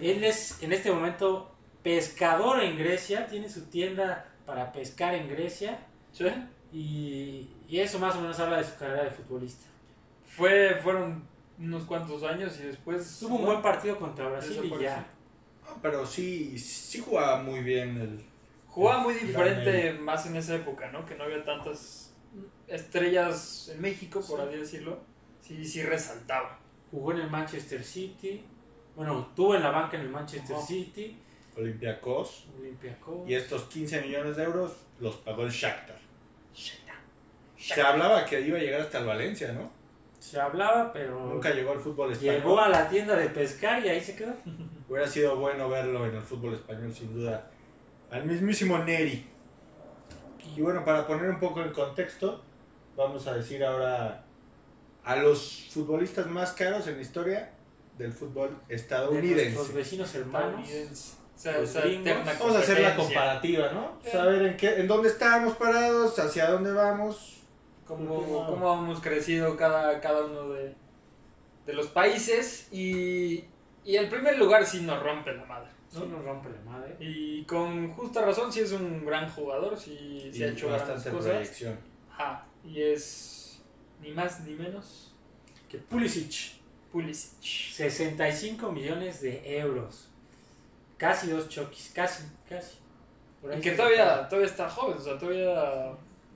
él 0.00 0.22
es 0.24 0.62
en 0.62 0.72
este 0.72 0.90
momento 0.92 1.50
pescador 1.82 2.62
en 2.62 2.76
Grecia. 2.76 3.26
Tiene 3.26 3.48
su 3.48 3.62
tienda 3.66 4.26
para 4.44 4.70
pescar 4.72 5.14
en 5.14 5.28
Grecia. 5.28 5.78
¿Sí? 6.12 6.26
Y, 6.72 7.48
y 7.68 7.80
eso 7.80 7.98
más 7.98 8.14
o 8.16 8.20
menos 8.20 8.38
habla 8.40 8.58
de 8.58 8.64
su 8.64 8.76
carrera 8.76 9.04
de 9.04 9.10
futbolista. 9.10 9.66
Fue, 10.26 10.78
fueron 10.82 11.22
unos 11.58 11.84
cuantos 11.84 12.22
años 12.24 12.58
y 12.60 12.64
después... 12.64 13.18
Tuvo 13.20 13.36
un 13.36 13.44
buen 13.46 13.62
partido 13.62 13.98
contra 13.98 14.28
Brasil 14.28 14.60
y 14.64 14.82
ya. 14.82 15.06
No, 15.64 15.78
pero 15.80 16.04
sí, 16.04 16.58
sí 16.58 17.00
jugaba 17.00 17.42
muy 17.42 17.60
bien 17.60 17.96
el... 18.00 18.24
Jugaba 18.74 19.00
muy 19.02 19.14
diferente 19.14 19.92
más 19.92 20.26
en 20.26 20.34
esa 20.36 20.56
época, 20.56 20.90
¿no? 20.90 21.06
Que 21.06 21.14
no 21.14 21.24
había 21.24 21.44
tantas 21.44 22.12
estrellas 22.66 23.70
en 23.72 23.80
México, 23.80 24.20
por 24.26 24.40
así 24.40 24.56
decirlo. 24.56 24.98
Sí, 25.40 25.64
sí 25.64 25.82
resaltaba. 25.82 26.58
Jugó 26.90 27.12
en 27.12 27.20
el 27.20 27.30
Manchester 27.30 27.84
City. 27.84 28.44
Bueno, 28.96 29.30
tuvo 29.36 29.54
en 29.54 29.62
la 29.62 29.70
banca 29.70 29.96
en 29.96 30.02
el 30.02 30.08
Manchester 30.10 30.56
Ajá. 30.56 30.66
City. 30.66 31.16
Olympiacos. 31.56 32.46
Olympiacos. 32.58 33.28
Y 33.28 33.34
estos 33.34 33.62
15 33.64 34.00
millones 34.02 34.36
de 34.36 34.42
euros 34.44 34.72
los 34.98 35.16
pagó 35.18 35.42
el 35.44 35.50
Shakhtar. 35.50 35.98
Se 37.56 37.80
hablaba 37.80 38.26
que 38.26 38.40
iba 38.40 38.58
a 38.58 38.60
llegar 38.60 38.80
hasta 38.82 38.98
el 38.98 39.06
Valencia, 39.06 39.52
¿no? 39.52 39.70
Se 40.18 40.40
hablaba, 40.40 40.92
pero 40.92 41.20
Nunca 41.26 41.50
llegó 41.50 41.72
al 41.72 41.78
fútbol 41.80 42.12
español. 42.12 42.36
llegó 42.36 42.60
a 42.60 42.68
la 42.68 42.88
tienda 42.88 43.14
de 43.14 43.28
pescar 43.28 43.84
y 43.84 43.88
ahí 43.88 44.00
se 44.00 44.16
quedó. 44.16 44.34
Hubiera 44.88 45.06
sido 45.06 45.36
bueno 45.36 45.68
verlo 45.68 46.06
en 46.06 46.16
el 46.16 46.22
fútbol 46.22 46.54
español, 46.54 46.92
sin 46.92 47.14
duda. 47.14 47.50
Al 48.14 48.24
mismísimo 48.26 48.78
Neri. 48.78 49.26
Y 50.56 50.60
bueno, 50.60 50.84
para 50.84 51.04
poner 51.04 51.28
un 51.28 51.40
poco 51.40 51.62
en 51.62 51.72
contexto, 51.72 52.44
vamos 52.96 53.26
a 53.26 53.34
decir 53.34 53.64
ahora 53.64 54.22
a 55.02 55.16
los 55.16 55.66
futbolistas 55.72 56.28
más 56.28 56.52
caros 56.52 56.86
en 56.86 56.94
la 56.94 57.02
historia 57.02 57.50
del 57.98 58.12
fútbol 58.12 58.50
De 58.50 58.54
nuestros 58.54 58.80
estadounidense. 58.82 59.72
vecinos 59.72 60.14
hermanos. 60.14 60.60
Estadounidense. 60.60 61.16
O 61.34 61.38
sea, 61.38 61.58
Los 61.58 61.74
eterna 61.74 62.32
Vamos 62.38 62.54
a 62.54 62.58
hacer 62.60 62.80
la 62.80 62.94
comparativa, 62.94 63.72
¿no? 63.72 63.98
Sí. 64.04 64.10
Saber 64.12 64.42
en 64.42 64.56
qué, 64.56 64.76
en 64.76 64.86
dónde 64.86 65.08
estamos 65.08 65.56
parados, 65.56 66.16
hacia 66.20 66.50
dónde 66.50 66.70
vamos. 66.70 67.40
Cómo, 67.84 68.46
cómo 68.46 68.74
hemos 68.74 69.00
crecido 69.00 69.56
cada, 69.56 70.00
cada 70.00 70.24
uno 70.26 70.50
de, 70.50 70.76
de 71.66 71.72
los 71.72 71.88
países. 71.88 72.68
Y, 72.70 73.44
y 73.84 73.96
el 73.96 74.08
primer 74.08 74.38
lugar 74.38 74.64
sí 74.64 74.82
nos 74.82 75.02
rompe 75.02 75.34
la 75.34 75.44
madre. 75.46 75.70
Sí 75.94 76.00
¿no? 76.00 76.16
nos 76.16 76.24
rompe 76.24 76.48
la 76.50 76.70
madre. 76.70 76.96
Y 76.98 77.44
con 77.44 77.92
justa 77.92 78.24
razón, 78.24 78.52
sí 78.52 78.60
es 78.60 78.72
un 78.72 79.04
gran 79.04 79.28
jugador, 79.30 79.76
sí, 79.78 80.30
sí 80.32 80.42
ha 80.42 80.48
hecho 80.48 80.68
bastante 80.68 81.10
cosas. 81.10 81.32
proyección. 81.32 81.78
Ajá, 82.10 82.46
y 82.64 82.82
es 82.82 83.62
ni 84.00 84.10
más 84.12 84.40
ni 84.40 84.54
menos 84.54 85.14
Que 85.68 85.78
Pulisic, 85.78 86.54
Pulisic. 86.92 87.72
65 87.72 88.72
millones 88.72 89.20
de 89.20 89.58
euros. 89.58 90.08
Casi 90.96 91.30
dos 91.30 91.48
choquis, 91.48 91.92
casi, 91.94 92.24
casi. 92.48 92.78
Y 93.56 93.60
que 93.60 93.72
todavía, 93.72 94.28
todavía 94.28 94.50
está 94.50 94.68
joven, 94.68 94.96
o 94.96 95.00
sea, 95.00 95.18
todavía 95.18 95.52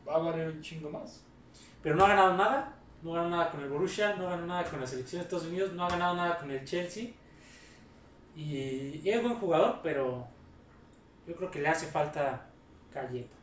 va 0.07 0.15
a 0.15 0.19
valer 0.19 0.49
un 0.49 0.61
chingo 0.61 0.91
más. 0.91 1.23
Pero 1.83 1.97
no 1.97 2.05
ha 2.05 2.09
ganado 2.09 2.37
nada. 2.37 2.75
No 3.01 3.13
ganó 3.13 3.31
nada 3.31 3.51
con 3.51 3.61
el 3.61 3.69
Borussia, 3.69 4.17
no 4.17 4.27
ganó 4.27 4.47
nada 4.47 4.65
con 4.65 4.81
la 4.81 4.87
selección 4.87 5.21
de 5.21 5.25
Estados 5.25 5.47
Unidos, 5.47 5.73
no 5.73 5.85
ha 5.85 5.91
ganado 5.91 6.17
nada 6.17 6.37
con 6.37 6.51
el 6.51 6.65
Chelsea. 6.65 7.11
Y, 8.39 9.01
y 9.03 9.11
es 9.11 9.21
buen 9.21 9.35
jugador, 9.35 9.81
pero 9.83 10.27
yo 11.27 11.35
creo 11.35 11.51
que 11.51 11.61
le 11.61 11.69
hace 11.69 11.87
falta 11.89 12.47
Calleto. 12.93 13.35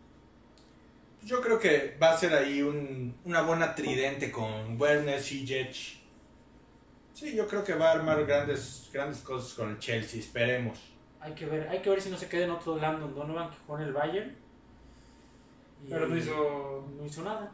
Yo 1.22 1.42
creo 1.42 1.60
que 1.60 1.98
va 2.02 2.12
a 2.14 2.18
ser 2.18 2.34
ahí 2.34 2.62
un- 2.62 3.14
una 3.26 3.42
buena 3.42 3.76
tridente 3.76 4.32
con 4.32 4.80
Werner, 4.80 5.20
Ziyech. 5.22 6.00
Sí, 7.14 7.36
yo 7.36 7.48
creo 7.48 7.64
que 7.64 7.74
va 7.74 7.90
a 7.90 7.94
armar 7.96 8.26
grandes, 8.26 8.90
grandes 8.94 9.20
cosas 9.20 9.54
con 9.54 9.70
el 9.72 9.80
Chelsea, 9.80 10.20
esperemos. 10.20 10.80
Hay 11.20 11.34
que 11.34 11.46
ver, 11.46 11.68
hay 11.68 11.82
que 11.82 11.90
ver 11.90 12.02
si 12.02 12.10
no 12.10 12.18
se 12.18 12.30
queda 12.30 12.46
en 12.46 12.52
otro 12.52 12.78
Landon 12.78 13.14
Donovan 13.16 13.50
que 13.50 13.56
jugó 13.66 13.80
en 13.80 13.86
el 13.86 13.94
Bayern. 13.94 14.36
Y 15.86 15.90
Pero 15.90 16.08
no 16.08 16.16
hizo 16.16 16.88
no 16.98 17.06
hizo 17.06 17.22
nada. 17.24 17.52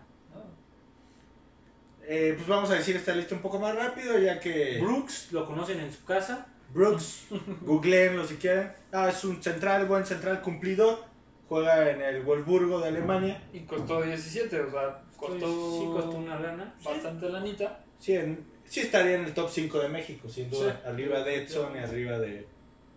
Eh, 2.04 2.34
pues 2.36 2.48
vamos 2.48 2.70
a 2.72 2.76
decir 2.76 2.96
esta 2.96 3.14
lista 3.16 3.36
un 3.36 3.42
poco 3.42 3.60
más 3.60 3.76
rápido, 3.76 4.18
ya 4.20 4.40
que 4.40 4.80
Brooks 4.82 5.32
lo 5.32 5.46
conocen 5.46 5.80
en 5.80 5.92
su 5.94 6.04
casa. 6.04 6.48
Brooks, 6.74 7.28
googleenlo 7.62 8.26
si 8.26 8.36
quieren. 8.36 8.72
Ah, 8.92 9.10
es 9.10 9.24
un 9.24 9.42
central, 9.42 9.86
buen 9.88 10.06
central 10.06 10.42
cumplidor. 10.42 11.04
Juega 11.50 11.90
en 11.92 12.02
el 12.02 12.22
Wolfsburgo 12.24 12.80
de 12.80 12.88
Alemania. 12.88 13.44
Y 13.52 13.62
costó 13.62 14.02
17, 14.02 14.62
o 14.62 14.72
sea, 14.72 15.02
costó, 15.18 15.80
Sí 15.80 15.86
costó 15.92 16.12
una 16.18 16.40
lana. 16.40 16.74
bastante 16.84 17.28
lanita. 17.30 17.84
Sí, 18.00 18.16
en- 18.16 18.46
sí 18.66 18.80
estaría 18.80 19.16
en 19.16 19.26
el 19.26 19.34
top 19.34 19.50
5 19.50 19.80
de 19.80 19.90
México, 19.90 20.30
sin 20.30 20.50
duda. 20.50 20.80
Sí. 20.82 20.88
Arriba 20.88 21.24
de 21.24 21.44
Edson 21.44 21.76
y 21.76 21.80
arriba 21.80 22.20
de, 22.20 22.48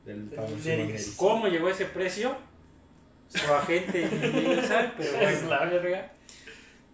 del 0.04 0.30
famoso. 0.30 1.12
¿Cómo 1.16 1.48
llegó 1.48 1.66
a 1.66 1.72
ese 1.72 1.86
precio? 1.86 2.36
Su 3.28 3.52
agente 3.52 4.08
sabe, 4.62 4.92
pero 4.96 5.10
Es 5.20 5.42
bueno. 5.42 5.50
la 5.50 5.64
verga. 5.66 6.12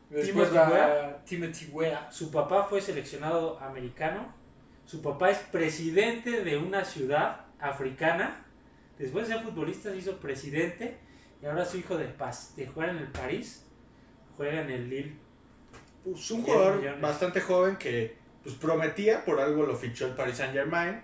Después 0.08 0.48
Timothy 0.48 0.56
va 0.56 1.22
Timothy 1.26 1.66
Weah. 1.72 2.10
Su 2.10 2.30
papá 2.30 2.64
fue 2.64 2.80
seleccionado 2.80 3.58
americano. 3.60 4.34
Su 4.90 5.02
papá 5.02 5.30
es 5.30 5.38
presidente 5.38 6.42
de 6.42 6.58
una 6.58 6.84
ciudad 6.84 7.42
africana. 7.60 8.44
Después 8.98 9.28
de 9.28 9.34
ser 9.34 9.44
futbolista 9.44 9.88
se 9.92 9.98
hizo 9.98 10.16
presidente. 10.16 10.98
Y 11.40 11.46
ahora 11.46 11.64
su 11.64 11.76
hijo 11.76 11.96
de, 11.96 12.06
Paz, 12.06 12.56
de 12.56 12.66
jugar 12.66 12.88
en 12.88 12.96
el 12.96 13.06
París, 13.06 13.64
juega 14.36 14.62
en 14.62 14.70
el 14.70 14.90
Lille. 14.90 15.16
Pues 16.02 16.28
un 16.32 16.42
10 16.42 16.56
jugador 16.56 16.78
millones. 16.78 17.00
bastante 17.00 17.40
joven 17.40 17.76
que 17.76 18.16
pues 18.42 18.56
prometía, 18.56 19.24
por 19.24 19.38
algo 19.38 19.64
lo 19.64 19.76
fichó 19.76 20.08
el 20.08 20.14
Paris 20.14 20.38
Saint 20.38 20.54
Germain. 20.54 21.00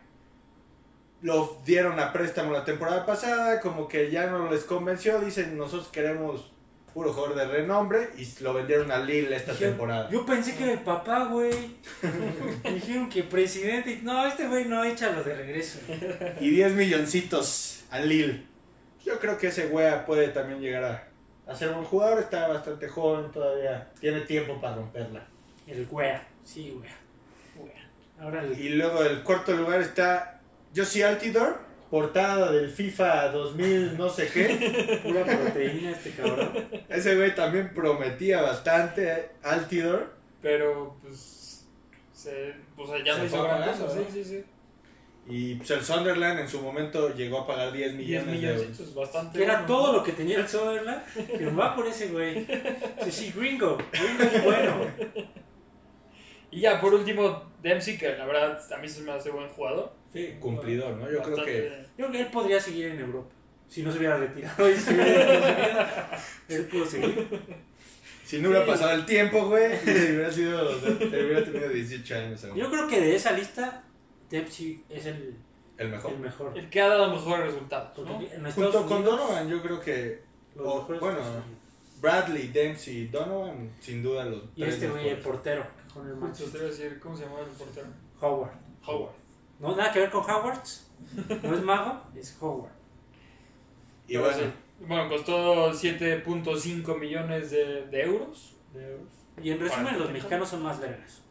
Lo 1.23 1.63
dieron 1.65 2.01
a 2.01 2.13
préstamo 2.13 2.51
la 2.51 2.65
temporada 2.65 3.07
pasada, 3.07 3.61
como 3.61 3.87
que 3.87 4.11
ya 4.11 4.27
no 4.27 4.51
les 4.51 4.65
convenció, 4.65 5.21
dicen 5.21 5.57
nosotros 5.57 5.87
queremos 5.93 6.56
puro 6.97 7.13
jugador 7.13 7.37
de 7.37 7.45
renombre 7.45 8.09
y 8.17 8.27
lo 8.43 8.55
vendieron 8.55 8.91
a 8.91 8.97
Lille 8.97 9.37
esta 9.37 9.53
Dijeron, 9.53 9.75
temporada. 9.75 10.09
Yo 10.09 10.25
pensé 10.25 10.57
que 10.57 10.73
el 10.73 10.79
papá, 10.79 11.27
güey. 11.27 11.53
Dijeron 12.73 13.11
que 13.11 13.23
presidente. 13.23 14.01
No, 14.03 14.27
este 14.27 14.49
güey 14.49 14.65
no, 14.65 14.83
échalo 14.83 15.23
de 15.23 15.35
regreso. 15.35 15.79
Y 16.41 16.49
10 16.49 16.73
milloncitos 16.73 17.85
al 17.91 18.09
Lille. 18.09 18.45
Yo 19.05 19.21
creo 19.21 19.37
que 19.37 19.49
ese 19.49 19.67
wea 19.67 20.07
puede 20.07 20.29
también 20.29 20.59
llegar 20.59 20.85
a, 20.85 21.53
a 21.53 21.55
ser 21.55 21.69
un 21.75 21.85
jugador, 21.85 22.19
está 22.19 22.49
bastante 22.49 22.89
joven 22.89 23.31
todavía, 23.31 23.91
tiene 24.01 24.23
tiempo 24.23 24.59
para 24.59 24.77
romperla. 24.77 25.23
El 25.67 25.87
wea. 25.91 26.27
Sí. 26.45 26.81
Ahora 28.19 28.43
el 28.43 28.59
Y 28.59 28.71
luego 28.71 29.03
el 29.03 29.23
cuarto 29.23 29.53
lugar 29.53 29.83
está 29.83 30.41
Josie 30.75 31.05
Altidor, 31.05 31.61
portada 31.91 32.53
del 32.53 32.71
FIFA 32.71 33.29
2000 33.31 33.97
no 33.97 34.09
sé 34.09 34.29
qué. 34.29 35.01
pura 35.05 35.25
proteína 35.25 35.91
este 35.91 36.11
cabrón. 36.11 36.53
Ese 36.89 37.17
güey 37.17 37.35
también 37.35 37.73
prometía 37.75 38.43
bastante, 38.43 39.11
eh, 39.11 39.31
Altidor. 39.43 40.15
Pero 40.43 40.97
pues. 41.03 41.67
Se, 42.13 42.55
sea, 42.87 43.05
ya 43.05 43.15
Se 43.15 43.21
no 43.21 43.27
hizo 43.27 43.43
gran 43.43 43.69
cosa, 43.69 43.85
¿no? 43.85 43.91
sí, 43.91 44.05
sí, 44.13 44.25
sí. 44.25 44.45
Y 45.29 45.57
pues 45.57 45.71
el 45.73 45.83
Sunderland 45.83 46.39
en 46.39 46.49
su 46.49 46.61
momento 46.61 47.13
llegó 47.13 47.41
a 47.41 47.47
pagar 47.47 47.73
10 47.73 47.99
10 47.99 48.27
millones 48.27 48.61
de 48.61 48.85
euros. 48.85 48.95
bastante. 48.95 49.39
Que 49.39 49.45
era 49.45 49.63
bueno. 49.63 49.67
todo 49.67 49.93
lo 49.93 50.03
que 50.05 50.13
tenía 50.13 50.39
el 50.39 50.49
Sunderland. 50.49 51.03
Que 51.37 51.47
va 51.47 51.75
por 51.75 51.87
ese 51.87 52.09
güey. 52.09 52.47
Sí, 53.05 53.11
sí, 53.11 53.33
gringo. 53.37 53.77
Gringo 53.93 54.23
es 54.23 54.45
bueno. 54.45 54.77
Y 56.51 56.61
ya, 56.61 56.81
por 56.81 56.95
último, 56.95 57.43
Dempsey, 57.61 57.99
que 57.99 58.17
la 58.17 58.25
verdad 58.25 58.59
a 58.73 58.79
mí 58.79 58.89
se 58.89 59.03
me 59.03 59.13
hace 59.13 59.31
buen 59.31 59.49
jugador. 59.49 59.93
Sí, 60.17 60.37
cumplidor, 60.41 60.97
¿no? 60.97 61.11
Yo 61.11 61.23
creo 61.23 61.45
que 61.45 61.87
Yo 61.99 62.07
creo 62.07 62.11
que 62.13 62.21
él 62.21 62.27
podría 62.29 62.61
seguir 62.61 62.87
en 62.87 63.01
Europa. 63.01 63.29
Si 63.69 63.83
no 63.83 63.91
se 63.93 63.99
hubiera 63.99 64.17
retirado 64.17 64.71
y 64.71 64.77
se 64.77 64.95
hubiera 64.95 66.11
Él 66.49 66.67
pudo 66.67 66.87
seguir. 66.87 67.29
si 68.25 68.39
no 68.41 68.49
hubiera 68.49 68.65
Sí. 68.65 68.71
pasado 68.71 68.93
el 68.93 69.05
tiempo, 69.07 69.47
güey, 69.49 69.77
si 69.85 69.91
hubiera 69.91 70.31
sido, 70.33 70.71
hubiera 70.79 71.45
tenido 71.45 71.69
18 71.69 72.15
años. 72.17 72.45
aún. 72.45 72.57
Yo 72.57 72.71
creo 72.71 72.87
que 72.89 73.01
de 73.01 73.15
esa 73.17 73.33
lista, 73.33 73.83
Dempsey 74.31 74.83
es 74.89 75.07
el, 75.07 75.37
El 75.79 75.89
mejor. 75.91 76.13
el 76.13 76.19
mejor. 76.21 76.57
El 76.57 76.71
que 76.71 76.81
ha 76.81 76.89
dado 76.89 77.11
mejores 77.13 77.47
resultados, 77.47 77.99
¿no? 77.99 78.19
Junto 78.53 78.87
con 78.87 78.99
Unidos- 78.99 79.19
Donovan, 79.19 79.49
yo 79.49 79.61
creo 79.63 79.81
que 79.81 80.23
Los 80.55 80.67
O, 80.67 80.85
bueno. 81.01 81.19
Bradley, 82.01 82.49
Dempsey, 82.49 83.07
Donovan, 83.09 83.71
sin 83.81 84.03
duda 84.03 84.25
los 84.27 84.45
Y 84.55 84.61
tres 84.63 84.75
este 84.75 84.89
güey, 84.89 85.09
el 85.09 85.19
portero, 85.19 85.67
con 85.93 86.07
el 86.07 86.13
Justo 86.13 86.25
Manchester. 86.27 86.53
te 86.53 86.59
iba 86.59 86.67
a 86.67 86.71
decir, 86.71 87.01
¿cómo 87.01 87.17
se 87.17 87.25
llama 87.25 87.41
el 87.41 87.47
portero? 87.47 87.87
Howard. 88.21 88.53
Howard. 88.87 89.15
No, 89.59 89.75
nada 89.75 89.93
que 89.93 90.01
ver 90.01 90.11
con 90.11 90.29
Howards. 90.29 90.91
No 91.43 91.55
es 91.55 91.63
mago, 91.63 92.03
es 92.15 92.37
Howard. 92.41 92.73
Y 94.09 94.17
bueno, 94.17 94.37
sí. 94.37 94.45
Bueno, 94.81 95.09
costó 95.09 95.73
7.5 95.73 96.99
millones 96.99 97.51
de, 97.51 97.87
de 97.87 98.03
euros. 98.03 98.57
De 98.75 98.93
euros. 98.93 99.09
Y 99.43 99.51
en 99.51 99.61
resumen, 99.61 99.99
los 99.99 100.11
mexicanos 100.11 100.49
son 100.49 100.63
más 100.63 100.81
vergas. 100.81 101.23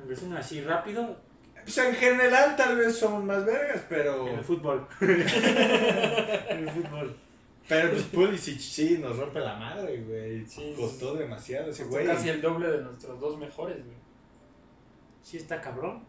En 0.00 0.08
resumen, 0.08 0.36
así 0.36 0.60
rápido, 0.60 1.16
pues 1.64 1.78
en 1.78 1.94
general 1.94 2.56
tal 2.56 2.76
vez 2.76 2.98
somos 2.98 3.24
más 3.24 3.44
vergas, 3.44 3.84
pero... 3.88 4.28
en 4.28 4.34
el 4.38 4.44
fútbol. 4.44 4.86
en 5.00 6.58
el 6.58 6.70
fútbol. 6.70 7.16
Pero 7.66 7.90
pues 7.90 8.02
Pulisic 8.04 8.58
sí 8.58 8.98
nos 8.98 9.16
rompe 9.16 9.40
la 9.40 9.56
madre, 9.56 10.02
güey. 10.02 10.44
Sí, 10.44 10.74
Costó 10.76 11.14
demasiado 11.14 11.70
ese 11.70 11.84
Costó 11.84 11.96
güey. 11.96 12.06
casi 12.06 12.28
el 12.28 12.42
doble 12.42 12.70
de 12.70 12.82
nuestros 12.82 13.18
dos 13.18 13.38
mejores, 13.38 13.82
güey. 13.82 13.96
Sí 15.22 15.38
está 15.38 15.60
cabrón. 15.62 16.04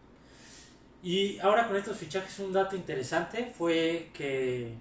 Y 1.06 1.38
ahora 1.38 1.68
con 1.68 1.76
estos 1.76 1.98
fichajes 1.98 2.40
un 2.40 2.52
dato 2.52 2.76
interesante 2.76 3.46
fue 3.56 4.10
que 4.12 4.74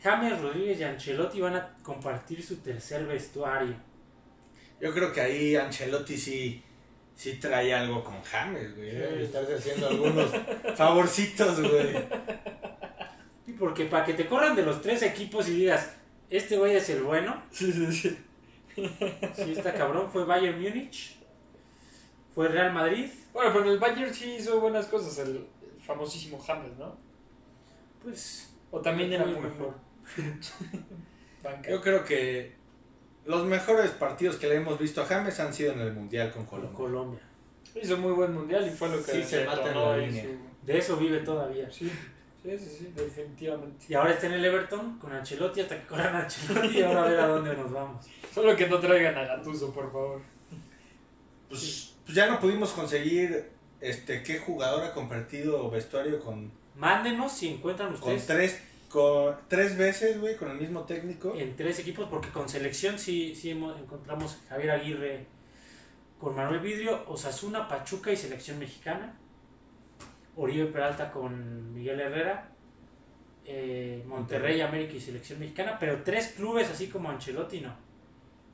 James 0.00 0.40
Rodríguez 0.40 0.78
y 0.78 0.84
Ancelotti 0.84 1.40
van 1.40 1.56
a 1.56 1.76
compartir 1.82 2.40
su 2.40 2.58
tercer 2.58 3.04
vestuario. 3.04 3.74
Yo 4.80 4.94
creo 4.94 5.12
que 5.12 5.20
ahí 5.20 5.56
Ancelotti 5.56 6.16
sí, 6.16 6.62
sí 7.16 7.32
trae 7.40 7.74
algo 7.74 8.04
con 8.04 8.22
James, 8.22 8.76
güey. 8.76 8.92
Sí. 8.92 8.96
Le 8.96 9.24
estás 9.24 9.48
haciendo 9.50 9.88
algunos 9.88 10.30
favorcitos, 10.76 11.60
güey. 11.60 11.96
Y 13.48 13.54
porque 13.54 13.86
para 13.86 14.04
que 14.04 14.14
te 14.14 14.26
corran 14.26 14.54
de 14.54 14.62
los 14.62 14.80
tres 14.80 15.02
equipos 15.02 15.48
y 15.48 15.56
digas, 15.56 15.96
este 16.30 16.56
güey 16.56 16.76
es 16.76 16.88
el 16.90 17.02
bueno, 17.02 17.42
Sí, 17.50 17.72
sí, 17.72 17.92
sí. 17.92 18.18
sí 18.76 19.50
está 19.50 19.74
cabrón, 19.74 20.08
fue 20.12 20.24
Bayern 20.24 20.62
Múnich, 20.62 21.16
fue 22.34 22.48
Real 22.48 22.72
Madrid, 22.72 23.08
Bueno, 23.32 23.50
pero 23.52 23.70
el 23.72 23.78
Bayern 23.78 24.12
sí 24.12 24.34
hizo 24.36 24.60
buenas 24.60 24.86
cosas, 24.86 25.18
el, 25.18 25.36
el 25.36 25.80
famosísimo 25.84 26.38
James, 26.38 26.76
¿no? 26.78 26.96
pues 28.02 28.54
O 28.70 28.80
también 28.80 29.12
era 29.12 29.24
Muy 29.24 29.38
mejor. 29.40 29.74
banca. 31.42 31.70
Yo 31.70 31.80
creo 31.80 32.04
que 32.04 32.54
los 33.26 33.44
mejores 33.46 33.90
partidos 33.92 34.36
que 34.36 34.48
le 34.48 34.56
hemos 34.56 34.78
visto 34.78 35.02
a 35.02 35.06
James 35.06 35.38
han 35.40 35.52
sido 35.54 35.72
en 35.72 35.80
el 35.80 35.92
Mundial 35.92 36.30
con 36.32 36.44
con 36.44 36.60
Colombia. 36.72 36.76
Colombia. 36.76 37.20
Hizo 37.82 37.96
muy 37.98 38.12
buen 38.12 38.32
mundial 38.32 38.66
y 38.66 38.70
fue 38.70 38.88
lo 38.88 39.04
que 39.04 39.12
Sí, 39.12 39.24
se 39.24 39.44
mata 39.44 39.68
en 39.70 39.74
la 39.80 39.96
línea. 39.96 40.24
su- 40.24 40.66
De 40.66 40.78
eso 40.78 40.96
vive 40.96 41.18
todavía. 41.20 41.70
Sí, 41.70 41.90
sí, 42.42 42.58
sí, 42.58 42.76
sí, 42.78 42.92
definitivamente. 42.94 43.86
Y 43.88 43.94
ahora 43.94 44.12
está 44.12 44.26
en 44.26 44.34
el 44.34 44.44
Everton 44.44 44.98
con 44.98 45.12
Ancelotti 45.12 45.60
hasta 45.62 45.80
que 45.80 45.86
corran 45.86 46.14
a 46.14 46.20
Ancelotti 46.24 46.78
y 46.78 46.82
ahora 46.82 47.02
a 47.04 47.08
ver 47.08 47.20
a 47.20 47.26
dónde 47.28 47.56
nos 47.56 47.72
vamos. 47.72 48.06
Solo 48.32 48.54
que 48.54 48.68
no 48.68 48.78
traigan 48.78 49.16
a 49.16 49.24
Gattuso, 49.24 49.72
por 49.72 49.90
favor. 49.90 50.20
Pues, 51.48 51.93
pues 52.04 52.14
ya 52.16 52.26
no 52.26 52.40
pudimos 52.40 52.70
conseguir 52.72 53.50
este 53.80 54.22
qué 54.22 54.38
jugador 54.38 54.84
ha 54.84 54.92
compartido 54.92 55.70
vestuario 55.70 56.20
con, 56.20 56.52
Mándenos 56.76 57.32
si 57.32 57.48
encuentran 57.48 57.94
con 57.96 58.14
ustedes 58.14 58.26
tres 58.26 58.62
con 58.88 59.36
tres 59.48 59.76
veces, 59.76 60.20
güey, 60.20 60.36
con 60.36 60.50
el 60.52 60.58
mismo 60.58 60.82
técnico. 60.84 61.34
en 61.36 61.56
tres 61.56 61.78
equipos, 61.80 62.08
porque 62.08 62.28
con 62.28 62.48
selección 62.48 62.98
sí, 62.98 63.34
sí 63.34 63.50
hemos- 63.50 63.78
encontramos 63.80 64.38
Javier 64.48 64.70
Aguirre 64.70 65.26
con 66.18 66.34
Manuel 66.36 66.60
Vidrio, 66.60 67.04
Osasuna, 67.08 67.66
Pachuca 67.68 68.12
y 68.12 68.16
selección 68.16 68.58
mexicana. 68.58 69.18
Oribe 70.36 70.66
Peralta 70.66 71.10
con 71.12 71.72
Miguel 71.74 72.00
Herrera. 72.00 72.50
eh, 73.46 74.02
Monterrey, 74.06 74.62
América 74.62 74.94
y 74.94 75.00
selección 75.00 75.38
mexicana, 75.38 75.76
pero 75.78 76.02
tres 76.02 76.28
clubes 76.34 76.70
así 76.70 76.86
como 76.88 77.10
Ancelotti 77.10 77.60
no. 77.60 77.76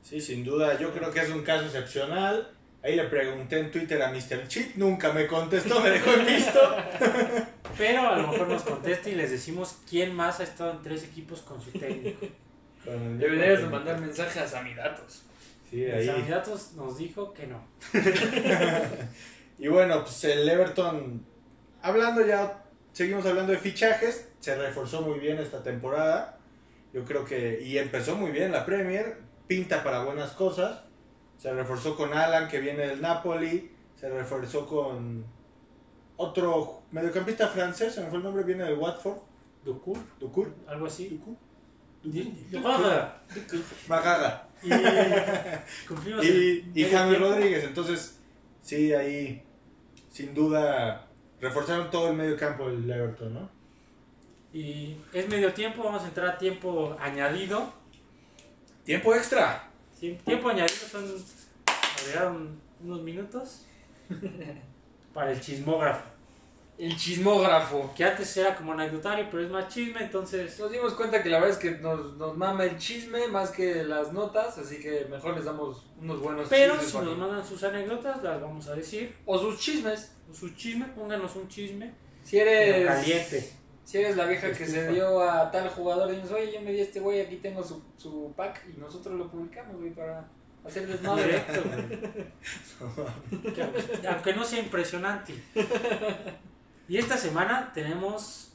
Sí, 0.01 0.19
sin 0.19 0.43
duda, 0.43 0.77
yo 0.77 0.91
creo 0.91 1.11
que 1.11 1.21
es 1.21 1.29
un 1.29 1.43
caso 1.43 1.63
excepcional. 1.65 2.51
Ahí 2.83 2.95
le 2.95 3.03
pregunté 3.03 3.59
en 3.59 3.69
Twitter 3.71 4.01
a 4.01 4.09
Mr. 4.11 4.47
Chip, 4.47 4.75
nunca 4.75 5.11
me 5.13 5.27
contestó, 5.27 5.79
me 5.81 5.91
dejó 5.91 6.13
en 6.13 6.25
visto. 6.25 6.59
Pero 7.77 8.07
a 8.07 8.17
lo 8.17 8.27
mejor 8.29 8.47
nos 8.47 8.63
contesta 8.63 9.09
y 9.09 9.15
les 9.15 9.29
decimos 9.31 9.77
quién 9.89 10.15
más 10.15 10.39
ha 10.39 10.43
estado 10.43 10.71
en 10.71 10.81
tres 10.81 11.03
equipos 11.03 11.41
con 11.41 11.61
su 11.61 11.71
técnico. 11.71 12.27
Con 12.83 13.19
Deberías 13.19 13.61
de 13.61 13.67
mandar 13.67 13.99
mensajes 13.99 14.37
a 14.37 14.47
Samidatos. 14.47 15.23
Sí, 15.69 15.85
Los 15.85 15.95
ahí. 15.95 16.07
candidatos 16.07 16.73
nos 16.73 16.97
dijo 16.97 17.33
que 17.33 17.47
no. 17.47 17.63
Y 19.59 19.67
bueno, 19.67 20.03
pues 20.03 20.23
el 20.23 20.49
Everton, 20.49 21.23
hablando 21.83 22.25
ya, 22.25 22.63
seguimos 22.93 23.23
hablando 23.27 23.51
de 23.51 23.59
fichajes, 23.59 24.27
se 24.39 24.55
reforzó 24.55 25.03
muy 25.03 25.19
bien 25.19 25.37
esta 25.37 25.61
temporada. 25.61 26.39
Yo 26.93 27.05
creo 27.05 27.23
que, 27.25 27.61
y 27.61 27.77
empezó 27.77 28.15
muy 28.15 28.31
bien 28.31 28.51
la 28.51 28.65
Premier, 28.65 29.19
pinta 29.45 29.83
para 29.83 30.03
buenas 30.03 30.31
cosas. 30.31 30.81
Se 31.41 31.51
reforzó 31.51 31.97
con 31.97 32.13
Alan, 32.13 32.47
que 32.47 32.59
viene 32.59 32.85
del 32.85 33.01
Napoli, 33.01 33.71
se 33.99 34.07
reforzó 34.07 34.67
con 34.67 35.25
otro 36.15 36.83
mediocampista 36.91 37.47
francés, 37.47 37.95
se 37.95 38.01
me 38.01 38.09
fue 38.09 38.19
el 38.19 38.23
nombre, 38.23 38.43
viene 38.43 38.63
del 38.63 38.77
Watford, 38.77 39.17
Ducour, 39.65 39.97
Ducour. 40.19 40.53
algo 40.67 40.85
así. 40.85 41.07
Ducour. 41.09 41.35
Ducour. 42.03 43.23
Magaga. 43.87 44.47
Y 44.61 44.69
Y, 44.69 46.29
el 46.29 46.71
y 46.75 46.83
James. 46.85 47.19
Rodríguez, 47.19 47.63
entonces, 47.63 48.19
sí, 48.61 48.93
ahí, 48.93 49.43
sin 50.11 50.35
duda, 50.35 51.07
reforzaron 51.39 51.89
todo 51.89 52.09
el 52.11 52.17
medio 52.17 52.37
campo 52.37 52.69
del 52.69 52.87
Everton, 52.87 53.33
¿no? 53.33 53.49
Y 54.53 54.95
es 55.11 55.27
medio 55.27 55.51
tiempo, 55.53 55.85
vamos 55.85 56.03
a 56.03 56.07
entrar 56.07 56.27
a 56.27 56.37
tiempo 56.37 56.95
añadido. 56.99 57.73
Tiempo 58.83 59.15
extra. 59.15 59.70
Tie- 60.01 60.17
Tiempo 60.25 60.49
añadido 60.49 60.87
son. 60.91 62.59
unos 62.83 63.01
minutos 63.03 63.65
para 65.13 65.31
el 65.31 65.39
chismógrafo. 65.39 66.03
El 66.77 66.97
chismógrafo. 66.97 67.93
Que 67.95 68.03
antes 68.03 68.35
era 68.37 68.55
como 68.55 68.71
anecdotario, 68.73 69.27
pero 69.29 69.43
es 69.43 69.51
más 69.51 69.67
chisme, 69.71 70.01
entonces. 70.01 70.57
Nos 70.59 70.71
dimos 70.71 70.93
cuenta 70.95 71.21
que 71.21 71.29
la 71.29 71.39
verdad 71.39 71.55
es 71.55 71.61
que 71.61 71.71
nos, 71.79 72.15
nos 72.17 72.35
mama 72.35 72.63
el 72.63 72.77
chisme 72.79 73.27
más 73.27 73.51
que 73.51 73.83
las 73.83 74.11
notas, 74.13 74.57
así 74.57 74.79
que 74.79 75.05
mejor 75.09 75.35
les 75.35 75.45
damos 75.45 75.85
unos 76.01 76.19
buenos 76.19 76.47
Pero 76.49 76.73
chismes. 76.73 76.89
si 76.91 76.97
para 76.97 77.05
nos 77.09 77.17
mandan 77.19 77.45
sus 77.45 77.63
anécdotas, 77.63 78.23
las 78.23 78.41
vamos 78.41 78.67
a 78.67 78.75
decir. 78.75 79.15
O 79.27 79.37
sus 79.37 79.59
chismes. 79.59 80.13
O 80.31 80.33
su 80.33 80.49
chisme, 80.55 80.85
pónganos 80.95 81.35
un 81.35 81.47
chisme. 81.47 81.93
Si 82.23 82.39
eres. 82.39 82.73
Pero 82.77 82.87
caliente. 82.87 83.51
Si 83.83 83.97
eres 83.97 84.15
la 84.15 84.25
vieja 84.25 84.51
que 84.51 84.65
se 84.65 84.89
dio 84.91 85.21
a 85.21 85.49
tal 85.51 85.67
jugador 85.69 86.11
y 86.13 86.15
dices, 86.17 86.31
oye, 86.31 86.53
yo 86.53 86.61
me 86.61 86.71
di 86.71 86.79
a 86.79 86.83
este 86.83 86.99
güey, 86.99 87.19
aquí 87.21 87.37
tengo 87.37 87.63
su, 87.63 87.81
su 87.97 88.31
pack 88.37 88.63
y 88.73 88.79
nosotros 88.79 89.15
lo 89.17 89.29
publicamos, 89.29 89.75
güey, 89.77 89.91
para 89.91 90.25
hacer 90.65 90.87
desmadre. 90.87 91.23
Directo, 91.25 91.63
güey. 91.63 93.51
Que 93.55 93.61
aunque- 93.63 94.07
aunque 94.07 94.33
no 94.33 94.43
sea 94.45 94.59
impresionante. 94.59 95.33
Y 96.87 96.97
esta 96.97 97.17
semana 97.17 97.71
tenemos 97.73 98.53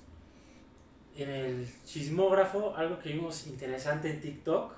en 1.17 1.31
el 1.31 1.69
chismógrafo 1.85 2.75
algo 2.77 2.99
que 3.01 3.11
vimos 3.11 3.47
interesante 3.47 4.11
en 4.11 4.21
TikTok. 4.21 4.73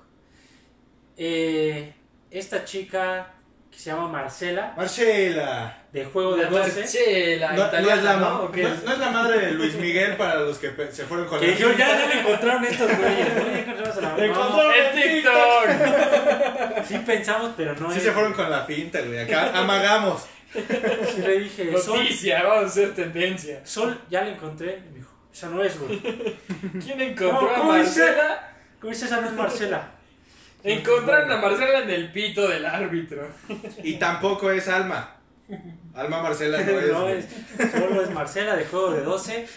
Eh, 1.17 1.93
esta 2.31 2.63
chica 2.65 3.33
que 3.71 3.77
se 3.79 3.91
llama 3.91 4.07
Marcela, 4.07 4.73
Marcela. 4.75 5.77
de 5.91 6.05
Juego 6.05 6.35
de 6.35 6.45
12, 6.45 6.79
Marcela, 6.81 7.51
No, 7.53 7.57
no 7.61 7.67
italiana, 7.67 7.95
es 7.95 8.03
la, 8.03 8.13
¿no? 8.13 8.19
ma- 8.19 8.41
¿O 8.41 8.51
qué 8.51 8.63
no- 8.63 8.69
es? 8.73 8.83
no 8.83 8.91
es 8.93 8.99
la 8.99 9.09
madre 9.11 9.39
de 9.45 9.51
Luis 9.53 9.75
Miguel 9.75 10.17
para 10.17 10.35
los 10.39 10.57
que 10.57 10.71
se 10.91 11.05
fueron 11.05 11.27
con 11.27 11.39
que 11.39 11.47
la 11.51 11.57
yo 11.57 11.71
ya 11.73 11.97
no 11.99 12.07
le 12.07 12.19
encontraron 12.19 12.65
estos 12.65 12.97
güeyes. 12.97 13.27
¿no? 13.35 13.43
Ya 13.43 13.59
encontramos 13.59 13.97
a 13.97 14.01
la 14.01 14.09
no, 14.17 14.23
encontraron 14.23 14.73
¡En 14.75 15.01
TikTok! 15.01 16.85
Sí 16.87 16.97
pensamos, 17.05 17.51
pero 17.57 17.75
no 17.75 17.91
Sí 17.91 17.97
es- 17.97 18.03
se 18.03 18.11
fueron 18.11 18.33
con 18.33 18.49
la 18.49 18.63
finta, 18.65 19.01
güey. 19.01 19.19
Acá 19.19 19.51
amagamos. 19.57 20.25
Sí 20.51 21.21
le 21.21 21.39
dije, 21.41 21.77
Sol, 21.77 21.99
Noticia, 21.99 22.41
vamos 22.43 22.63
a 22.63 22.67
hacer 22.67 22.95
tendencia. 22.95 23.61
Sol, 23.65 24.01
ya 24.09 24.21
la 24.23 24.29
encontré. 24.31 24.81
Y 24.87 24.91
me 24.91 24.97
dijo, 24.99 25.11
esa 25.31 25.47
no 25.47 25.63
es, 25.63 25.79
güey. 25.79 25.99
¿Quién 26.83 26.99
encontró 27.01 27.41
No, 27.57 27.71
a. 27.71 27.77
Marcela? 27.77 28.49
¿Cómo 28.81 28.91
dice 28.91 29.05
esa 29.05 29.21
no 29.21 29.27
es 29.27 29.33
Marcela? 29.33 29.91
Encontraron 30.63 31.31
a 31.31 31.37
Marcela 31.37 31.79
en 31.83 31.89
el 31.89 32.11
pito 32.11 32.47
del 32.47 32.65
árbitro. 32.65 33.27
Y 33.83 33.93
tampoco 33.97 34.51
es 34.51 34.67
Alma. 34.67 35.15
Alma 35.95 36.21
Marcela 36.21 36.61
no 36.61 36.79
es. 36.79 36.91
No, 36.91 37.01
güey. 37.03 37.17
es, 37.19 37.71
solo 37.71 38.01
es 38.01 38.09
Marcela 38.11 38.55
de 38.55 38.65
Juego 38.65 38.91
de 38.91 39.01
12. 39.01 39.47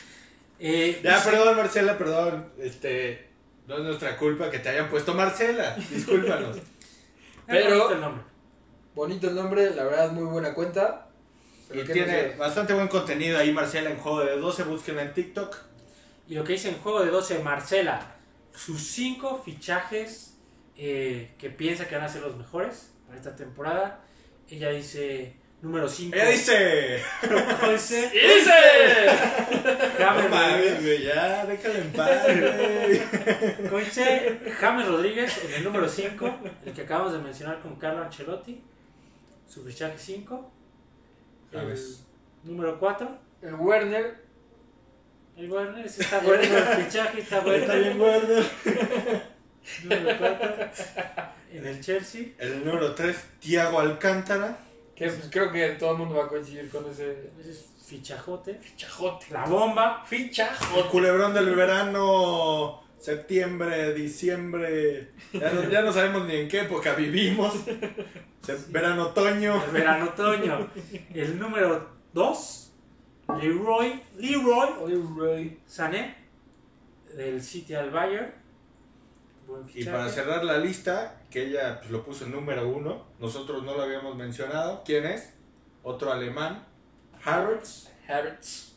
Eh, 0.60 1.00
Ya, 1.02 1.16
dice- 1.16 1.30
perdón, 1.30 1.56
Marcela, 1.56 1.98
perdón. 1.98 2.48
Este. 2.58 3.28
No 3.66 3.76
es 3.78 3.84
nuestra 3.84 4.16
culpa 4.16 4.50
que 4.50 4.58
te 4.58 4.68
hayan 4.70 4.88
puesto 4.90 5.14
Marcela. 5.14 5.76
Discúlpanos. 5.90 6.58
pero- 7.46 7.68
bonito 7.70 7.92
el 7.94 8.00
nombre. 8.00 8.22
Bonito 8.94 9.28
el 9.28 9.34
nombre, 9.34 9.70
la 9.74 9.84
verdad, 9.84 10.12
muy 10.12 10.24
buena 10.24 10.52
cuenta. 10.54 11.08
Y 11.70 11.72
Pero 11.74 11.86
¿qué 11.86 11.92
tiene 11.94 12.28
bastante 12.36 12.74
buen 12.74 12.88
contenido 12.88 13.38
ahí, 13.38 13.50
Marcela, 13.52 13.88
en 13.90 13.96
juego 13.96 14.20
de 14.20 14.36
12. 14.36 14.64
Búsquenla 14.64 15.02
en 15.02 15.14
TikTok. 15.14 15.56
Y 16.28 16.34
lo 16.34 16.44
que 16.44 16.52
dice 16.52 16.68
en 16.68 16.76
Juego 16.78 17.02
de 17.04 17.10
12, 17.10 17.38
Marcela, 17.40 18.14
sus 18.54 18.80
cinco 18.82 19.42
fichajes 19.44 20.31
eh, 20.84 21.34
que 21.38 21.48
piensa 21.48 21.86
que 21.86 21.94
van 21.94 22.04
a 22.04 22.08
ser 22.08 22.22
los 22.22 22.36
mejores 22.36 22.90
para 23.06 23.16
esta 23.16 23.36
temporada. 23.36 24.00
Ella 24.48 24.70
dice 24.70 25.36
Número 25.62 25.88
5. 25.88 26.16
¡Ella 26.16 26.28
dice! 26.28 27.00
Dice 27.70 28.10
¡Dice! 28.12 29.06
James 29.96 30.24
No 30.24 30.28
mames, 30.28 30.60
Rodríguez. 30.60 30.82
güey, 30.82 31.02
ya, 31.04 31.46
déjalo 31.46 31.74
en 31.76 31.92
paz, 31.92 32.22
güey. 33.70 34.50
James 34.60 34.88
Rodríguez 34.88 35.44
en 35.44 35.52
el 35.52 35.64
número 35.64 35.88
5, 35.88 36.38
el 36.66 36.72
que 36.72 36.82
acabamos 36.82 37.12
de 37.12 37.20
mencionar 37.20 37.60
con 37.60 37.76
Carlo 37.76 38.02
Ancelotti. 38.02 38.60
Su 39.48 39.62
fichaje 39.64 39.96
5. 39.96 40.52
El 41.52 41.60
James. 41.60 42.06
número 42.42 42.80
4. 42.80 43.18
El 43.42 43.54
Werner. 43.54 44.16
El 45.36 45.48
Werner, 45.48 45.86
está 45.86 46.18
bueno. 46.18 46.42
El 46.42 46.84
fichaje 46.84 47.20
está 47.20 47.38
bueno. 47.38 47.62
Está 47.62 47.74
bien, 47.76 48.00
Werner. 48.00 48.44
Número 49.84 50.18
4. 50.18 50.68
En 51.52 51.66
el 51.66 51.80
Chelsea. 51.80 52.26
El 52.38 52.64
número 52.64 52.94
3, 52.94 53.16
Tiago 53.40 53.78
Alcántara. 53.80 54.58
Que 54.94 55.06
pues, 55.08 55.28
creo 55.30 55.50
que 55.52 55.68
todo 55.70 55.92
el 55.92 55.98
mundo 55.98 56.16
va 56.16 56.24
a 56.24 56.28
coincidir 56.28 56.68
con 56.70 56.88
ese 56.90 57.30
Ese 57.40 57.50
es 57.50 57.66
fichajote. 57.86 58.54
fichajote. 58.54 59.26
La 59.30 59.44
bomba. 59.44 60.02
El 60.02 60.08
Fichajote. 60.08 60.88
culebrón 60.90 61.34
del 61.34 61.54
verano, 61.54 62.82
septiembre, 62.98 63.92
diciembre. 63.94 65.10
Ya 65.32 65.50
no, 65.52 65.68
ya 65.68 65.82
no 65.82 65.92
sabemos 65.92 66.26
ni 66.26 66.36
en 66.36 66.48
qué 66.48 66.60
época 66.60 66.94
vivimos. 66.94 67.54
Se- 68.42 68.56
Verano, 68.68 69.06
otoño. 69.08 69.62
El 69.64 69.70
verano 69.70 70.04
otoño. 70.06 70.70
El 71.14 71.38
número 71.38 71.88
2. 72.12 72.72
Leroy. 73.40 74.02
Leroy. 74.18 74.68
Leroy. 74.88 75.58
Sané. 75.66 76.16
Del 77.16 77.42
City 77.42 77.74
al 77.74 77.90
Bayern. 77.90 78.32
Buen 79.46 79.64
Y 79.74 79.84
para 79.84 80.08
cerrar 80.08 80.44
la 80.44 80.58
lista, 80.58 81.20
que 81.30 81.46
ella 81.48 81.78
pues, 81.80 81.90
lo 81.90 82.04
puso 82.04 82.24
en 82.24 82.32
número 82.32 82.68
uno, 82.68 83.06
nosotros 83.18 83.62
no 83.64 83.76
lo 83.76 83.82
habíamos 83.82 84.16
mencionado. 84.16 84.82
¿Quién 84.84 85.04
es? 85.06 85.34
Otro 85.82 86.12
alemán, 86.12 86.64
Harrods. 87.24 87.90
Havertz. 88.08 88.72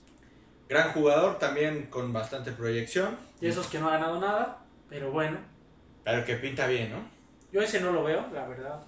Gran 0.68 0.92
jugador, 0.94 1.38
también 1.40 1.88
con 1.88 2.12
bastante 2.14 2.52
proyección. 2.52 3.16
Y 3.42 3.48
esos 3.48 3.68
que 3.68 3.80
no 3.80 3.88
ha 3.90 3.94
ganado 3.94 4.20
nada. 4.20 4.60
Pero 4.90 5.12
bueno. 5.12 5.38
Pero 6.04 6.26
que 6.26 6.36
pinta 6.36 6.68
bien, 6.68 6.92
¿no? 6.92 7.08
Yo 7.52 7.62
ese 7.62 7.80
no 7.82 7.92
lo 7.92 8.04
veo, 8.04 8.26
la 8.34 8.48
verdad. 8.48 8.82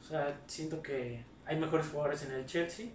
O 0.00 0.04
sea, 0.04 0.38
siento 0.46 0.82
que 0.82 1.24
hay 1.46 1.56
mejores 1.58 1.86
jugadores 1.88 2.22
en 2.24 2.32
el 2.32 2.46
Chelsea. 2.46 2.86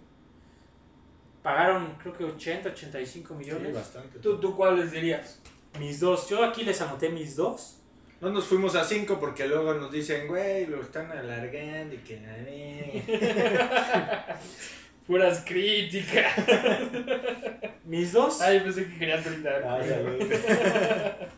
Pagaron 1.42 1.94
creo 2.00 2.12
que 2.16 2.24
80, 2.24 2.68
85 2.70 3.28
Sí, 3.28 3.34
millones. 3.38 3.74
bastante. 3.74 4.18
¿Tú, 4.18 4.38
¿Tú 4.38 4.56
cuáles 4.56 4.90
dirías? 4.92 5.40
mis 5.78 6.00
dos. 6.00 6.28
Yo 6.28 6.44
aquí 6.44 6.64
les 6.64 6.80
anoté 6.80 7.08
mis 7.10 7.36
dos. 7.36 7.77
No 8.20 8.30
nos 8.30 8.46
fuimos 8.46 8.74
a 8.74 8.84
cinco 8.84 9.20
porque 9.20 9.46
luego 9.46 9.74
nos 9.74 9.92
dicen, 9.92 10.26
güey, 10.26 10.66
lo 10.66 10.82
están 10.82 11.10
alargando 11.12 11.94
y 11.94 11.98
que 11.98 12.18
nada. 12.20 12.38
Puras 15.06 15.44
críticas. 15.46 16.32
Mis 17.84 18.12
dos. 18.12 18.40
Ay, 18.40 18.58
pensé 18.60 18.88
que 18.88 18.98
querían 18.98 19.22
gritar. 19.22 19.62
Ah. 19.64 19.78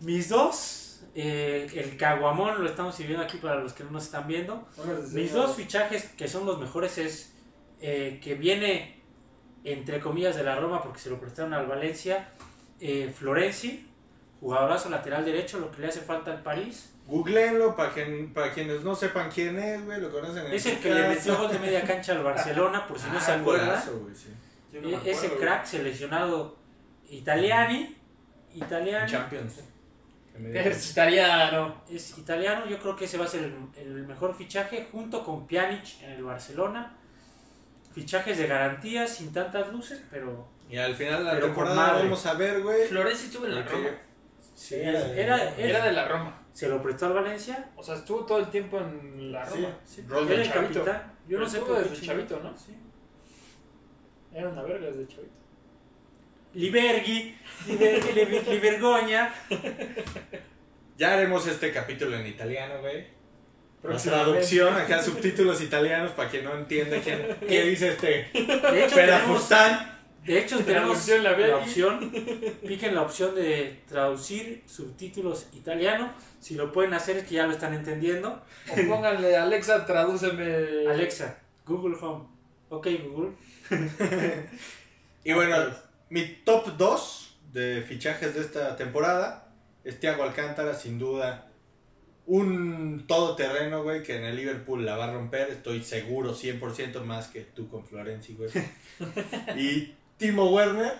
Mis 0.00 0.28
dos. 0.28 1.00
eh, 1.14 1.66
el 1.74 1.96
caguamón 1.96 2.62
lo 2.62 2.68
estamos 2.68 2.94
sirviendo 2.94 3.24
aquí 3.24 3.38
para 3.38 3.60
los 3.60 3.72
que 3.72 3.84
no 3.84 3.92
nos 3.92 4.04
están 4.04 4.28
viendo. 4.28 4.68
Mis 5.12 5.32
dos 5.32 5.56
fichajes 5.56 6.04
que 6.16 6.28
son 6.28 6.44
los 6.44 6.60
mejores 6.60 6.98
es 6.98 7.32
eh, 7.80 8.20
que 8.22 8.34
viene 8.34 9.00
entre 9.64 10.00
comillas 10.00 10.36
de 10.36 10.44
la 10.44 10.56
Roma 10.56 10.82
porque 10.82 10.98
se 11.00 11.08
lo 11.10 11.18
prestaron 11.18 11.54
al 11.54 11.66
Valencia. 11.66 12.28
Eh, 12.78 13.10
Florenzi, 13.12 13.88
jugadorazo 14.40 14.90
lateral 14.90 15.24
derecho, 15.24 15.58
lo 15.58 15.70
que 15.70 15.80
le 15.82 15.88
hace 15.88 16.00
falta 16.00 16.30
al 16.32 16.42
París. 16.42 16.92
Googleenlo 17.06 17.76
para, 17.76 17.92
quien- 17.92 18.32
para 18.34 18.52
quienes 18.52 18.82
no 18.82 18.94
sepan 18.94 19.30
quién 19.30 19.58
es, 19.58 19.84
güey, 19.84 20.00
lo 20.00 20.10
conocen 20.10 20.46
en 20.46 20.52
Es 20.52 20.66
el 20.66 20.78
que 20.80 20.92
le 20.92 21.00
casa. 21.02 21.14
metió 21.14 21.36
gol 21.38 21.52
de 21.52 21.58
media 21.60 21.82
cancha 21.84 22.12
al 22.12 22.22
Barcelona, 22.24 22.86
por 22.86 22.98
si 22.98 23.08
no 23.10 23.18
Ah, 23.18 23.20
se 23.20 23.32
acuerdan. 23.32 23.66
golazo, 23.68 23.98
güey, 24.00 24.14
sí. 24.14 24.28
No 24.72 24.88
E- 24.88 25.10
Ese 25.10 25.26
acuerdo, 25.26 25.44
crack 25.44 25.64
seleccionado 25.66 26.56
Italiani. 27.08 27.96
Italiani. 28.54 29.10
Champions. 29.10 29.60
Es 30.52 30.90
italiano. 30.90 31.82
Es 31.88 32.18
italiano, 32.18 32.66
yo 32.66 32.78
creo 32.78 32.94
que 32.96 33.06
ese 33.06 33.16
va 33.16 33.24
a 33.24 33.28
ser 33.28 33.44
el, 33.44 33.54
el 33.80 34.06
mejor 34.06 34.34
fichaje 34.34 34.86
junto 34.92 35.24
con 35.24 35.46
Pjanic 35.46 36.02
en 36.02 36.10
el 36.10 36.24
Barcelona. 36.24 36.94
Fichajes 37.94 38.36
de 38.36 38.46
garantía, 38.46 39.06
sin 39.06 39.32
tantas 39.32 39.72
luces, 39.72 40.02
pero 40.10 40.46
Y 40.68 40.76
al 40.76 40.94
final 40.94 41.24
de 41.24 41.32
la 41.34 41.40
temporada 41.40 41.92
vamos 41.94 42.26
a 42.26 42.34
ver, 42.34 42.62
güey. 42.62 42.86
Florenzi 42.88 43.26
estuvo 43.26 43.46
en 43.46 43.54
la 43.54 43.62
Roma. 43.62 43.88
Sí, 44.56 44.74
Era 44.74 44.90
era, 44.90 45.06
de- 45.06 45.22
era- 45.22 45.56
Era 45.56 45.84
de 45.86 45.92
la 45.92 46.08
Roma. 46.08 46.42
se 46.52 46.68
lo 46.68 46.82
prestó 46.82 47.06
al 47.06 47.12
Valencia. 47.12 47.70
O 47.76 47.82
sea, 47.84 47.94
estuvo 47.94 48.24
todo 48.26 48.38
el 48.38 48.46
tiempo 48.50 48.78
en 48.80 49.30
la 49.30 49.46
Sí, 49.46 49.54
Roma. 49.62 49.78
sí. 49.84 50.04
Rol 50.08 50.26
Era 50.26 50.36
de 50.36 50.42
el 50.42 50.52
chavito. 50.52 50.84
capitán. 50.84 51.12
Yo 51.28 51.38
no 51.38 51.48
sé 51.48 51.58
estuvo 51.58 51.74
por 51.76 51.88
desde 51.88 52.06
chavito, 52.06 52.40
¿no? 52.42 52.56
Sí. 52.58 52.74
Era 54.34 54.48
una 54.48 54.62
verga 54.62 54.86
desde 54.88 55.06
chavito. 55.06 55.32
Liberghi, 56.54 57.36
Liberghi, 57.66 58.12
Liber- 58.12 58.46
Libergoña. 58.48 59.32
Ya 60.96 61.12
haremos 61.12 61.46
este 61.46 61.70
capítulo 61.72 62.16
en 62.16 62.26
italiano, 62.26 62.80
güey. 62.80 63.06
La 63.82 63.96
traducción, 63.98 64.74
acá 64.74 65.02
subtítulos 65.02 65.60
italianos 65.60 66.12
para 66.12 66.30
quien 66.30 66.44
no 66.44 66.56
entienda 66.56 66.98
quién, 67.04 67.36
qué 67.46 67.62
dice 67.64 67.90
este. 67.90 68.08
De 68.32 68.40
hecho, 68.84 68.94
tenemos, 68.94 68.94
Perafustán. 68.94 69.95
De 70.26 70.38
hecho, 70.38 70.58
tenemos 70.64 71.08
la 71.08 71.56
opción. 71.56 72.12
Piquen 72.66 72.94
la 72.94 73.02
opción 73.02 73.34
de 73.34 73.80
traducir 73.88 74.62
subtítulos 74.66 75.46
italiano. 75.54 76.12
Si 76.40 76.54
lo 76.54 76.72
pueden 76.72 76.94
hacer 76.94 77.18
es 77.18 77.24
que 77.24 77.36
ya 77.36 77.46
lo 77.46 77.52
están 77.52 77.74
entendiendo. 77.74 78.42
O 78.70 78.88
pónganle, 78.88 79.36
Alexa, 79.36 79.86
tradúceme. 79.86 80.88
Alexa, 80.88 81.38
Google 81.64 81.96
Home. 82.00 82.24
Ok, 82.68 82.88
Google. 83.08 83.32
Y 85.24 85.32
bueno, 85.32 85.56
mi 86.08 86.24
top 86.44 86.76
2 86.76 87.38
de 87.52 87.82
fichajes 87.82 88.34
de 88.34 88.40
esta 88.40 88.76
temporada 88.76 89.52
es 89.82 89.98
Thiago 89.98 90.22
Alcántara, 90.22 90.74
sin 90.74 90.98
duda. 90.98 91.50
Un 92.26 93.06
todoterreno, 93.06 93.82
güey, 93.82 94.02
que 94.02 94.16
en 94.16 94.24
el 94.24 94.36
Liverpool 94.36 94.84
la 94.84 94.96
va 94.96 95.06
a 95.06 95.12
romper. 95.12 95.50
Estoy 95.50 95.82
seguro, 95.82 96.34
100% 96.34 97.02
más 97.02 97.28
que 97.28 97.40
tú 97.40 97.68
con 97.68 97.84
Florenzi, 97.84 98.34
güey. 98.34 98.50
Y 99.56 99.94
Timo 100.16 100.50
Werner, 100.50 100.92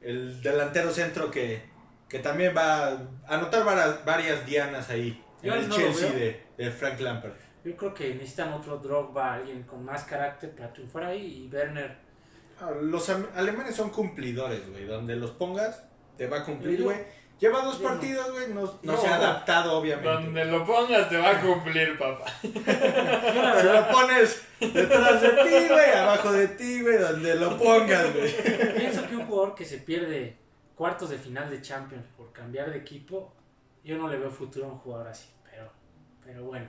el 0.00 0.42
delantero 0.42 0.90
centro 0.90 1.30
que, 1.30 1.62
que 2.08 2.18
también 2.18 2.54
va 2.56 2.88
a 2.88 2.98
anotar 3.28 3.64
varias, 3.64 4.04
varias 4.04 4.46
dianas 4.46 4.90
ahí. 4.90 5.22
En 5.42 5.52
el 5.52 5.68
no 5.68 5.74
Chelsea 5.74 6.12
de, 6.12 6.42
de 6.56 6.70
Frank 6.70 7.00
Lampard. 7.00 7.32
Yo 7.64 7.76
creo 7.76 7.94
que 7.94 8.14
necesitan 8.14 8.52
otro 8.52 8.78
Drogba, 8.78 9.34
alguien 9.34 9.62
con 9.64 9.84
más 9.84 10.04
carácter 10.04 10.50
para 10.54 10.72
triunfar 10.72 11.04
ahí. 11.04 11.44
Y 11.44 11.54
Werner, 11.54 11.96
Ah, 12.60 12.70
Los 12.80 13.08
alemanes 13.08 13.74
son 13.74 13.90
cumplidores, 13.90 14.68
güey. 14.70 14.84
Donde 14.84 15.16
los 15.16 15.32
pongas, 15.32 15.82
te 16.16 16.28
va 16.28 16.38
a 16.38 16.44
cumplir, 16.44 16.82
güey. 16.82 16.96
Lleva 17.42 17.60
dos 17.64 17.78
partidos, 17.78 18.30
güey. 18.30 18.54
No, 18.54 18.60
no 18.60 18.78
No. 18.92 18.96
se 18.96 19.08
ha 19.08 19.16
adaptado, 19.16 19.72
obviamente. 19.76 20.08
Donde 20.08 20.44
lo 20.44 20.64
pongas 20.64 21.08
te 21.08 21.16
va 21.16 21.30
a 21.30 21.40
cumplir, 21.40 21.98
papá. 21.98 22.24
Si 22.40 23.66
lo 23.66 23.88
pones 23.90 24.42
detrás 24.60 25.20
de 25.20 25.28
ti, 25.28 25.68
güey, 25.68 25.90
abajo 25.90 26.32
de 26.32 26.46
ti, 26.46 26.82
güey, 26.82 26.98
donde 26.98 27.34
lo 27.34 27.58
pongas, 27.58 28.14
güey. 28.14 28.32
pienso 28.76 29.08
que 29.08 29.16
un 29.16 29.26
jugador 29.26 29.56
que 29.56 29.64
se 29.64 29.78
pierde 29.78 30.36
cuartos 30.76 31.10
de 31.10 31.18
final 31.18 31.50
de 31.50 31.60
Champions 31.60 32.06
por 32.16 32.32
cambiar 32.32 32.70
de 32.70 32.78
equipo, 32.78 33.34
yo 33.82 33.98
no 33.98 34.08
le 34.08 34.18
veo 34.18 34.30
futuro 34.30 34.66
a 34.66 34.68
un 34.68 34.78
jugador 34.78 35.08
así. 35.08 35.28
Pero, 35.50 35.68
pero 36.24 36.44
bueno. 36.44 36.68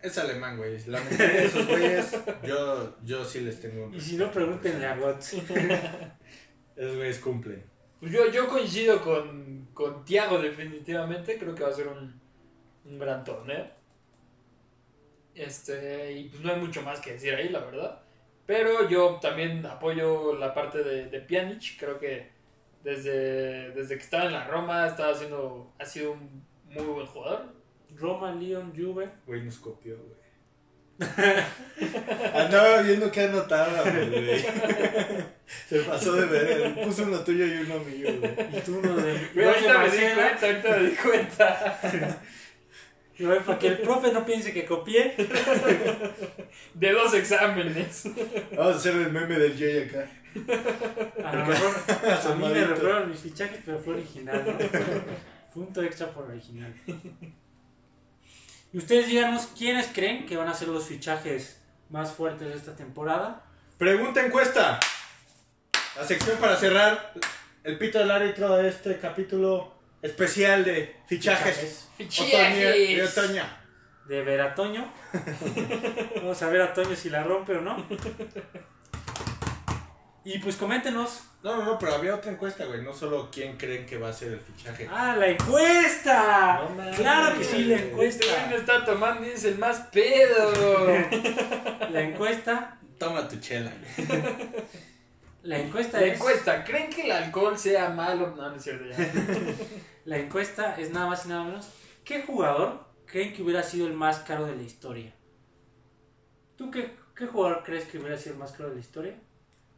Es 0.00 0.16
alemán, 0.16 0.56
güey. 0.56 0.82
La 0.86 1.02
mayoría 1.02 1.28
de 1.28 1.44
esos 1.44 1.66
güeyes, 1.66 2.16
yo, 2.42 2.96
yo 3.04 3.22
sí 3.26 3.40
les 3.40 3.60
tengo 3.60 3.88
un 3.88 3.94
Y 3.94 4.00
si 4.00 4.16
no, 4.16 4.30
pregúntenle 4.30 4.86
a 4.86 4.96
Götze. 4.96 5.36
Esos 6.76 6.96
güeyes 6.96 7.18
cumplen. 7.18 7.62
Pues 8.00 8.10
yo, 8.10 8.30
yo 8.30 8.48
coincido 8.48 9.02
con, 9.02 9.63
con 9.74 10.04
Tiago 10.04 10.38
definitivamente, 10.38 11.38
creo 11.38 11.54
que 11.54 11.64
va 11.64 11.68
a 11.68 11.72
ser 11.72 11.88
un, 11.88 12.20
un 12.84 12.98
gran 12.98 13.24
torneo. 13.24 13.66
Este, 15.34 16.12
y 16.12 16.28
pues 16.28 16.42
no 16.42 16.52
hay 16.52 16.60
mucho 16.60 16.82
más 16.82 17.00
que 17.00 17.12
decir 17.12 17.34
ahí, 17.34 17.48
la 17.48 17.60
verdad. 17.60 18.02
Pero 18.46 18.88
yo 18.88 19.18
también 19.20 19.66
apoyo 19.66 20.36
la 20.36 20.54
parte 20.54 20.82
de, 20.82 21.06
de 21.06 21.20
Pjanic, 21.20 21.78
creo 21.78 21.98
que 21.98 22.30
desde, 22.82 23.70
desde 23.70 23.96
que 23.96 24.02
estaba 24.02 24.26
en 24.26 24.32
la 24.32 24.46
Roma 24.46 24.86
estaba 24.86 25.12
haciendo, 25.12 25.72
ha 25.78 25.84
sido 25.84 26.12
un 26.12 26.44
muy 26.66 26.84
buen 26.84 27.06
jugador. 27.06 27.54
Roma, 27.96 28.32
Lyon, 28.32 28.72
Juve. 28.76 29.10
Güey, 29.26 29.42
nos 29.42 29.58
copió, 29.58 29.96
güey. 29.96 30.23
Andaba 32.34 32.82
viendo 32.82 33.10
qué 33.10 33.22
anotaba, 33.22 33.82
güey. 33.82 34.38
Se 35.68 35.80
pasó 35.80 36.14
de 36.14 36.26
ver. 36.26 36.84
Puso 36.84 37.02
uno 37.04 37.18
tuyo 37.20 37.46
y 37.46 37.52
uno 37.58 37.80
mío, 37.80 38.08
güey. 38.20 38.58
Y 38.58 38.60
tú 38.60 38.78
uno 38.78 38.96
de, 38.96 39.28
Güey, 39.34 39.46
ahorita 39.46 39.78
me 39.78 39.90
di 39.90 40.14
cuenta, 40.14 40.46
ahorita 40.46 40.76
me 40.76 40.88
di 40.88 40.96
cuenta. 40.96 42.20
Bueno, 43.16 43.42
para 43.42 43.60
que 43.60 43.68
el 43.68 43.78
profe 43.78 44.12
no 44.12 44.26
piense 44.26 44.52
que 44.52 44.64
copié. 44.64 45.14
De 46.74 46.92
dos 46.92 47.14
exámenes. 47.14 48.08
Vamos 48.56 48.74
a 48.74 48.76
hacer 48.76 48.96
el 48.96 49.12
meme 49.12 49.38
del 49.38 49.56
Jay 49.56 49.88
acá. 49.88 50.10
A 51.24 51.36
lo 51.36 51.46
mejor 51.46 51.74
a 51.86 52.34
mí 52.34 52.48
me 52.48 52.64
reprobaron 52.64 53.10
mis 53.10 53.20
fichajes, 53.20 53.60
pero 53.64 53.78
fue 53.78 53.94
original, 53.94 54.44
¿no? 54.44 54.58
Punto 55.54 55.80
extra 55.84 56.08
por 56.08 56.24
original. 56.28 56.74
Y 58.74 58.78
ustedes 58.78 59.06
díganos 59.06 59.46
quiénes 59.56 59.86
creen 59.94 60.26
que 60.26 60.36
van 60.36 60.48
a 60.48 60.52
ser 60.52 60.66
los 60.66 60.88
fichajes 60.88 61.60
más 61.90 62.10
fuertes 62.10 62.48
de 62.48 62.56
esta 62.56 62.74
temporada. 62.74 63.44
Pregunta 63.78 64.26
encuesta. 64.26 64.80
La 65.96 66.04
sección 66.04 66.36
para 66.38 66.56
cerrar 66.56 67.12
el 67.62 67.78
pito 67.78 68.00
del 68.00 68.10
árbitro 68.10 68.56
de 68.56 68.68
este 68.68 68.98
capítulo 68.98 69.72
especial 70.02 70.64
de 70.64 70.96
fichajes. 71.06 71.88
Otoño 72.00 72.74
y 72.74 73.00
otoño. 73.00 73.44
De 74.08 74.22
ver 74.22 74.40
a 74.40 74.56
Toño. 74.56 74.92
Vamos 76.16 76.42
a 76.42 76.48
ver 76.48 76.62
a 76.62 76.74
Toño 76.74 76.96
si 76.96 77.10
la 77.10 77.22
rompe 77.22 77.54
o 77.54 77.60
no. 77.60 77.86
Y 80.24 80.40
pues 80.40 80.56
coméntenos. 80.56 81.22
No, 81.44 81.56
no, 81.58 81.64
no, 81.66 81.78
pero 81.78 81.94
había 81.94 82.14
otra 82.14 82.32
encuesta, 82.32 82.64
güey. 82.64 82.80
No 82.82 82.94
solo 82.94 83.28
quién 83.30 83.58
creen 83.58 83.84
que 83.84 83.98
va 83.98 84.08
a 84.08 84.12
ser 84.14 84.32
el 84.32 84.40
fichaje. 84.40 84.88
¡Ah, 84.90 85.14
la 85.14 85.28
encuesta! 85.28 86.62
No 86.74 86.90
claro 86.96 87.38
que 87.38 87.44
sí, 87.44 87.64
la 87.64 87.74
Este 87.76 87.88
encuesta. 87.90 88.24
güey 88.26 88.48
no 88.50 88.56
está 88.56 88.84
tomando 88.86 89.26
y 89.26 89.30
es 89.30 89.44
el 89.44 89.58
más 89.58 89.78
pedo. 89.92 90.86
La 91.90 92.00
encuesta. 92.00 92.78
Toma 92.98 93.28
tu 93.28 93.36
chela. 93.40 93.70
La 95.42 95.58
encuesta 95.58 96.00
La 96.00 96.06
es. 96.06 96.14
encuesta, 96.14 96.64
¿creen 96.64 96.88
que 96.88 97.02
el 97.02 97.12
alcohol 97.12 97.58
sea 97.58 97.90
malo? 97.90 98.32
No, 98.34 98.48
no 98.48 98.56
es 98.56 98.62
cierto 98.62 98.86
ya. 98.86 98.96
La 100.06 100.16
encuesta 100.16 100.76
es 100.80 100.90
nada 100.92 101.08
más 101.08 101.26
y 101.26 101.28
nada 101.28 101.44
menos. 101.44 101.68
¿Qué 102.04 102.22
jugador 102.22 102.86
creen 103.04 103.34
que 103.34 103.42
hubiera 103.42 103.62
sido 103.62 103.86
el 103.86 103.92
más 103.92 104.20
caro 104.20 104.46
de 104.46 104.56
la 104.56 104.62
historia? 104.62 105.12
¿Tú 106.56 106.70
qué, 106.70 106.96
qué 107.14 107.26
jugador 107.26 107.62
crees 107.64 107.84
que 107.84 107.98
hubiera 107.98 108.16
sido 108.16 108.32
el 108.32 108.38
más 108.38 108.52
caro 108.52 108.70
de 108.70 108.76
la 108.76 108.80
historia? 108.80 109.14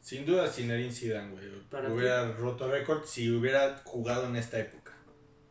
Sin 0.07 0.25
duda, 0.25 0.47
Zinedine 0.49 0.93
Zidane, 0.93 1.33
güey. 1.33 1.45
Para 1.69 1.93
Hubiera 1.93 2.31
roto 2.35 2.71
récord 2.71 3.03
si 3.05 3.29
hubiera 3.29 3.81
jugado 3.83 4.29
en 4.29 4.37
esta 4.37 4.57
época. 4.57 4.93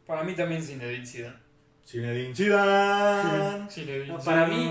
Para 0.08 0.24
mí 0.24 0.34
también 0.34 0.64
Zinedine 0.64 1.06
Zidane. 1.06 1.36
Zinedine 1.86 2.34
Zidane. 2.34 3.70
Zinedine 3.70 4.08
No, 4.08 4.18
para 4.20 4.47
mí. 4.47 4.64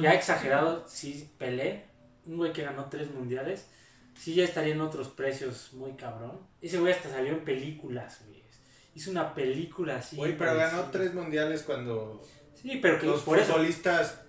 Ya 0.00 0.14
exagerado, 0.14 0.84
sí, 0.86 1.28
Pelé, 1.38 1.86
un 2.24 2.36
güey 2.36 2.52
que 2.52 2.62
ganó 2.62 2.84
tres 2.88 3.10
mundiales, 3.10 3.66
sí 4.16 4.34
ya 4.34 4.44
estaría 4.44 4.74
en 4.74 4.80
otros 4.80 5.08
precios 5.08 5.72
muy 5.72 5.94
cabrón. 5.94 6.38
Ese 6.60 6.78
güey 6.78 6.92
hasta 6.92 7.10
salió 7.10 7.32
en 7.32 7.44
películas, 7.44 8.22
güey. 8.24 8.44
Hizo 8.94 9.10
una 9.10 9.34
película 9.34 9.96
así. 9.96 10.14
Güey, 10.14 10.38
pero 10.38 10.54
ganó 10.54 10.84
tres 10.92 11.14
mundiales 11.14 11.64
cuando 11.64 12.22
Sí, 12.54 12.78
pero 12.80 13.00
que 13.00 13.06
los 13.06 13.22
por 13.22 13.38
eso, 13.40 13.54
futbolistas 13.54 14.20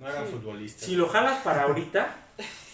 no 0.00 0.08
eran 0.08 0.26
Sí. 0.26 0.32
futbolistas. 0.32 0.82
si 0.84 0.96
lo 0.96 1.08
jalas 1.08 1.42
para 1.44 1.62
ahorita, 1.62 2.21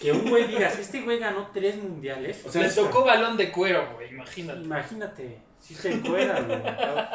que 0.01 0.13
un 0.13 0.29
güey 0.29 0.47
digas, 0.47 0.79
este 0.79 1.01
güey 1.03 1.19
ganó 1.19 1.51
tres 1.53 1.77
mundiales. 1.77 2.45
O 2.47 2.51
sea, 2.51 2.63
Le 2.63 2.71
tocó 2.71 3.05
balón 3.05 3.37
de 3.37 3.51
cuero, 3.51 3.95
güey, 3.95 4.11
imagínate. 4.11 4.61
Imagínate, 4.61 5.39
si 5.61 5.75
te 5.75 5.93
encueras, 5.93 6.47
güey. 6.47 6.61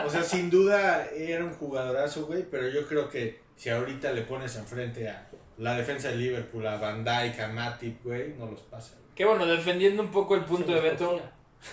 O 0.05 0.09
sea, 0.09 0.23
sin 0.23 0.49
duda 0.49 1.05
era 1.15 1.43
un 1.43 1.53
jugadorazo, 1.53 2.25
güey, 2.25 2.43
pero 2.49 2.67
yo 2.69 2.87
creo 2.87 3.09
que 3.09 3.41
si 3.55 3.69
ahorita 3.69 4.11
le 4.11 4.23
pones 4.23 4.55
enfrente 4.57 5.07
a 5.09 5.29
la 5.57 5.75
defensa 5.77 6.09
de 6.09 6.15
Liverpool, 6.17 6.65
a 6.67 6.77
Van 6.77 7.03
Dijk, 7.03 7.39
a 7.39 7.47
Matip, 7.47 8.03
güey, 8.03 8.33
no 8.37 8.47
los 8.47 8.61
pasa. 8.61 8.95
güey. 8.95 9.15
Que 9.15 9.25
bueno, 9.25 9.45
defendiendo 9.45 10.01
un 10.01 10.11
poco 10.11 10.35
el 10.35 10.43
punto 10.43 10.67
Se 10.67 10.73
de 10.73 10.81
Beto, 10.81 11.21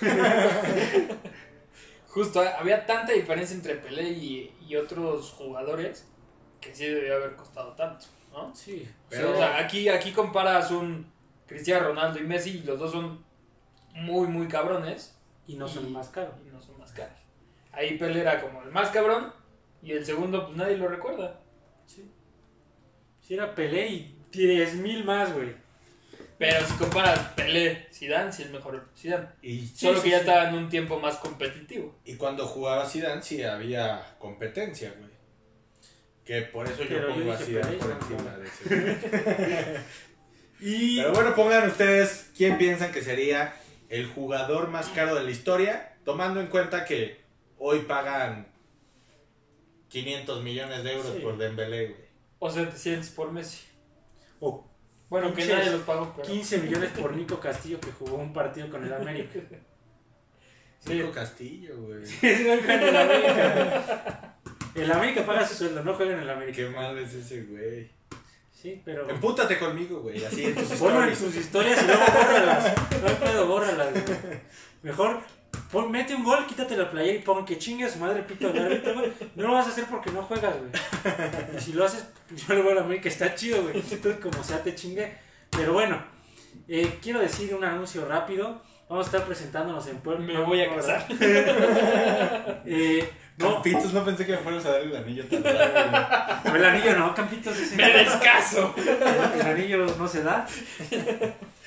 justo 2.09 2.41
había 2.41 2.87
tanta 2.87 3.13
diferencia 3.13 3.57
entre 3.57 3.77
Pelé 3.77 4.11
y, 4.11 4.55
y 4.69 4.77
otros 4.77 5.31
jugadores 5.33 6.07
que 6.61 6.75
sí 6.75 6.87
debió 6.87 7.17
haber 7.17 7.35
costado 7.37 7.73
tanto, 7.73 8.07
¿no? 8.49 8.55
Sí, 8.55 8.89
Pero- 9.09 9.33
o 9.33 9.37
sea, 9.37 9.59
aquí, 9.59 9.89
aquí 9.89 10.13
comparas 10.13 10.71
un 10.71 11.11
Cristiano 11.47 11.89
Ronaldo 11.89 12.19
y 12.19 12.23
Messi 12.23 12.59
y 12.59 12.63
los 12.63 12.79
dos 12.79 12.93
son 12.93 13.25
muy, 13.95 14.27
muy 14.29 14.47
cabrones 14.49 15.17
y 15.47 15.57
no 15.57 15.67
son 15.69 15.89
Y- 15.89 15.91
más 15.91 16.09
caros. 16.09 16.35
y 16.47 16.51
no 16.51 16.61
son 16.63 16.79
más 16.79 16.93
caros. 16.93 17.17
Ahí 17.73 17.97
Pelé 17.99 18.21
era 18.21 18.41
como 18.41 18.63
el 18.63 18.71
más 18.71 18.91
cabrón 18.91 19.33
y 19.83 19.93
el 19.93 20.05
segundo 20.05 20.45
pues 20.47 20.57
nadie 20.57 20.77
lo 20.77 20.89
recuerda. 20.89 21.41
Sí. 21.87 22.09
Si 23.21 23.35
era 23.35 23.55
Pelé 23.55 23.87
y 23.89 24.19
10 24.33 24.75
mil 24.77 25.05
más, 25.05 25.33
güey. 25.33 25.55
Pero 26.39 26.67
si 26.67 26.73
comparas 26.75 27.19
Pelé, 27.37 27.87
Zidane, 27.93 28.33
sí 28.33 28.45
es 28.45 28.51
mejor 28.51 28.89
Zidane. 28.97 29.29
Y, 29.43 29.67
Solo 29.67 29.99
sí, 29.99 30.05
que 30.05 30.11
ya 30.11 30.17
sí. 30.17 30.21
estaba 30.21 30.49
en 30.49 30.55
un 30.55 30.69
tiempo 30.69 30.99
más 30.99 31.17
competitivo. 31.17 31.95
y 32.05 32.17
cuando 32.17 32.47
jugaba 32.47 32.87
Zidane 32.89 33.23
sí 33.23 33.43
había 33.43 34.17
competencia, 34.19 34.93
güey. 34.99 35.10
Que 36.31 36.43
por 36.43 36.65
eso 36.65 36.85
yo 36.85 36.89
Pero 36.91 37.09
yo 37.09 37.15
pongo 37.17 37.33
a 37.33 37.37
dije 37.37 37.45
Zidane 37.45 37.67
Pelé, 37.67 37.79
por 37.79 37.91
encima 37.91 38.23
no. 38.23 38.39
de 38.39 38.47
ese. 38.47 39.81
Y 40.61 40.97
Pero 40.99 41.13
bueno, 41.13 41.35
pongan 41.35 41.69
ustedes 41.69 42.31
quién 42.37 42.57
piensan 42.57 42.93
que 42.93 43.03
sería 43.03 43.57
el 43.89 44.07
jugador 44.07 44.69
más 44.69 44.87
caro 44.91 45.17
de 45.17 45.25
la 45.25 45.31
historia, 45.33 45.97
tomando 46.05 46.39
en 46.41 46.47
cuenta 46.47 46.85
que 46.85 47.21
hoy 47.59 47.81
pagan 47.81 48.47
500 49.89 50.45
millones 50.45 50.85
de 50.85 50.93
euros 50.93 51.15
Sí. 51.17 51.19
por 51.21 51.37
Dembélé, 51.37 51.87
güey. 51.89 52.01
O 52.39 52.49
700 52.49 53.11
por 53.11 53.33
Messi. 53.33 53.65
o 54.39 54.65
Bueno, 55.09 55.35
que 55.35 55.45
nadie 55.47 55.73
los 55.73 55.83
pagó, 55.83 56.13
pero... 56.15 56.29
15 56.29 56.59
millones 56.59 56.91
por 56.93 57.13
Nico 57.17 57.41
Castillo 57.41 57.81
que 57.81 57.91
jugó 57.91 58.19
un 58.19 58.33
partido 58.33 58.71
con 58.71 58.85
el 58.85 58.93
América. 58.95 59.41
Sí. 60.79 60.93
Nico 60.95 61.11
Castillo, 61.11 61.77
güey. 61.77 62.05
Juega 62.21 62.75
en 62.75 62.83
el 62.83 62.97
América. 62.97 64.37
El 64.75 64.91
América 64.93 65.25
paga 65.27 65.47
su 65.47 65.55
sueldo, 65.55 65.83
no 65.83 65.95
juega 65.95 66.13
en 66.15 66.21
el 66.21 66.31
América. 66.31 66.57
Qué 66.57 66.69
mal 66.69 66.97
es 66.99 67.13
ese 67.15 67.43
güey. 67.43 67.91
Sí, 68.53 68.81
pero. 68.85 69.09
Empútate 69.09 69.59
conmigo, 69.59 70.01
güey, 70.01 70.23
así 70.25 70.45
en 70.45 70.55
tus 70.55 70.79
Ponlo 70.79 71.03
en 71.05 71.17
tus 71.17 71.35
historias 71.35 71.83
y 71.83 71.87
luego 71.87 72.03
bórralas. 72.13 72.75
No 73.03 73.09
hay 73.09 73.15
pedo, 73.15 73.47
bórralas. 73.47 73.93
güey. 73.93 74.05
Mejor 74.83 75.21
pon- 75.73 75.91
mete 75.91 76.15
un 76.15 76.23
gol, 76.25 76.47
quítate 76.47 76.77
la 76.77 76.91
playera 76.91 77.19
y 77.19 77.23
pon 77.23 77.45
que 77.47 77.59
chingue 77.59 77.85
a 77.87 77.91
su 77.91 77.99
madre 77.99 78.23
pito 78.23 78.49
árbitro, 78.49 78.95
güey. 78.95 79.13
No 79.35 79.47
lo 79.49 79.55
vas 79.55 79.67
a 79.67 79.71
hacer 79.71 79.85
porque 79.91 80.11
no 80.13 80.23
juegas, 80.23 80.55
güey. 80.59 80.71
Y 81.57 81.61
si 81.61 81.73
lo 81.73 81.85
haces, 81.87 82.05
yo 82.47 82.55
lo 82.55 82.63
voy 82.63 82.73
a 82.73 82.75
la 82.77 82.81
América, 82.83 83.09
está 83.09 83.35
chido, 83.35 83.63
güey. 83.63 83.77
Entonces, 83.79 84.17
como 84.21 84.45
sea, 84.45 84.63
te 84.63 84.75
chingue. 84.75 85.15
Pero 85.51 85.73
bueno, 85.73 86.03
eh, 86.69 86.99
quiero 87.03 87.19
decir 87.21 87.55
un 87.55 87.65
anuncio 87.65 88.07
rápido. 88.07 88.63
Vamos 88.91 89.07
a 89.07 89.11
estar 89.11 89.25
presentándonos 89.27 89.87
en 89.87 89.97
Puebla. 89.99 90.27
Me 90.27 90.39
voy 90.45 90.61
a 90.61 90.75
casar. 90.75 91.07
Eh, 92.67 93.09
no, 93.41 93.55
Campitos, 93.55 93.93
no 93.93 94.05
pensé 94.05 94.27
que 94.27 94.33
me 94.33 94.39
fueras 94.39 94.65
a 94.67 94.73
dar 94.73 94.83
el 94.83 94.95
anillo 94.95 95.25
tan 95.27 95.43
largo, 95.43 96.57
el 96.57 96.65
anillo 96.65 96.99
no, 96.99 97.15
Campitos 97.15 97.59
ese. 97.59 97.77
Me 97.77 97.91
descaso. 97.91 98.75
El, 98.77 99.43
anillo 99.43 99.87
no 99.99 100.07
se 100.07 100.23
da. 100.23 100.47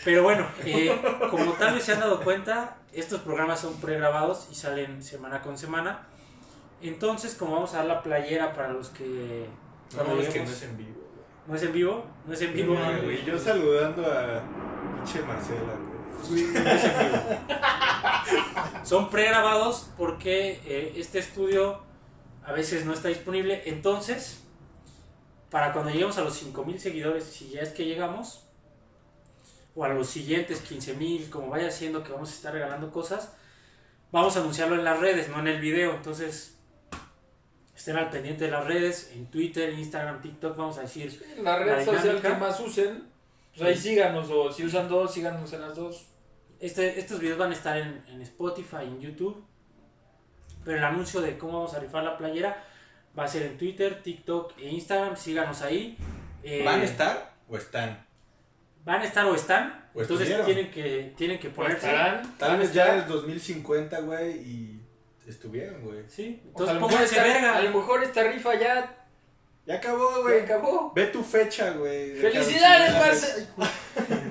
Pero 0.05 0.23
bueno, 0.23 0.45
eh, 0.65 0.95
como 1.29 1.53
tal 1.53 1.75
vez 1.75 1.83
se 1.83 1.93
han 1.93 1.99
dado 1.99 2.21
cuenta, 2.21 2.77
estos 2.93 3.21
programas 3.21 3.59
son 3.59 3.79
pregrabados 3.79 4.47
y 4.51 4.55
salen 4.55 5.01
semana 5.01 5.41
con 5.41 5.57
semana. 5.57 6.07
Entonces, 6.81 7.35
como 7.35 7.53
vamos 7.53 7.73
a 7.73 7.77
dar 7.77 7.85
la 7.85 8.03
playera 8.03 8.53
para 8.53 8.69
los 8.69 8.89
que... 8.89 9.47
No, 9.95 10.19
es 10.19 10.29
que 10.29 10.43
no 10.43 10.51
es 10.51 10.63
en 10.63 10.77
vivo. 10.77 11.03
¿No 11.47 11.55
es 11.55 11.63
en 11.63 11.73
vivo? 11.73 12.05
No 12.25 12.33
es 12.33 12.41
en 12.41 12.53
vivo. 12.53 12.75
No, 12.75 13.03
güey, 13.03 13.23
yo 13.23 13.37
saludando 13.37 14.05
a 14.05 14.41
pinche 14.95 15.21
Marcela, 15.21 15.73
Son 18.83 19.09
pregrabados 19.09 19.89
porque 19.97 20.61
eh, 20.65 20.93
este 20.97 21.19
estudio 21.19 21.81
a 22.45 22.51
veces 22.51 22.85
no 22.85 22.93
está 22.93 23.07
disponible. 23.09 23.63
Entonces, 23.65 24.41
para 25.49 25.71
cuando 25.71 25.91
lleguemos 25.91 26.17
a 26.17 26.21
los 26.21 26.33
5000 26.35 26.79
seguidores, 26.79 27.23
si 27.23 27.49
ya 27.49 27.61
es 27.61 27.69
que 27.69 27.85
llegamos, 27.85 28.43
o 29.75 29.83
a 29.83 29.89
los 29.89 30.07
siguientes 30.07 30.61
15000, 30.61 31.29
como 31.29 31.49
vaya 31.49 31.71
siendo 31.71 32.03
que 32.03 32.11
vamos 32.11 32.31
a 32.31 32.33
estar 32.33 32.53
regalando 32.53 32.91
cosas, 32.91 33.33
vamos 34.11 34.35
a 34.37 34.39
anunciarlo 34.41 34.75
en 34.75 34.83
las 34.83 34.99
redes, 34.99 35.29
no 35.29 35.39
en 35.39 35.47
el 35.47 35.59
video. 35.59 35.93
Entonces, 35.93 36.57
estén 37.75 37.97
al 37.97 38.09
pendiente 38.09 38.45
de 38.45 38.51
las 38.51 38.65
redes, 38.65 39.11
en 39.13 39.27
Twitter, 39.27 39.73
Instagram, 39.73 40.21
TikTok, 40.21 40.55
vamos 40.55 40.77
a 40.77 40.81
decir 40.81 41.37
La 41.41 41.57
red 41.57 41.67
La 41.67 41.85
social 41.85 42.21
que 42.21 42.29
más 42.29 42.59
usen, 42.59 43.03
pues 43.55 43.69
ahí 43.69 43.77
síganos. 43.77 44.29
O 44.29 44.51
si 44.51 44.65
usan 44.65 44.87
dos, 44.87 45.13
síganos 45.13 45.51
en 45.53 45.61
las 45.61 45.75
dos. 45.75 46.07
Este, 46.63 46.97
estos 46.97 47.19
videos 47.19 47.37
van 47.37 47.51
a 47.51 47.53
estar 47.53 47.75
en, 47.77 48.01
en 48.07 48.21
Spotify, 48.21 48.83
en 48.83 49.01
YouTube. 49.01 49.43
Pero 50.63 50.77
el 50.77 50.83
anuncio 50.85 51.19
de 51.19 51.37
cómo 51.37 51.57
vamos 51.57 51.73
a 51.73 51.79
rifar 51.79 52.05
la 52.05 52.17
playera 52.17 52.63
va 53.19 53.25
a 53.25 53.27
ser 53.27 53.43
en 53.43 53.57
Twitter, 53.57 54.01
TikTok 54.01 54.53
e 54.57 54.69
Instagram. 54.69 55.17
Síganos 55.17 55.61
ahí. 55.61 55.97
Eh, 56.41 56.63
¿Van 56.63 56.79
a 56.79 56.83
estar 56.85 57.33
o 57.49 57.57
están? 57.57 58.05
van 58.85 59.01
a 59.01 59.05
estar 59.05 59.25
o 59.25 59.35
están. 59.35 59.89
O 59.93 60.01
entonces 60.01 60.29
estuvieron. 60.29 60.45
tienen 60.45 60.71
que, 60.71 61.13
tienen 61.17 61.39
que 61.39 61.49
Pues 61.49 61.67
ponerse. 61.67 61.87
estarán. 61.87 62.37
Tal 62.37 62.57
vez 62.57 62.73
ya 62.73 62.97
es 62.97 63.07
2050, 63.09 63.99
güey, 63.99 64.31
y 64.37 64.81
estuvieron, 65.27 65.81
güey. 65.83 66.03
Sí, 66.07 66.41
entonces 66.45 66.69
a, 66.69 66.73
lo 66.75 66.79
mejor 66.79 66.91
pónganse 66.91 67.15
esta, 67.17 67.27
verga. 67.27 67.57
a 67.57 67.61
lo 67.61 67.69
mejor 67.77 68.03
esta 68.03 68.23
rifa 68.23 68.55
ya, 68.55 69.05
Ya 69.65 69.75
acabó, 69.75 70.21
güey. 70.21 70.41
acabó. 70.41 70.93
Ve 70.95 71.07
tu 71.07 71.23
fecha, 71.23 71.71
güey. 71.71 72.11
de 72.11 72.21
¡Felicidades, 72.21 72.93
caducidad. 72.93 74.22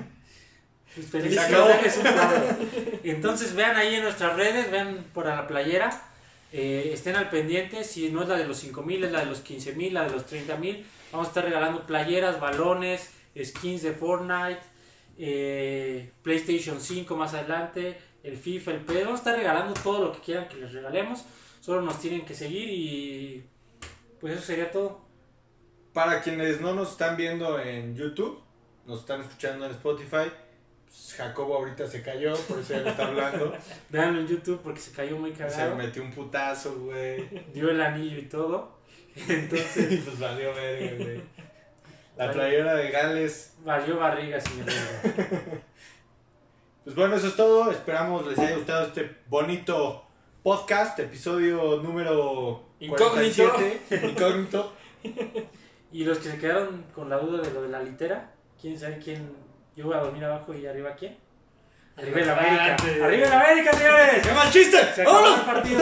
Marcel! 0.95 1.03
Pues 1.03 1.05
Se 1.07 1.11
felicidades, 1.21 1.53
acabó. 1.53 1.85
es 1.85 1.97
un 1.97 2.03
padre. 2.03 2.99
Entonces 3.03 3.55
vean 3.55 3.75
ahí 3.75 3.95
en 3.95 4.03
nuestras 4.03 4.35
redes, 4.35 4.69
vean 4.71 5.05
por 5.13 5.25
la 5.25 5.47
playera. 5.47 6.09
eh, 6.51 6.91
estén 6.93 7.15
al 7.15 7.29
pendiente, 7.29 7.83
si 7.83 8.09
no 8.09 8.21
es 8.21 8.29
la 8.29 8.35
de 8.37 8.45
los 8.45 8.57
5000, 8.57 9.03
es 9.05 9.11
la 9.11 9.21
de 9.21 9.25
los 9.25 9.43
15000, 9.43 9.93
la 9.93 10.03
de 10.03 10.11
los 10.11 10.25
30000. 10.25 10.85
Vamos 11.11 11.27
a 11.27 11.29
estar 11.29 11.43
regalando 11.43 11.85
playeras, 11.87 12.39
balones, 12.39 13.09
skins 13.43 13.81
de 13.81 13.93
Fortnite, 13.93 14.61
eh, 15.17 16.11
PlayStation 16.21 16.79
5 16.79 17.15
más 17.15 17.33
adelante, 17.33 17.97
el 18.23 18.37
FIFA, 18.37 18.71
el 18.71 18.77
PD. 18.81 19.03
Vamos 19.03 19.19
a 19.19 19.23
estar 19.23 19.35
regalando 19.35 19.73
todo 19.81 20.05
lo 20.05 20.11
que 20.11 20.19
quieran 20.19 20.47
que 20.47 20.57
les 20.57 20.71
regalemos. 20.71 21.23
Solo 21.59 21.81
nos 21.81 21.99
tienen 21.99 22.23
que 22.25 22.33
seguir 22.35 22.69
y 22.69 23.43
pues 24.19 24.33
eso 24.35 24.43
sería 24.43 24.71
todo. 24.71 25.01
Para 25.93 26.21
quienes 26.21 26.61
no 26.61 26.73
nos 26.73 26.91
están 26.91 27.15
viendo 27.17 27.59
en 27.59 27.95
YouTube, 27.95 28.41
nos 28.85 28.99
están 29.01 29.21
escuchando 29.21 29.65
en 29.65 29.71
Spotify, 29.71 30.31
pues, 30.93 31.15
Jacobo 31.17 31.55
ahorita 31.55 31.87
se 31.87 32.03
cayó, 32.03 32.35
por 32.47 32.59
eso 32.59 32.73
ya 32.73 32.81
no 32.81 32.89
está 32.89 33.07
hablando. 33.07 33.53
Veanlo 33.89 34.21
en 34.21 34.27
YouTube 34.27 34.61
porque 34.63 34.79
se 34.79 34.91
cayó 34.91 35.17
muy 35.17 35.31
Se 35.31 35.39
cagado. 35.39 35.75
metió 35.75 36.03
un 36.03 36.11
putazo, 36.11 36.79
güey. 36.81 37.27
Dio 37.51 37.71
el 37.71 37.81
anillo 37.81 38.19
y 38.19 38.25
todo. 38.25 38.77
Entonces, 39.27 40.03
pues 40.05 40.19
valió 40.19 40.53
verga, 40.53 41.03
güey. 41.03 41.21
La 42.15 42.31
playera 42.31 42.75
de 42.75 42.91
Gales. 42.91 43.55
valió 43.63 43.97
barriga, 43.97 44.39
señor. 44.39 44.67
Pues 46.83 46.97
bueno, 46.97 47.15
eso 47.15 47.27
es 47.27 47.35
todo. 47.37 47.71
Esperamos 47.71 48.27
les 48.27 48.37
haya 48.37 48.57
gustado 48.57 48.87
este 48.87 49.09
bonito 49.27 50.03
podcast, 50.43 50.99
episodio 50.99 51.77
número 51.81 52.61
Incógnito. 52.81 53.49
47. 53.49 54.07
Incógnito. 54.09 54.73
Y 55.93 56.03
los 56.03 56.17
que 56.17 56.31
se 56.31 56.37
quedaron 56.37 56.83
con 56.93 57.09
la 57.09 57.19
duda 57.19 57.41
de 57.41 57.53
lo 57.53 57.61
de 57.61 57.69
la 57.69 57.81
litera, 57.81 58.33
¿quién 58.61 58.77
sabe 58.77 58.97
quién? 58.97 59.31
Yo 59.75 59.85
voy 59.85 59.95
a 59.95 59.99
dormir 59.99 60.23
abajo 60.25 60.53
y 60.53 60.65
arriba 60.67 60.95
quién? 60.97 61.17
Arriba 61.97 62.19
el 62.21 62.29
América. 62.29 62.75
Arriba 63.05 63.27
el 63.27 63.33
América, 63.33 63.73
señores. 63.73 64.27
¡Qué 64.27 64.31
mal 64.33 64.49
chiste! 64.51 64.77
Se 64.93 65.01
acabó 65.01 65.17
¡Vámonos! 65.21 65.39
el 65.39 65.45
partido. 65.45 65.81